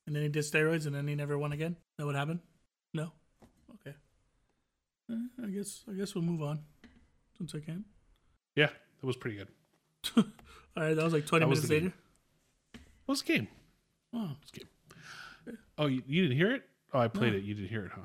[0.07, 1.77] And then he did steroids, and then he never won again.
[1.99, 2.41] That would happen?
[2.95, 3.13] No.
[3.81, 3.97] Okay.
[5.11, 6.61] Eh, I guess I guess we'll move on
[7.37, 7.85] since I can.
[8.55, 8.69] Yeah,
[9.01, 9.49] that was pretty good.
[10.17, 10.25] All
[10.83, 11.93] right, that was like twenty That minutes the later.
[13.07, 13.49] Was a game.
[14.15, 15.59] Oh, It was a game.
[15.79, 16.63] Oh, you, you didn't hear it?
[16.93, 17.39] Oh, I played No.
[17.39, 17.45] it.
[17.45, 18.01] You didn't hear it, huh?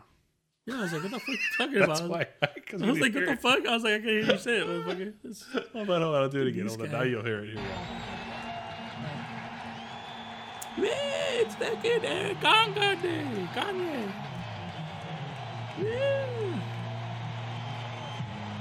[0.65, 0.79] yeah.
[0.79, 2.09] I was like, what the fuck are you talking That's about?
[2.11, 2.27] why.
[2.41, 3.65] I was like, what the fuck?
[3.67, 4.67] I was like, I can't hear you say it.
[4.67, 5.13] motherfucker.
[5.23, 6.21] It's- Hold on, hold on.
[6.23, 6.67] I'll do it again.
[6.67, 6.91] Hold on.
[6.91, 7.57] Now you'll hear it.
[10.75, 11.10] Here
[11.49, 11.55] we go.
[11.55, 13.47] Yeah, it's fucking uh, Ganga Day.
[13.55, 14.11] Kanye.
[15.81, 16.27] Yeah.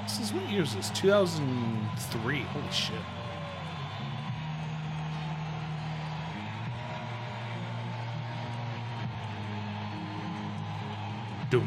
[0.05, 0.91] This is what year is this?
[0.91, 2.41] 2003.
[2.43, 2.95] Holy shit.
[11.51, 11.67] Doom.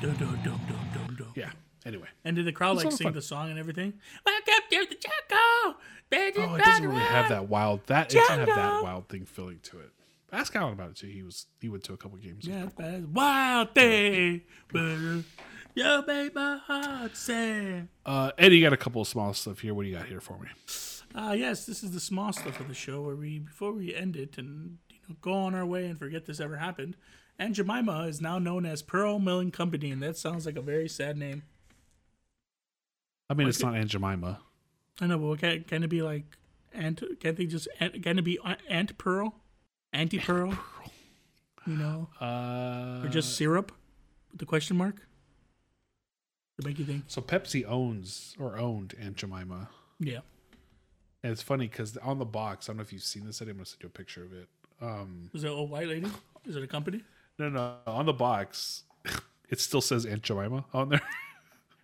[0.00, 1.32] Dum, dum, dum, dum, dum, dum.
[1.34, 1.50] Yeah.
[1.84, 2.06] Anyway.
[2.24, 3.14] And did the crowd It's like lot sing fun.
[3.14, 3.94] the song and everything?
[4.86, 5.78] The Chaco.
[6.10, 7.86] Oh, it doesn't really have that wild.
[7.86, 9.90] That it doesn't have that wild thing feeling to it.
[10.32, 11.06] Ask Alan about it too.
[11.06, 12.46] He was he went to a couple games.
[12.46, 13.14] Yeah, bad.
[13.14, 15.24] Wild thing, brother.
[15.74, 17.88] You make my heart sing.
[18.04, 19.74] Uh, Eddie you got a couple of small stuff here.
[19.74, 20.48] What do you got here for me?
[21.14, 24.16] Uh, yes, this is the small stuff of the show where we, before we end
[24.16, 26.96] it and you know go on our way and forget this ever happened.
[27.38, 30.88] And Jemima is now known as Pearl Milling Company, and that sounds like a very
[30.88, 31.44] sad name.
[33.30, 34.40] I mean, it's not Aunt Jemima.
[35.00, 36.24] I know, but can, can it be like
[36.72, 37.02] Aunt?
[37.20, 39.34] Can't they just can it be Aunt- Aunt Pearl,
[39.92, 40.56] anti Pearl?
[41.66, 43.72] You know, Uh, or just syrup
[44.30, 45.06] with the question mark
[46.60, 47.04] to make you think.
[47.08, 49.68] so Pepsi owns or owned Aunt Jemima.
[50.00, 50.20] Yeah,
[51.22, 53.40] And it's funny because on the box, I don't know if you've seen this.
[53.40, 54.48] I'm gonna send you a picture of it.
[54.80, 56.06] Um, is it a white lady?
[56.46, 57.02] Is it a company?
[57.38, 58.84] no, no, on the box,
[59.50, 61.02] it still says Aunt Jemima on there.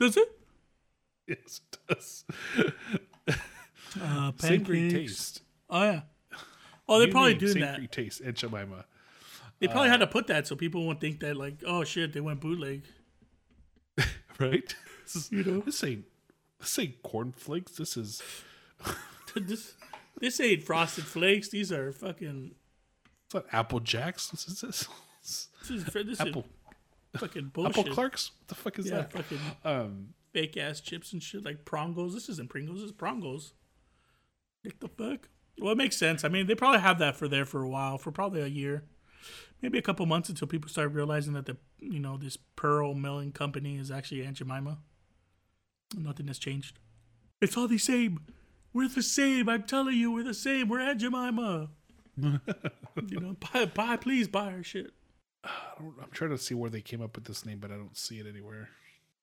[0.01, 0.41] Does it?
[1.27, 2.25] Yes, it does.
[4.01, 5.43] Uh, Savory taste.
[5.71, 6.01] Oh yeah.
[6.89, 7.75] Oh, they're probably doing that.
[7.77, 8.85] Savory taste, Aunt Jemima.
[9.61, 12.13] They probably Uh, had to put that so people won't think that like, oh shit,
[12.13, 12.83] they went bootleg.
[14.41, 14.75] Right?
[15.05, 15.61] This is, You know?
[15.61, 16.07] this ain't
[16.59, 17.73] this ain't cornflakes.
[17.77, 18.21] This is
[19.37, 19.75] this
[20.21, 21.51] this ain't frosted flakes.
[21.51, 22.53] These are fucking.
[23.27, 24.29] it's not Apple Jacks.
[24.31, 24.89] This is this.
[25.23, 26.45] This is this Apple
[27.15, 27.79] is fucking bullshit.
[27.79, 28.33] Apple Clarks.
[28.41, 29.13] What the fuck is Yeah, that?
[29.13, 32.13] fucking Um, fake ass chips and shit like Prongos.
[32.13, 32.81] This isn't Pringles.
[32.81, 33.53] This is Prongos.
[34.63, 35.29] What the fuck?
[35.59, 36.25] Well, it makes sense.
[36.25, 38.85] I mean, they probably have that for there for a while, for probably a year,
[39.63, 43.33] maybe a couple months until people start realizing that the you know this Pearl Milling
[43.33, 44.79] Company is actually Aunt Jemima.
[45.97, 46.81] Nothing has changed.
[47.41, 48.21] It's all the same.
[48.73, 49.49] We're the same.
[49.49, 50.69] I'm telling you, we're the same.
[50.69, 51.69] We're Aunt Jemima.
[52.17, 54.93] you know, buy, buy, please buy our shit.
[55.45, 57.75] I don't, I'm trying to see where they came up with this name, but I
[57.77, 58.71] don't see it anywhere.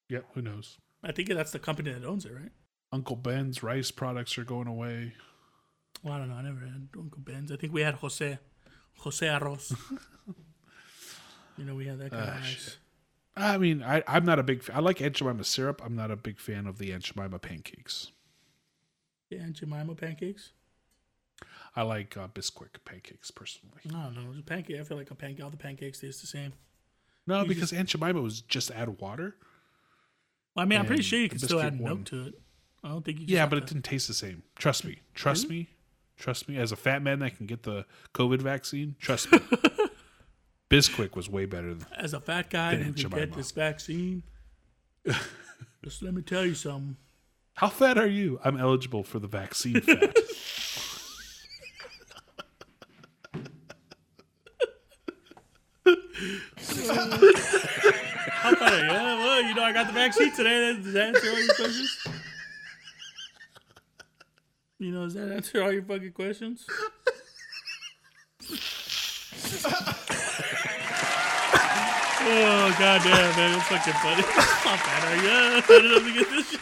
[0.07, 0.77] Yep, who knows?
[1.03, 2.51] I think that's the company that owns it, right?
[2.91, 5.13] Uncle Ben's rice products are going away.
[6.03, 6.35] Well, I don't know.
[6.35, 7.51] I never had Uncle Ben's.
[7.51, 8.37] I think we had Jose,
[8.99, 9.75] Jose Arroz.
[11.57, 12.47] you know, we had that kind Ah, of rice.
[12.47, 12.77] shit.
[13.35, 14.61] I mean, I, I'm not a big.
[14.63, 14.75] Fan.
[14.75, 15.81] I like Aunt Jemima syrup.
[15.83, 18.11] I'm not a big fan of the Aunt Jemima pancakes.
[19.29, 20.51] Yeah, and Jemima pancakes.
[21.75, 23.79] I like uh, Bisquick pancakes personally.
[23.85, 24.79] No, no, the pancake.
[24.79, 25.43] I feel like a pancake.
[25.43, 26.51] All the pancakes taste the same.
[27.25, 29.37] No, You because Aunt Jemima was just add water.
[30.55, 31.93] Well, I mean, I'm pretty sure you the can still biscuit add one.
[31.95, 32.41] milk to it.
[32.83, 33.25] I don't think you.
[33.25, 34.43] Just Yeah, but to- it didn't taste the same.
[34.55, 34.99] Trust me.
[35.13, 35.69] Trust me.
[36.17, 36.57] Trust me.
[36.57, 39.39] As a fat man that can get the COVID vaccine, trust me.
[40.69, 41.85] Bisquick was way better than.
[41.97, 43.35] as a fat guy who Aunt can get Jemima.
[43.35, 44.23] this vaccine,
[45.83, 46.95] just let me tell you something.
[47.55, 48.39] How fat are you?
[48.43, 50.15] I'm eligible for the vaccine fat.
[58.43, 58.85] About it?
[58.85, 60.73] Yeah, well, you know, I got the vaccine today.
[60.81, 62.07] Does that answer all your questions?
[64.79, 66.65] You know, does that answer all your fucking questions?
[72.23, 74.23] oh goddamn, man, it's fucking funny.
[74.25, 75.29] How bad are you?
[75.29, 76.57] I enough to get this.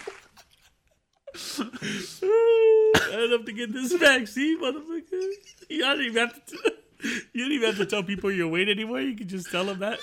[3.14, 4.20] I enough to get this back.
[4.20, 5.22] vaccine, motherfucker.
[5.70, 6.74] You don't even have to.
[7.32, 9.00] You don't even have to tell people your weight anymore.
[9.00, 10.00] You can just tell them that.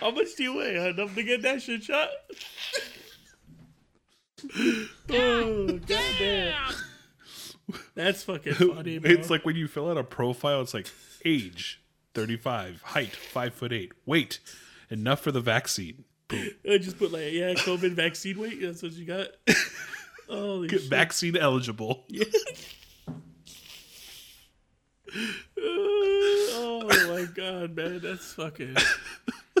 [0.00, 0.88] How much do you weigh?
[0.88, 2.08] Enough to get that shit shot?
[5.12, 6.54] Oh goddamn!
[7.94, 9.10] That's fucking funny, bro.
[9.10, 10.86] It's like when you fill out a profile, it's like
[11.26, 11.82] age,
[12.14, 14.40] 35, height, 5 foot 8, weight,
[14.88, 16.04] enough for the vaccine.
[16.28, 16.48] Boom.
[16.70, 18.62] I just put like yeah, COVID vaccine weight.
[18.62, 19.28] That's what you got.
[20.28, 20.90] Holy Get shit!
[20.90, 22.06] vaccine eligible.
[25.58, 28.76] oh my god, man, that's fucking.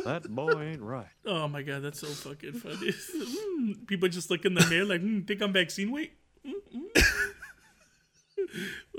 [0.04, 1.06] That boy ain't right.
[1.26, 2.92] Oh my god, that's so fucking funny.
[3.86, 6.12] People just look in the mirror like, mm, think I'm vaccine weight?
[6.46, 7.04] Mm, mm.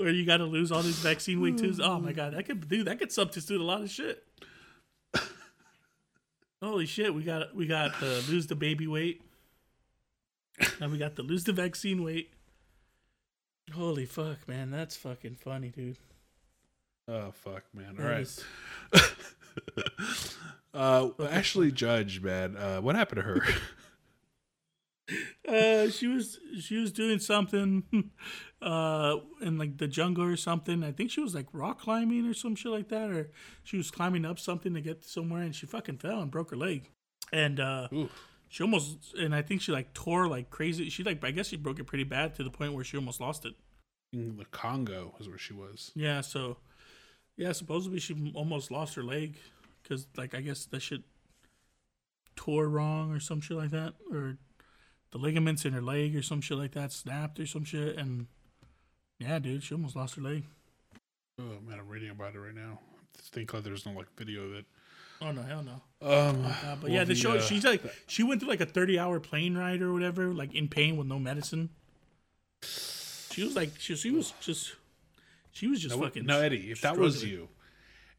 [0.00, 1.74] or you got to lose all this vaccine weight too.
[1.82, 4.22] Oh my god, that could do that could substitute a lot of shit.
[6.62, 9.20] Holy shit, we got we got the lose the baby weight.
[10.80, 12.30] Now we got the lose the vaccine weight.
[13.72, 15.96] Holy fuck, man, that's fucking funny, dude.
[17.08, 17.96] Oh, fuck, man.
[17.98, 18.20] All That right.
[18.20, 18.44] is-
[20.74, 22.56] Uh, Ashley Judd, man.
[22.56, 23.42] Uh, what happened to her?
[25.46, 27.82] Uh, she was she was doing something,
[28.62, 30.82] uh, in like the jungle or something.
[30.82, 33.30] I think she was like rock climbing or some shit like that, or
[33.64, 36.56] she was climbing up something to get somewhere, and she fucking fell and broke her
[36.56, 36.88] leg,
[37.32, 37.88] and uh,
[38.48, 40.88] she almost, and I think she like tore like crazy.
[40.88, 43.20] She like I guess she broke it pretty bad to the point where she almost
[43.20, 43.54] lost it.
[44.12, 45.90] In the Congo is where she was.
[45.94, 46.58] Yeah, so
[47.36, 49.36] yeah, supposedly she almost lost her leg
[49.82, 51.02] because like I guess that shit
[52.36, 54.36] tore wrong or some shit like that, or
[55.10, 58.26] the ligaments in her leg or some shit like that snapped or some shit, and
[59.18, 60.44] yeah, dude, she almost lost her leg.
[61.40, 62.78] Oh man, I'm reading about it right now.
[63.32, 64.64] Thank God there's no like video of it.
[65.20, 65.80] Oh no, hell no.
[66.06, 67.38] Um, Uh, but yeah, the show.
[67.38, 70.96] she's like, she went through like a thirty-hour plane ride or whatever, like in pain
[70.96, 71.70] with no medicine.
[72.62, 74.74] She was like, she, she was just,
[75.52, 76.26] she was just fucking.
[76.26, 77.48] now, Eddie, if that was you,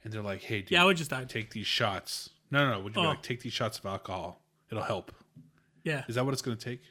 [0.04, 1.24] and they're like, "Hey, dude, yeah, I would just die.
[1.26, 2.80] take these shots." No, no, no.
[2.82, 3.10] Would you be Oh.
[3.10, 4.42] like, "Take these shots of alcohol.
[4.70, 5.12] It'll help."
[5.84, 6.82] Yeah, Is that what it's going to take?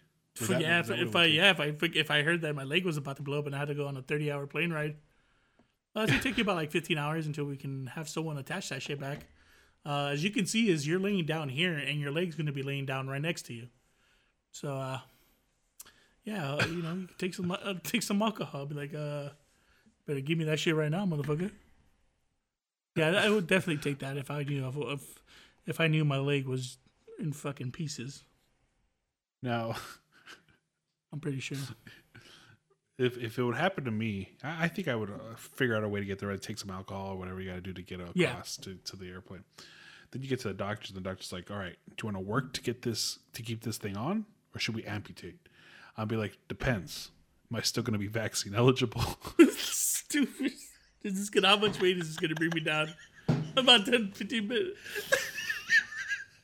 [0.41, 1.35] That- yeah, if, that what it if I take?
[1.37, 3.55] yeah if I if I heard that my leg was about to blow up and
[3.55, 4.97] I had to go on a thirty hour plane ride,
[5.95, 8.69] well, it's gonna take you about like fifteen hours until we can have someone attach
[8.71, 9.21] that shit back.
[9.85, 12.63] Uh, as you can see, is you're laying down here and your leg's gonna be
[12.63, 13.69] laying down right next to you.
[14.53, 15.01] So uh,
[16.25, 18.67] yeah, uh, you know, you can take some uh, take some alcohol.
[18.67, 19.31] Be like, uh,
[20.07, 21.51] better give me that shit right now, motherfucker.
[22.97, 25.23] Yeah, I would definitely take that if I knew if if,
[25.67, 26.79] if I knew my leg was
[27.19, 28.25] in fucking pieces.
[29.43, 29.75] No.
[31.13, 31.59] I'm pretty sure.
[32.99, 35.85] if if it would happen to me, I, I think I would uh, figure out
[35.85, 36.31] a way to get there.
[36.31, 38.43] I'd take some alcohol or whatever you got to do to get across Yeah.
[38.63, 39.45] to, to the airplane.
[40.11, 42.17] Then you get to the doctor, and the doctor's like, "All right, do you want
[42.17, 45.39] to work to get this to keep this thing on, or should we amputate?"
[45.97, 47.11] I'll be like, "Depends.
[47.51, 49.03] Am I still going to be vaccine eligible?"
[49.57, 50.53] Stupid.
[51.05, 52.93] Is this gonna, how much weight is this gonna bring me down?
[53.57, 54.79] About 10, 15 minutes.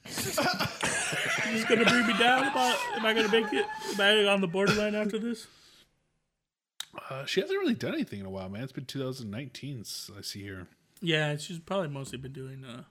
[0.06, 2.48] is this gonna bring me down?
[2.48, 3.66] About, am I gonna make it?
[3.94, 5.46] Am I on the borderline after this?
[7.10, 8.62] uh, she hasn't really done anything in a while, man.
[8.62, 9.84] It's been 2019.
[10.16, 10.66] I see here.
[11.00, 12.82] Yeah, she's probably mostly been doing uh,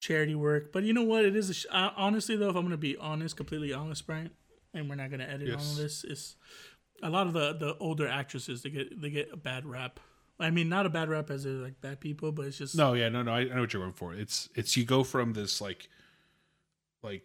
[0.00, 0.72] charity work.
[0.72, 1.24] But you know what?
[1.24, 4.30] It is a sh- uh, honestly though, if I'm gonna be honest, completely honest, Brian,
[4.74, 6.36] and we're not gonna edit all of this, is
[7.02, 10.00] a lot of the the older actresses they get they get a bad rap.
[10.40, 12.94] I mean, not a bad rap as they're like bad people, but it's just No,
[12.94, 13.32] yeah, no, no.
[13.32, 14.14] I, I know what you're going for.
[14.14, 15.88] It's it's you go from this like,
[17.02, 17.24] like,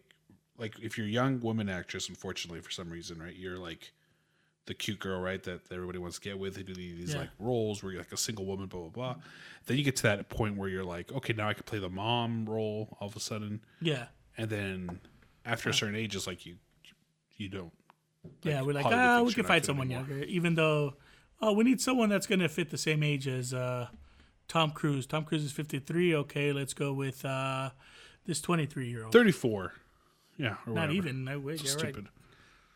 [0.58, 3.34] like if you're a young woman actress, unfortunately for some reason, right?
[3.34, 3.92] You're like
[4.66, 5.42] the cute girl, right?
[5.44, 6.54] That everybody wants to get with.
[6.56, 7.20] They do these Yeah.
[7.20, 9.16] like roles where you're like a single woman, blah blah blah.
[9.66, 11.90] Then you get to that point where you're like, okay, now I can play the
[11.90, 14.06] mom role all of a sudden, yeah.
[14.36, 15.00] and then
[15.44, 16.56] after a certain age, it's like you
[17.36, 17.72] you don't.
[18.42, 20.08] Yeah, we're like, Hollywood ah, we can find someone anymore.
[20.08, 20.94] younger, even though,
[21.48, 23.88] oh, we need someone that's gonna fit the same age as uh,
[24.48, 25.06] Tom Cruise.
[25.06, 26.14] Tom Cruise is fifty three.
[26.14, 27.70] Okay, let's go with uh,
[28.26, 29.12] this twenty three year old.
[29.12, 29.72] Thirty four.
[30.36, 30.92] Yeah, or Not whatever.
[30.92, 31.24] even.
[31.24, 31.52] No way.
[31.54, 31.78] It's Yeah, right.
[31.80, 32.08] stupid.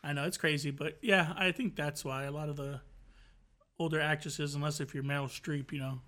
[0.01, 2.79] I know it's crazy, but yeah, I think that's why a lot of the
[3.77, 5.99] older actresses, unless if you're Meryl Streep, you know,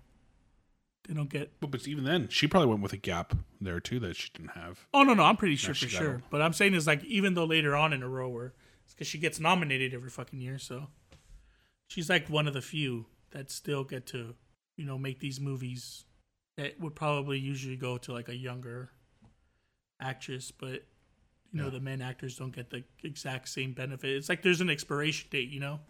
[1.06, 1.52] they don't get.
[1.60, 4.52] But, but even then, she probably went with a gap there too that she didn't
[4.52, 4.86] have.
[4.94, 6.12] Oh no, no, I'm pretty sure for sure.
[6.12, 6.22] old.
[6.30, 8.54] But I'm saying is like even though later on in a row where
[8.90, 10.86] because she gets nominated every fucking year, so
[11.92, 14.34] she's like one of the few that still get to
[14.76, 16.04] you know make these movies
[16.56, 18.90] that would probably usually go to like a younger
[20.00, 20.84] actress, but
[21.52, 21.70] you know Yeah.
[21.70, 24.10] the men actors don't get the exact same benefit.
[24.16, 25.80] It's like there's an expiration date, you know.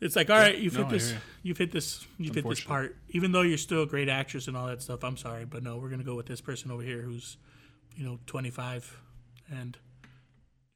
[0.00, 1.18] It's like, all right, you've no, hit this, you.
[1.42, 2.96] you've hit this, you've hit this part.
[3.10, 5.76] Even though you're still a great actress and all that stuff, I'm sorry, but no,
[5.76, 7.36] we're gonna go with this person over here who's,
[7.96, 8.96] you know, 25,
[9.50, 9.76] and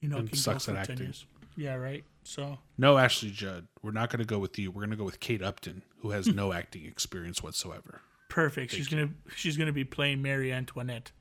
[0.03, 1.15] you know, And can sucks go at 10 acting.
[1.57, 2.05] Yeah, right.
[2.25, 3.69] So No, Ashley Judd.
[3.83, 4.71] We're not going to go with you.
[4.71, 8.01] We're going to go with Kate Upton, who has no acting experience whatsoever.
[8.29, 8.73] perfect.
[8.73, 11.13] she's gonna she's gonna be playing Mary Antoinette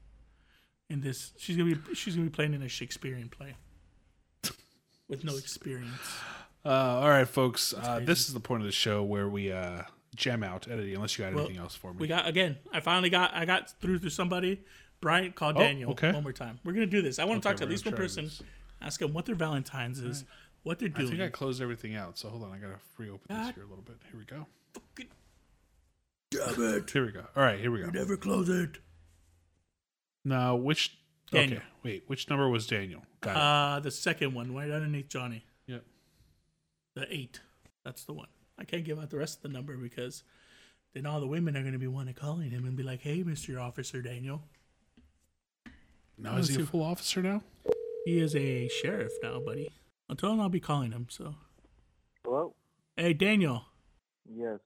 [0.90, 1.34] in this.
[1.38, 3.56] She's gonna be she's gonna be playing in a Shakespearean play.
[5.08, 6.00] with no experience.
[6.66, 7.74] Uh, all right, folks.
[7.74, 9.82] Uh, this is the point of the show where we uh,
[10.16, 10.96] jam out, editing.
[10.96, 11.98] Unless you got Well, anything else for me.
[12.00, 12.58] We got again.
[12.72, 13.34] I finally got.
[13.34, 14.62] I got through to somebody.
[15.02, 16.14] Bryant called Oh, Daniel okay.
[16.14, 16.60] one more time.
[16.64, 17.20] We're gonna do this.
[17.20, 18.26] I want to Okay, talk to at least one person.
[18.26, 18.42] this.
[18.82, 20.24] Ask them what their Valentine's is,
[20.64, 21.10] what they're I doing.
[21.12, 22.18] think I closed everything out.
[22.18, 23.98] So hold on, I gotta reopen this here a little bit.
[24.10, 24.46] Here we go.
[24.74, 25.08] Fucking
[26.32, 26.90] Damn it!
[26.90, 27.26] Here we go.
[27.36, 27.86] All right, here we go.
[27.86, 28.80] You Never close it.
[30.26, 30.98] Now, which?
[31.32, 31.58] Daniel.
[31.58, 32.04] Okay, wait.
[32.08, 33.04] Which number was Daniel?
[33.22, 33.38] Got it.
[33.38, 35.84] Uh, the second one, right underneath Johnny, Yep.
[36.96, 37.40] the eight.
[37.84, 38.28] That's the one.
[38.58, 40.24] I can't give out the rest of the number because
[40.94, 43.60] then all the women are gonna be wanting calling him and be like, "Hey, Mister
[43.60, 44.44] Officer Daniel."
[46.18, 47.42] Now is he a full officer now?
[48.06, 49.72] He is a sheriff now, buddy.
[50.14, 51.08] I'll tell him I'll be calling him.
[51.10, 51.34] So,
[52.24, 52.54] Hello?
[52.96, 53.66] hey, Daniel.
[54.32, 54.60] Yes.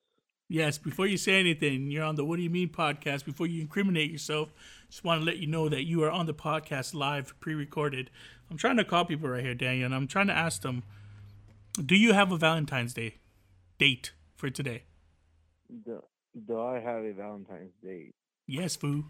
[0.50, 3.24] Yes, before you say anything, you're on the What Do You Mean podcast.
[3.24, 4.50] Before you incriminate yourself,
[4.90, 8.10] just want to let you know that you are on the podcast live, pre recorded.
[8.52, 10.84] I'm trying to call people right here, Daniel, and I'm trying to ask them
[11.82, 13.16] Do you have a Valentine's Day
[13.78, 14.84] date for today?
[15.86, 16.04] Do,
[16.46, 18.12] do I have a Valentine's date?
[18.48, 19.06] Yes, foo.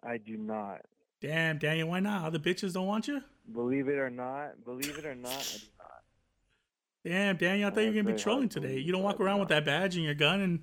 [0.00, 0.82] I do not.
[1.20, 2.22] Damn, Daniel, why not?
[2.22, 3.20] All the bitches don't want you?
[3.52, 5.90] Believe it or not, believe it or not, I do not.
[7.04, 8.78] Damn, Daniel, I thought you were going to be trolling today.
[8.78, 10.60] You don't walk around with that badge and your gun and,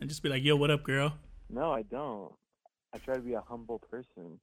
[0.00, 1.14] and just be like, yo, what up, girl?
[1.48, 2.32] No, I don't.
[2.94, 4.38] I try to be a humble person.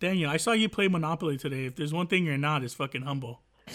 [0.00, 1.66] Daniel, I saw you play Monopoly today.
[1.66, 3.42] If there's one thing you're not, it's fucking humble.
[3.68, 3.68] All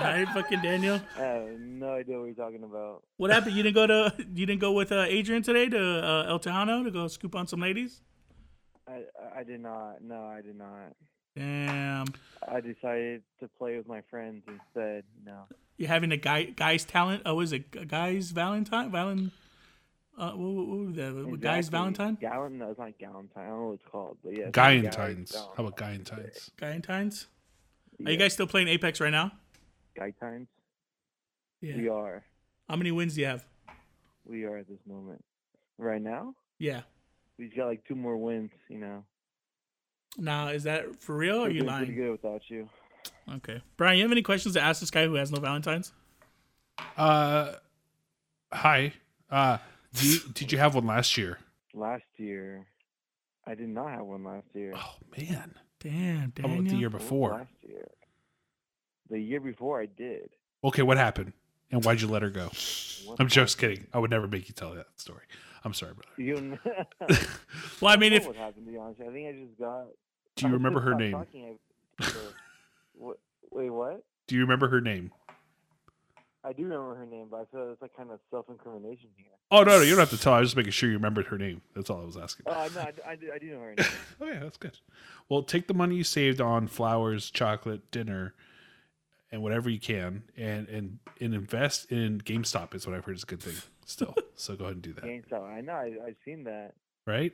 [0.00, 1.00] right, fucking Daniel.
[1.16, 3.02] I have no idea what you're talking about.
[3.16, 3.56] What happened?
[3.56, 6.84] You didn't go to you didn't go with uh, Adrian today to uh, El Tejano
[6.84, 8.02] to go scoop on some ladies?
[8.92, 10.02] I I- I did not.
[10.02, 10.94] No, I did not.
[11.36, 12.06] Damn,
[12.46, 15.04] I decided to play with my friends instead.
[15.24, 15.46] No.
[15.78, 17.22] you're having a guy guy's talent.
[17.24, 18.90] Oh, is it a guy's Valentine?
[18.90, 19.30] Valen?
[20.18, 21.14] Uh, what, what, what was that?
[21.26, 22.18] What, Guy's Valentine?
[22.20, 22.56] Gallant?
[22.56, 23.30] No, it's not Galentine.
[23.38, 24.44] I don't know what it's called, but yeah.
[24.48, 25.32] it's Guyentines.
[25.32, 26.50] Guy- How about Guyentines?
[26.58, 27.26] Guyentines?
[28.04, 29.32] Are you guys still playing Apex right now?
[29.98, 30.48] Guytines?
[31.62, 31.76] Yeah.
[31.78, 32.22] We are.
[32.68, 33.46] How many wins do you have?
[34.26, 35.24] We are at this moment.
[35.78, 36.82] Right now, Yeah.
[37.38, 38.50] We just got like two more wins.
[38.68, 39.04] You know.
[40.18, 41.94] Now, is that for real or We're you doing pretty lying?
[41.96, 42.68] good without you.
[43.36, 43.62] Okay.
[43.76, 45.92] Brian, you have any questions to ask this guy who has no Valentines?
[46.96, 47.52] Uh,
[48.52, 48.92] hi.
[49.30, 49.58] Uh,
[49.94, 51.38] do you, did you have one last year?
[51.74, 52.66] Last year,
[53.46, 54.74] I did not have one last year.
[54.76, 55.54] Oh man.
[55.80, 57.30] Damn, How about the year before?
[57.30, 57.88] Last year.
[59.10, 60.30] The year before, I did.
[60.62, 61.32] Okay, what happened?
[61.72, 62.50] And why'd you let her go?
[63.04, 63.86] What I'm just kidding.
[63.92, 65.22] I would never make you tell that story.
[65.64, 66.08] I'm sorry, brother.
[66.16, 66.58] You
[67.80, 68.66] Well, I mean, if what happened?
[68.66, 69.84] To be honest, I think I just got.
[70.36, 71.12] Do you I remember her name?
[71.12, 71.58] talking,
[72.00, 72.06] I-
[72.94, 73.18] what,
[73.50, 74.04] wait, what?
[74.26, 75.12] Do you remember her name?
[76.44, 79.26] I do remember her name, but I feel it's like kind of self-incrimination here.
[79.52, 80.32] Oh no, no, you don't have to tell.
[80.32, 81.60] I was just making sure you remembered her name.
[81.74, 82.46] That's all I was asking.
[82.48, 83.86] Oh no, I, I, I do know her name.
[84.20, 84.78] Oh yeah, that's good.
[85.28, 88.34] Well, take the money you saved on flowers, chocolate, dinner,
[89.32, 92.74] and whatever you can, and and and invest in GameStop.
[92.74, 93.54] Is what I've heard is a good thing.
[93.86, 95.04] Still, so go ahead and do that.
[95.04, 95.42] GameStop.
[95.42, 95.72] I know.
[95.72, 96.74] I, I've seen that.
[97.06, 97.32] Right?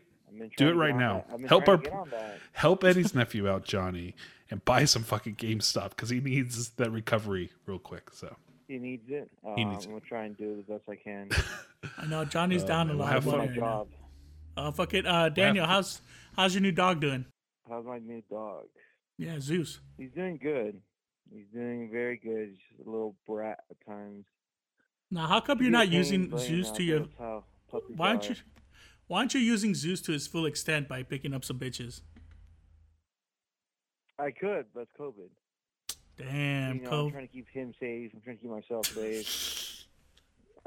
[0.57, 1.25] Do it right now.
[1.29, 1.35] that.
[1.35, 2.39] I've been Help our- to get on that.
[2.53, 4.15] Help Eddie's nephew out, Johnny,
[4.51, 8.11] and buy some fucking GameStop because he needs that recovery real quick.
[8.13, 8.35] So
[8.67, 9.31] He needs it.
[9.47, 11.31] Uh, He needs I'm gonna try and do it the best I can.
[11.99, 13.39] I know Johnny's down a man, we'll lot have fun.
[13.39, 13.89] money my right job.
[14.57, 15.07] Uh, fuck it.
[15.07, 16.01] Uh, Daniel, to- how's
[16.37, 17.25] how's your new dog doing?
[17.69, 18.65] How's my new dog?
[19.19, 19.81] Yeah, Zeus.
[19.97, 20.81] He's doing good.
[21.33, 22.49] He's doing very good.
[22.51, 24.25] He's just a little brat at times.
[25.11, 27.07] Now, how come you're not using Zeus to your?
[27.97, 28.33] Why aren't are.
[28.35, 28.37] you?
[29.07, 32.03] Why aren't you using Zeus to his full extent by picking up some bitches?
[34.19, 35.31] I could, but it's COVID.
[36.19, 38.11] Damn, you know, I'm trying to keep him safe.
[38.13, 39.87] I'm trying to keep myself safe.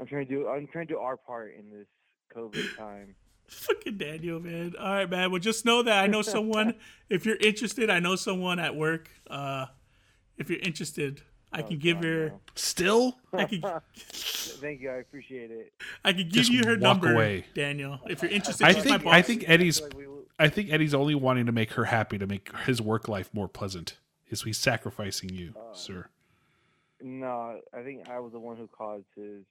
[0.00, 0.48] I'm trying to do.
[0.48, 1.86] I'm trying to do our part in this
[2.34, 3.14] COVID time.
[3.46, 4.74] Fucking Daniel, man.
[4.78, 5.30] All right, man.
[5.30, 6.74] Well, just know that I know someone.
[7.10, 9.10] if you're interested, I know someone at work.
[9.28, 9.66] Uh,
[10.38, 11.22] if you're interested,
[11.52, 12.28] I Oh, can give God, her.
[12.30, 12.40] no.
[12.54, 13.62] still, I can.
[13.96, 14.90] Thank you.
[14.90, 15.72] I appreciate it.
[16.04, 17.44] I can give Just you her number, away.
[17.54, 18.00] Daniel.
[18.08, 19.06] If you're interested, I she's my think.
[19.06, 20.04] I think Eddie's Like we,
[20.38, 23.48] I think Eddie's only wanting to make her happy to make his work life more
[23.48, 23.98] pleasant.
[24.30, 26.06] Is he sacrificing you, uh, sir?
[27.02, 29.42] no, I think I was the one who caused his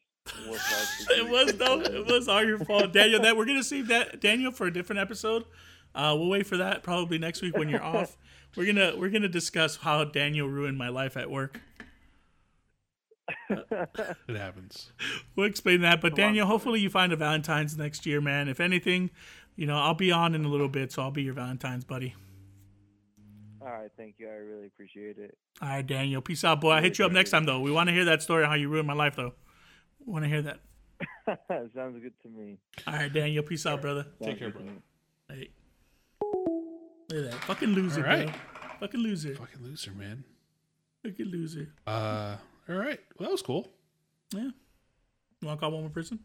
[0.47, 1.05] work life.
[1.07, 1.81] to It was though.
[1.81, 3.21] It was all your fault, Daniel.
[3.21, 5.45] That we're gonna save that Daniel for a different episode.
[5.93, 8.17] Uh, we'll wait for that probably next week when you're off.
[8.57, 11.61] We're gonna we're gonna discuss how Daniel ruined my life at work.
[13.49, 14.91] It happens.
[15.37, 16.01] We'll explain that.
[16.01, 18.49] But Daniel, hopefully you find a Valentine's next year, man.
[18.49, 19.09] If anything,
[19.55, 22.13] you know I'll be on in a little bit, so I'll be your Valentine's buddy.
[23.61, 24.27] All right, thank you.
[24.27, 25.37] I really appreciate it.
[25.61, 26.21] All right, Daniel.
[26.21, 26.71] Peace out, boy.
[26.71, 27.59] I hit you up next time though.
[27.59, 29.33] We want to hear that story how you ruined my life though.
[30.05, 30.59] Want to hear that?
[31.73, 32.57] Sounds good to me.
[32.87, 33.43] All right, Daniel.
[33.43, 34.07] Peace out, brother.
[34.21, 34.81] Sounds care, good brother.
[35.29, 35.49] Hey.
[37.11, 38.27] Look at that fucking loser, right.
[38.27, 38.33] bro.
[38.79, 39.35] Fucking loser.
[39.35, 40.23] Fucking loser, man.
[41.03, 41.73] Fucking loser.
[41.85, 42.37] Uh,
[42.69, 42.99] all right.
[43.17, 43.69] Well, that was cool.
[44.33, 44.49] Yeah.
[45.41, 46.19] You want to call one more person?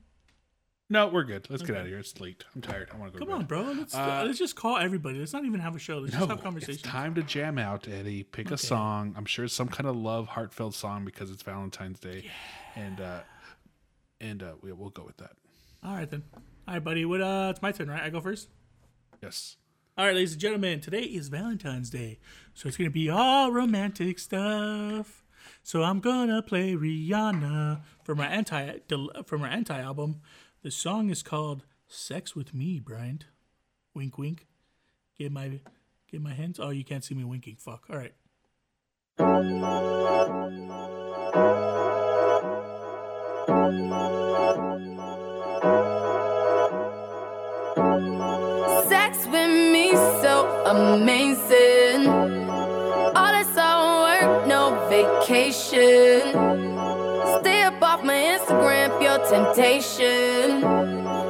[0.89, 1.49] No, we're good.
[1.51, 1.99] Let's get out of here.
[1.99, 2.45] It's late.
[2.55, 2.91] I'm tired.
[2.95, 3.25] I want to go.
[3.25, 3.63] Come to on, bro.
[3.63, 5.19] Let's Uh, let's just call everybody.
[5.19, 5.99] Let's not even have a show.
[5.99, 6.79] Let's just have conversations.
[6.79, 8.23] it's time to jam out, Eddie.
[8.23, 9.13] Pick a song.
[9.17, 12.85] I'm sure it's some kind of love, heartfelt song because it's Valentine's Day, yeah.
[12.85, 13.21] and uh,
[14.21, 15.33] and uh, we, we'll go with that.
[15.83, 16.23] All right then.
[16.69, 17.05] All right, buddy.
[17.05, 17.21] What?
[17.21, 18.03] Uh, it's my turn, right?
[18.03, 18.49] I go first.
[19.21, 19.57] Yes.
[19.99, 22.19] All right, ladies and gentlemen, today is Valentine's Day,
[22.53, 25.25] so it's gonna be all romantic stuff.
[25.63, 28.81] So I'm gonna play Rihanna from our anti
[29.25, 30.21] from our anti album.
[30.61, 33.29] The song is called "Sex with Me," Bryant.
[33.95, 34.47] Wink, wink.
[35.19, 35.61] Get my
[36.13, 36.61] get my hands.
[36.61, 37.57] Oh, you can't see me winking.
[37.57, 37.87] Fuck.
[37.89, 38.13] All right.
[48.91, 52.07] Sex with me so amazing.
[53.15, 56.21] All this all work, no vacation.
[57.41, 60.63] Stay up off my Instagram, pure temptation.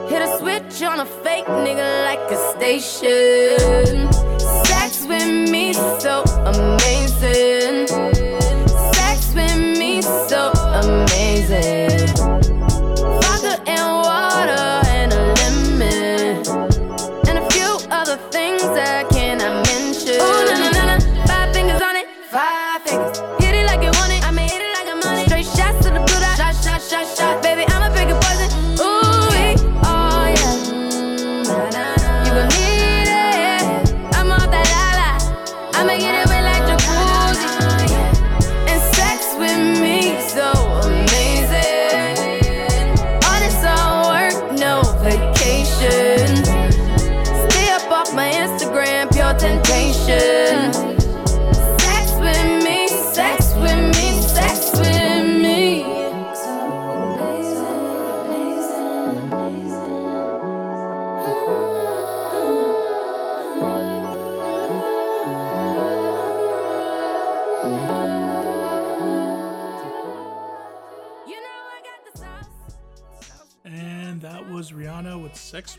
[0.08, 4.12] Hit a switch on a fake nigga like a station.
[4.64, 7.55] Sex with me so amazing.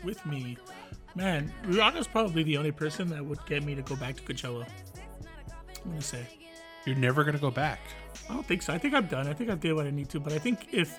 [0.04, 0.56] With Me."
[1.14, 4.66] Man, Rihanna's probably the only person that would get me to go back to Coachella.
[5.84, 6.26] I'm gonna say.
[6.84, 7.80] You're never gonna go back.
[8.28, 8.72] I don't think so.
[8.72, 9.26] I think I'm done.
[9.26, 10.20] I think I did what I need to.
[10.20, 10.98] But I think if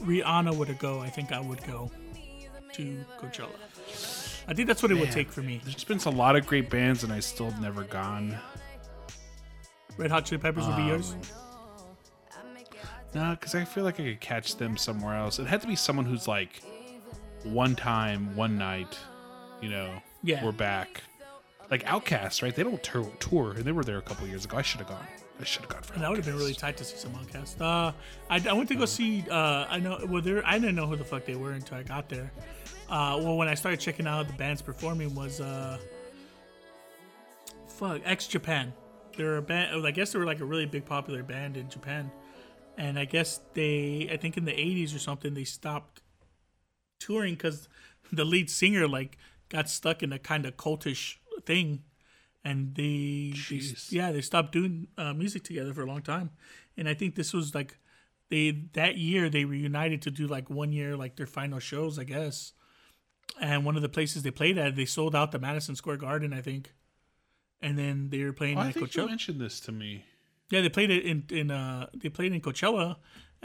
[0.00, 1.90] Rihanna were to go, I think I would go
[2.74, 3.48] to Coachella.
[4.48, 5.60] I think that's what it would take for me.
[5.64, 8.38] There's been a lot of great bands, and I still have never gone.
[9.96, 11.12] Red Hot Chili Peppers would be yours.
[11.12, 11.20] Um,
[13.14, 15.38] No, because I feel like I could catch them somewhere else.
[15.38, 16.62] It had to be someone who's like
[17.52, 18.98] one time, one night.
[19.60, 20.44] You know, Yeah.
[20.44, 21.02] we're back.
[21.70, 22.54] Like OutKasts, right?
[22.54, 24.56] They don't tour, tour, and they were there a couple years ago.
[24.58, 25.06] I should have gone.
[25.40, 27.12] I should have gone for And that would have been really tight to see some
[27.12, 27.60] OutKasts.
[27.60, 27.92] Uh,
[28.30, 29.24] I, I went to go see.
[29.30, 29.98] Uh, I know.
[30.08, 30.46] Well, there.
[30.46, 32.30] I didn't know who the fuck they were until I got there.
[32.88, 35.78] Uh, well, when I started checking out the bands performing, was uh,
[37.66, 38.72] fuck X Japan.
[39.16, 39.86] They're a band.
[39.86, 42.10] I guess they were like a really big popular band in Japan,
[42.78, 44.08] and I guess they.
[44.12, 46.02] I think in the '80s or something, they stopped
[46.98, 47.68] touring because
[48.12, 49.18] the lead singer like
[49.48, 51.82] got stuck in a kind of cultish thing,
[52.44, 53.60] and they, they
[53.90, 56.30] yeah they stopped doing uh, music together for a long time,
[56.76, 57.78] and I think this was like
[58.28, 62.04] they that year they reunited to do like one year like their final shows I
[62.04, 62.52] guess,
[63.40, 66.32] and one of the places they played at they sold out the Madison Square Garden
[66.32, 66.72] I think,
[67.60, 70.04] and then they were playing Oh, I think you mentioned this to me.
[70.50, 72.96] Yeah, they played it in in uh they played in Coachella,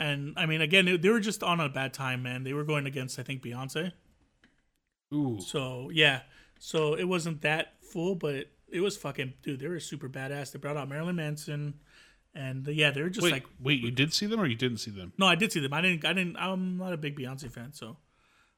[0.02, 2.44] and I mean again they, were just on a bad time, man.
[2.44, 3.94] They were going against I think Beyonce,
[5.14, 6.22] Ooh, so yeah,
[6.60, 9.60] so it wasn't that full, but it, was fucking dude.
[9.60, 10.52] They were super badass.
[10.52, 11.76] They brought out Marilyn Manson,
[12.34, 14.56] and uh, yeah, they were just wait, like wait, you did see them or you
[14.56, 15.14] didn't see them?
[15.18, 15.74] no, I did see them.
[15.74, 16.04] I didn't.
[16.04, 16.36] I didn't.
[16.38, 17.98] I'm not a big Beyonce fan, so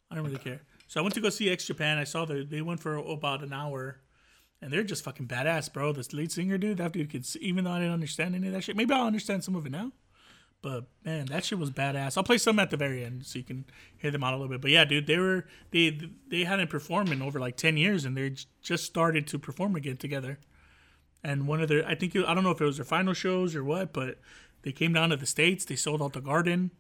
[0.09, 0.61] I don't really care.
[0.87, 1.97] So I went to go see X Japan.
[1.97, 3.99] I saw that they went for about an hour,
[4.61, 5.91] and they're just fucking badass, bro.
[5.91, 7.25] This lead singer, dude, that dude could.
[7.41, 9.71] Even though I didn't understand any of that shit, maybe I'll understand some of it
[9.71, 9.91] now.
[10.64, 12.15] But man, that shit was badass.
[12.15, 13.65] I'll play some at the very end so you can
[13.98, 14.61] hear them out a little bit.
[14.61, 15.99] But yeah, dude, they were they
[16.30, 19.98] they hadn't performed in over like ten years, and they just started to perform again
[19.98, 20.40] together.
[21.22, 23.56] And one of their, I think I don't know if it was their final shows
[23.56, 24.19] or what, but
[24.61, 25.65] they came down to the states.
[25.65, 26.72] They sold out the Garden,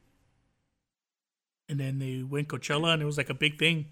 [1.67, 3.87] and then they went Coachella, and it was like a big thing.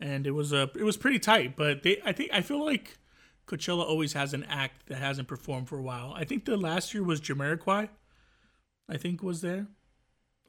[0.00, 1.54] And it was a it was pretty tight.
[1.54, 2.98] But they, I think, I feel like
[3.46, 6.12] Coachella always has an act that hasn't performed for a while.
[6.16, 7.90] I think the last year was Jamiroquai.
[8.88, 9.66] I think was there.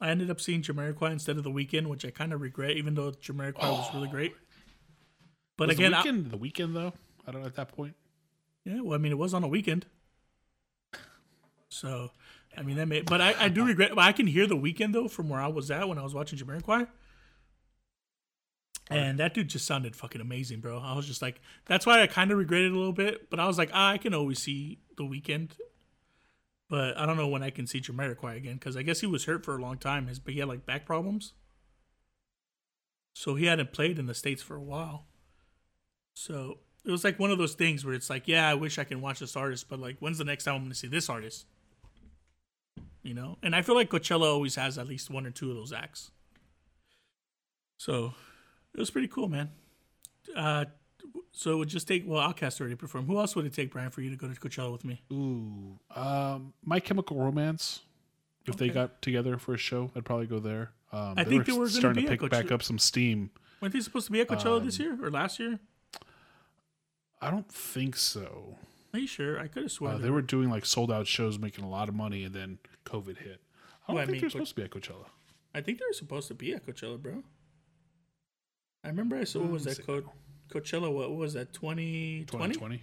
[0.00, 2.94] I ended up seeing Jamiroquai instead of the Weeknd, which I kind of regret, even
[2.94, 4.34] though Jamiroquai was really great.
[5.56, 6.92] But Was again, the I- weekend, the Weeknd though.
[7.26, 7.94] I don't know at that point.
[8.64, 9.86] Yeah, well, I mean, it was on a weekend.
[11.68, 12.10] So,
[12.56, 14.92] I mean, that may, but I, I do regret, but I can hear the Weeknd
[14.92, 16.86] though from where I was at when I was watching Jamiroquai.
[18.88, 20.78] And that dude just sounded fucking amazing, bro.
[20.78, 23.46] I was just like, that's why I kind of regretted a little bit, but I
[23.46, 25.50] was like, ah, I can always see the Weeknd.
[26.68, 29.24] But I don't know when I can see Jamiroquai again because I guess he was
[29.24, 30.08] hurt for a long time.
[30.08, 31.32] His, but he had like back problems.
[33.14, 35.06] So he hadn't played in the States for a while.
[36.14, 38.84] So it was like one of those things where it's like, yeah, I wish I
[38.84, 41.08] can watch this artist, but like, when's the next time I'm going to see this
[41.08, 41.46] artist?
[43.02, 43.38] You know?
[43.42, 46.10] And I feel like Coachella always has at least one or two of those acts.
[47.78, 48.14] So
[48.74, 49.50] it was pretty cool, man.
[50.34, 50.66] Uh,
[51.32, 53.08] so it would just take, well, OutKast already performed.
[53.08, 55.02] Who else would it take, Brian, for you to go to Coachella with me?
[55.12, 57.80] Ooh, um, My Chemical Romance.
[58.46, 60.70] If they got together for a show, I'd probably go there.
[60.92, 63.30] Um, I think they were starting be to pick back up some steam.
[63.60, 65.58] Weren't they supposed to be at Coachella this year or last year?
[67.20, 68.56] I don't think so.
[68.92, 69.40] Are you sure?
[69.40, 71.88] I could have sworn Uh, they were doing like sold out shows, making a lot
[71.88, 73.40] of money, and then COVID hit.
[73.88, 75.06] I don't Well, I think mean, they're supposed to be at Coachella.
[75.54, 77.24] I think they were supposed to be at Coachella, bro.
[78.84, 79.82] I remember I saw what was that see.
[80.48, 80.92] Co- Coachella?
[80.92, 81.52] What, was that?
[81.52, 82.24] 2020?
[82.26, 82.82] 2020.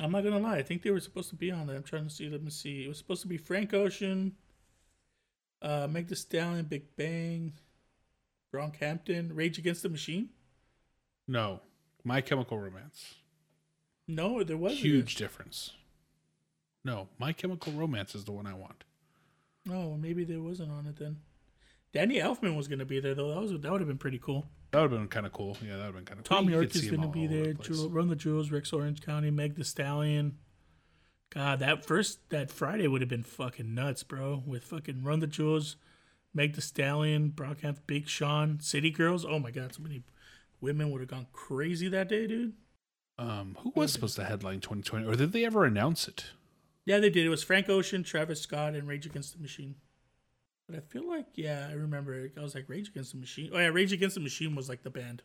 [0.00, 0.56] I'm not gonna lie.
[0.56, 1.76] I think they were supposed to be on there.
[1.76, 2.28] I'm trying to see.
[2.28, 2.84] Let me see.
[2.84, 4.32] It was supposed to be Frank Ocean,
[5.62, 7.52] uh, Meg Thee Stallion, Big Bang,
[8.52, 10.30] Brockhampton, Rage Against the Machine.
[11.28, 11.60] No,
[12.02, 13.14] My Chemical Romance.
[14.08, 14.80] No, there wasn't.
[14.80, 15.72] Huge difference.
[16.84, 18.84] No, My Chemical Romance is the one I want.
[19.70, 21.18] Oh, maybe there wasn't on it then.
[21.92, 23.32] Danny Elfman was gonna be there though.
[23.32, 24.46] That was that would have been pretty cool.
[24.74, 25.56] That would have been kind of cool.
[25.64, 26.36] Yeah, that would have been kind of cool.
[26.36, 27.52] Tom You York is gonna be over the there.
[27.54, 30.36] Jewel, Run the Jewels, Rex Orange County, Meg Thee Stallion.
[31.30, 34.42] God, that first that Friday would have been fucking nuts, bro.
[34.44, 35.76] With fucking Run the Jewels,
[36.34, 39.24] Meg Thee Stallion, Brockhampton, Big Sean, City Girls.
[39.24, 40.02] Oh my god, so many
[40.60, 42.54] women would have gone crazy that day, dude.
[43.16, 46.32] Um, who was supposed to headline 2020, or did they ever announce it?
[46.84, 47.24] Yeah, they did.
[47.24, 49.76] It was Frank Ocean, Travis Scott, and Rage Against the Machine.
[50.66, 52.14] But I feel like, yeah, I remember.
[52.14, 52.32] it.
[52.38, 53.50] I was like, Rage Against the Machine.
[53.52, 55.22] Oh yeah, Rage Against the Machine was like the band.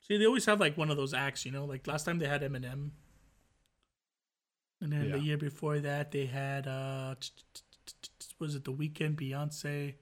[0.00, 1.64] See, they always have like one of those acts, you know.
[1.64, 2.90] Like last time they had Eminem,
[4.80, 7.14] and then the year before that they had uh,
[8.38, 9.94] was it the Weeknd, Beyonce?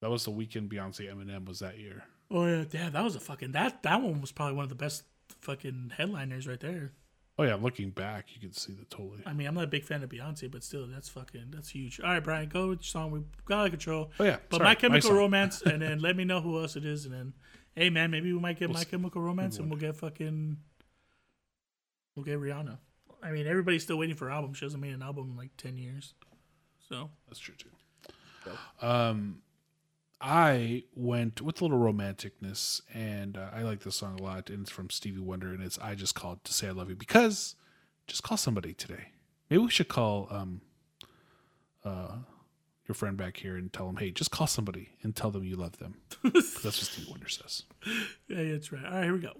[0.00, 2.04] That was the Weeknd Beyonce Eminem was that year.
[2.30, 4.74] Oh yeah, yeah, that was a fucking that that one was probably one of the
[4.74, 5.04] best
[5.40, 6.92] fucking headliners right there.
[7.36, 9.20] Oh yeah, looking back, you can see the totally.
[9.26, 11.98] I mean, I'm not a big fan of Beyonce, but still, that's fucking that's huge.
[12.00, 13.10] All right, Brian, go with your song.
[13.10, 14.12] We got out of control.
[14.20, 15.18] Oh yeah, But sorry, My Chemical song.
[15.18, 17.32] Romance, and then let me know who else it is, and then,
[17.74, 18.90] hey man, maybe we might get We'll My see.
[18.90, 20.58] Chemical Romance, and we'll get fucking,
[22.14, 22.78] we'll get Rihanna.
[23.20, 24.54] I mean, everybody's still waiting for her album.
[24.54, 26.14] She hasn't made an album in like ten years,
[26.88, 27.70] so That's true too.
[28.86, 29.38] Um,
[30.26, 34.48] I went with a little romanticness, and uh, I like this song a lot.
[34.48, 36.96] And it's from Stevie Wonder, and it's "I Just Called to Say I Love You"
[36.96, 37.56] because
[38.06, 39.08] just call somebody today.
[39.50, 40.62] Maybe we should call um,
[41.84, 42.16] uh,
[42.88, 45.56] your friend back here and tell them, hey, just call somebody and tell them you
[45.56, 45.96] love them.
[46.24, 47.64] That's what Stevie Wonder says.
[48.26, 48.84] yeah, yeah, that's right.
[48.84, 49.34] All right, here we go.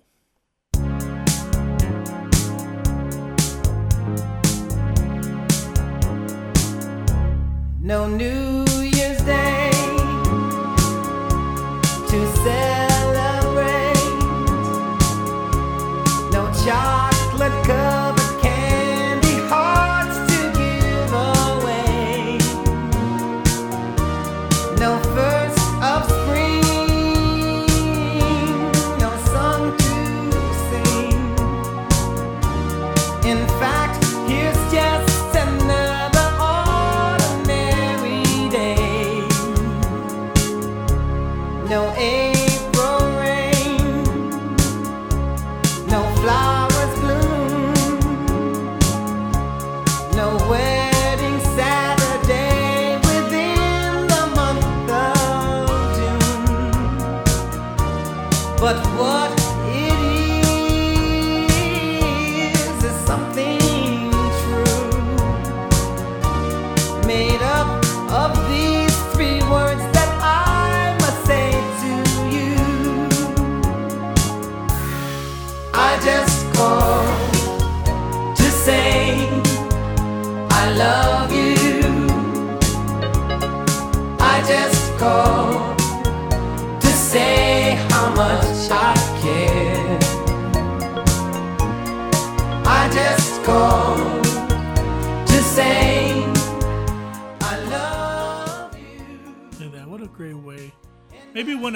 [7.80, 9.63] No New Year's Day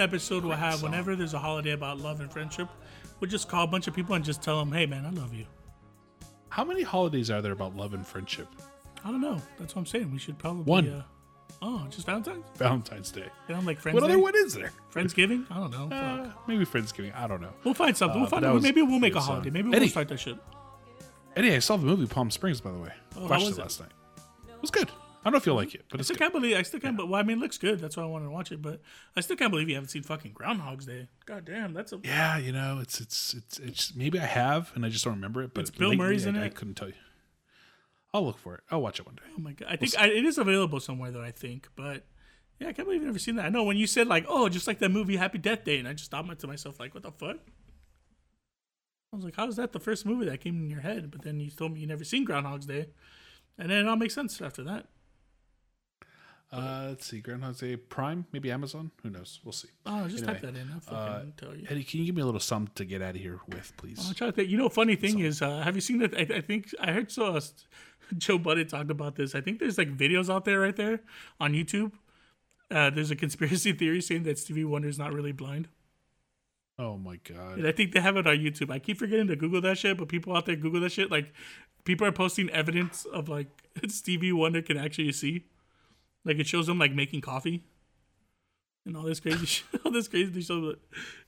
[0.09, 2.69] episode we'll have whenever there's a holiday about love and friendship.
[3.21, 5.35] We'll just call a bunch of people and just tell them, "Hey, man, I love
[5.35, 5.45] you."
[6.49, 8.49] How many holidays are there about love and friendship?
[9.05, 9.41] I don't know.
[9.59, 10.11] That's what I'm saying.
[10.13, 10.65] We should probably.
[10.65, 10.89] One.
[10.89, 11.03] Uh,
[11.63, 12.45] oh, just Valentine's.
[12.57, 13.27] Valentine's Day.
[13.49, 14.21] You know, like Friends What other Day?
[14.21, 14.73] one is there?
[14.93, 15.45] Friendsgiving.
[15.51, 15.95] I don't know.
[15.97, 16.49] Uh, Fuck.
[16.49, 17.15] maybe Friendsgiving.
[17.15, 17.53] I don't know.
[17.65, 18.17] We'll find something.
[18.19, 18.45] uh, we'll find.
[18.45, 19.51] that was Maybe we'll make a holiday.
[19.51, 19.81] Maybe Eddie.
[19.81, 20.37] we'll start that shit.
[21.37, 22.93] Eddie, I saw the movie Palm Springs, by the way.
[23.17, 23.59] Oh, Watched it?
[23.59, 23.91] last night.
[24.49, 24.91] It was good.
[25.20, 26.19] I don't know if you'll like it, but I it's still good.
[26.20, 26.57] can't believe.
[26.57, 26.97] I still can't.
[26.97, 27.81] But well, I mean, it looks good.
[27.81, 28.62] That's why I wanted to watch it.
[28.62, 28.81] But
[29.16, 31.09] I still can't believe you haven't seen fucking Groundhog's Day.
[31.27, 32.01] God damn, that's a.
[32.05, 35.43] Yeah, you know, it's it's it's it's maybe I have and I just don't remember
[35.43, 35.55] it.
[35.55, 36.45] But It's Bill Murray's in I it?
[36.47, 36.95] I couldn't tell you.
[38.15, 38.61] I'll look for it.
[38.70, 39.23] I'll watch it one day.
[39.36, 39.69] Oh my god!
[39.70, 41.23] I think I, it is available somewhere though.
[41.23, 42.07] I think, but
[42.59, 43.45] yeah, I can't believe you've never seen that.
[43.45, 45.86] I know when you said like, oh, just like that movie Happy Death Day, and
[45.86, 47.36] I just thought to myself like, what the fuck?
[49.12, 51.11] I was like, how is that the first movie that came in your head?
[51.11, 52.89] But then you told me you never seen Groundhog's Day,
[53.59, 54.86] and then it all makes sense after that.
[56.51, 58.91] Uh, let's see, Groundhog's Day Prime, maybe Amazon.
[59.03, 59.41] Who knows?
[59.45, 59.69] We'll see.
[59.85, 60.70] Oh, just type that in.
[60.73, 61.66] I'll fucking tell you.
[61.69, 64.03] Eddie, can you give me a little sum to get out of here with, please?
[64.09, 64.49] I'm trying to think.
[64.49, 66.15] You know, funny thing is, uh, have you seen that?
[66.15, 67.37] I, I think I heard so.
[67.37, 67.41] Uh,
[68.16, 69.35] Joe Budden talked about this.
[69.35, 71.01] I think there's like videos out there right there
[71.39, 71.93] on YouTube.
[72.70, 75.69] Uh, there's a conspiracy theory saying that Stevie Wonder's not really blind.
[76.79, 77.59] Oh my god.
[77.59, 78.70] And I think they have it on YouTube.
[78.70, 81.11] I keep forgetting to Google that shit, but people out there Google that shit.
[81.11, 81.35] Like,
[81.85, 83.49] people are posting evidence of like
[83.89, 85.45] Stevie Wonder can actually see.
[86.29, 87.65] Like, it shows them like making coffee
[88.87, 89.67] and all this crazy shit.
[89.85, 90.63] All this crazy stuff.
[90.63, 90.79] But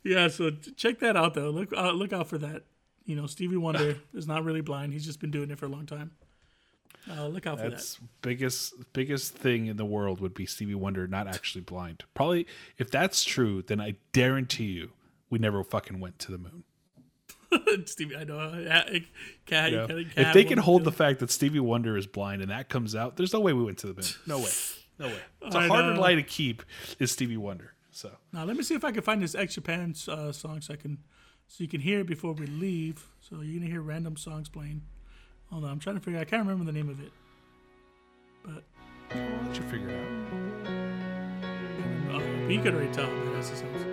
[0.04, 1.50] yeah, so check that out though.
[1.50, 2.62] Look, uh, look out for that.
[3.04, 4.92] You know, Stevie Wonder is not really blind.
[4.92, 6.12] He's just been doing it for a long time.
[7.10, 11.06] Uh, look out for That's biggest biggest thing in the world would be Stevie Wonder
[11.06, 12.04] not actually blind.
[12.14, 12.46] Probably
[12.76, 14.90] if that's true, then I guarantee you
[15.30, 16.64] we never fucking went to the moon.
[17.86, 18.38] Stevie, I know.
[18.38, 18.82] Uh,
[19.46, 19.86] Can, You know?
[19.86, 22.94] can- if they can hold the fact that Stevie Wonder is blind and that comes
[22.94, 24.10] out, there's no way we went to the moon.
[24.26, 24.50] No way.
[25.00, 25.20] No way.
[25.40, 26.62] It's a harder lie to keep
[26.98, 27.72] is Stevie Wonder.
[27.90, 30.74] So Now let me see if I can find this X Japan uh, song so
[30.74, 30.98] I can
[31.48, 33.08] so you can hear it before we leave.
[33.20, 34.82] So you're gonna hear random songs playing.
[35.50, 36.20] Hold on, I'm trying to figure.
[36.20, 36.22] out.
[36.22, 37.10] I can't remember the name of it,
[38.44, 38.62] but,
[39.10, 42.14] I'll let you figure it out.
[42.14, 43.08] uh, but you could already tell.
[43.08, 43.84] But that's the sounds.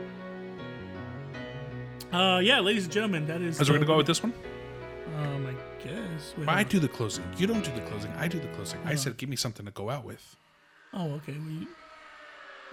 [2.12, 3.60] Uh, yeah, ladies and gentlemen, that is.
[3.60, 4.34] As we're gonna go with this one?
[5.18, 6.36] Um, I guess.
[6.38, 7.24] Wait, I do the closing.
[7.38, 8.12] You don't do the closing.
[8.12, 8.80] I do the closing.
[8.86, 10.36] I said give me something to go out with.
[10.94, 11.34] Oh, okay.
[11.38, 11.68] Well, you,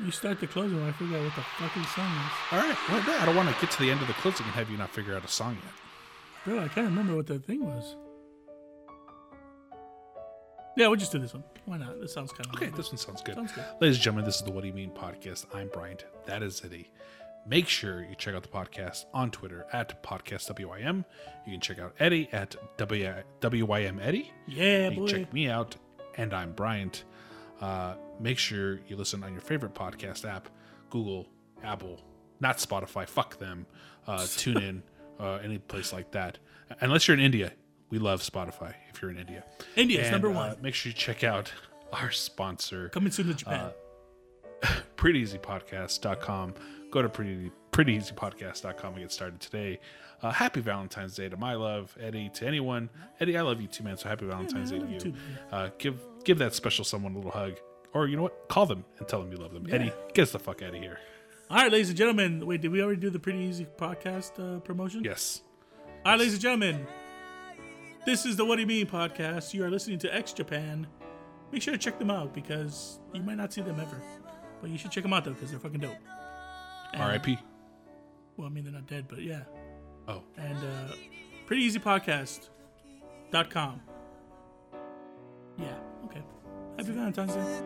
[0.04, 2.32] you start the closing when I figure out what the fucking song is.
[2.52, 2.76] All right.
[2.90, 4.76] Well, I don't want to get to the end of the closing and have you
[4.76, 5.72] not figure out a song yet.
[6.44, 7.96] Bro, I can't remember what that thing was.
[10.76, 11.44] Yeah, we'll just do this one.
[11.66, 12.00] Why not?
[12.00, 13.36] This sounds kind of Okay, this one sounds good.
[13.36, 13.64] Sounds good.
[13.80, 15.46] Ladies and gentlemen, this is the What Do You Mean podcast.
[15.54, 16.04] I'm Bryant.
[16.26, 16.90] That is Eddie.
[17.46, 21.04] Make sure you check out the podcast on Twitter at podcastWYM.
[21.46, 24.32] You can check out Eddie at W- WYM Eddie.
[24.48, 25.06] Yeah, You boy.
[25.06, 25.76] can check me out,
[26.16, 27.04] and I'm Bryant.
[27.60, 30.48] Uh, make sure you listen on your favorite podcast app
[30.90, 31.26] Google,
[31.62, 32.00] Apple,
[32.40, 33.66] not Spotify, fuck them,
[34.06, 34.82] uh, TuneIn,
[35.18, 36.38] uh, any place like that.
[36.80, 37.52] Unless you're in India.
[37.90, 39.44] We love Spotify if you're in India.
[39.76, 40.56] India's And, number uh, one.
[40.62, 41.52] make sure you check out
[41.92, 43.70] our sponsor, Coming soon to Japan.
[44.62, 46.54] uh, prettyeasypodcast.com.
[46.94, 49.80] Go to pretty, prettyeasypodcast.com and get started today.
[50.22, 52.88] Uh, happy Valentine's Day to my love, Eddie, to anyone.
[53.18, 53.96] Eddie, I love you too, man.
[53.96, 55.14] So happy Valentine's I Day to you too,
[55.50, 57.54] Uh, give give that special someone a little hug.
[57.94, 58.48] Or you know what?
[58.48, 59.66] Call them and tell them you love them.
[59.72, 61.00] Eddie, get us the fuck out of here.
[61.50, 62.46] All right, ladies and gentlemen.
[62.46, 65.02] Wait, did we already do the Pretty Easy podcast uh, promotion?
[65.02, 65.42] Yes.
[66.06, 66.86] All right, ladies and gentlemen.
[68.06, 69.52] This is the What Do You Mean podcast.
[69.52, 70.86] You are listening to X Japan.
[71.50, 74.00] Make sure to check them out because you might not see them ever.
[74.60, 75.96] But you should check them out though because they're fucking dope.
[76.94, 77.38] Uh, R.I.P.
[78.36, 79.42] Well, I mean, they're not dead, but yeah.
[80.08, 80.22] Oh.
[80.36, 80.94] And uh,
[81.48, 83.80] prettyeasypodcast.com.
[85.58, 86.22] Yeah, okay.
[86.76, 87.60] Happy Valentine's Day.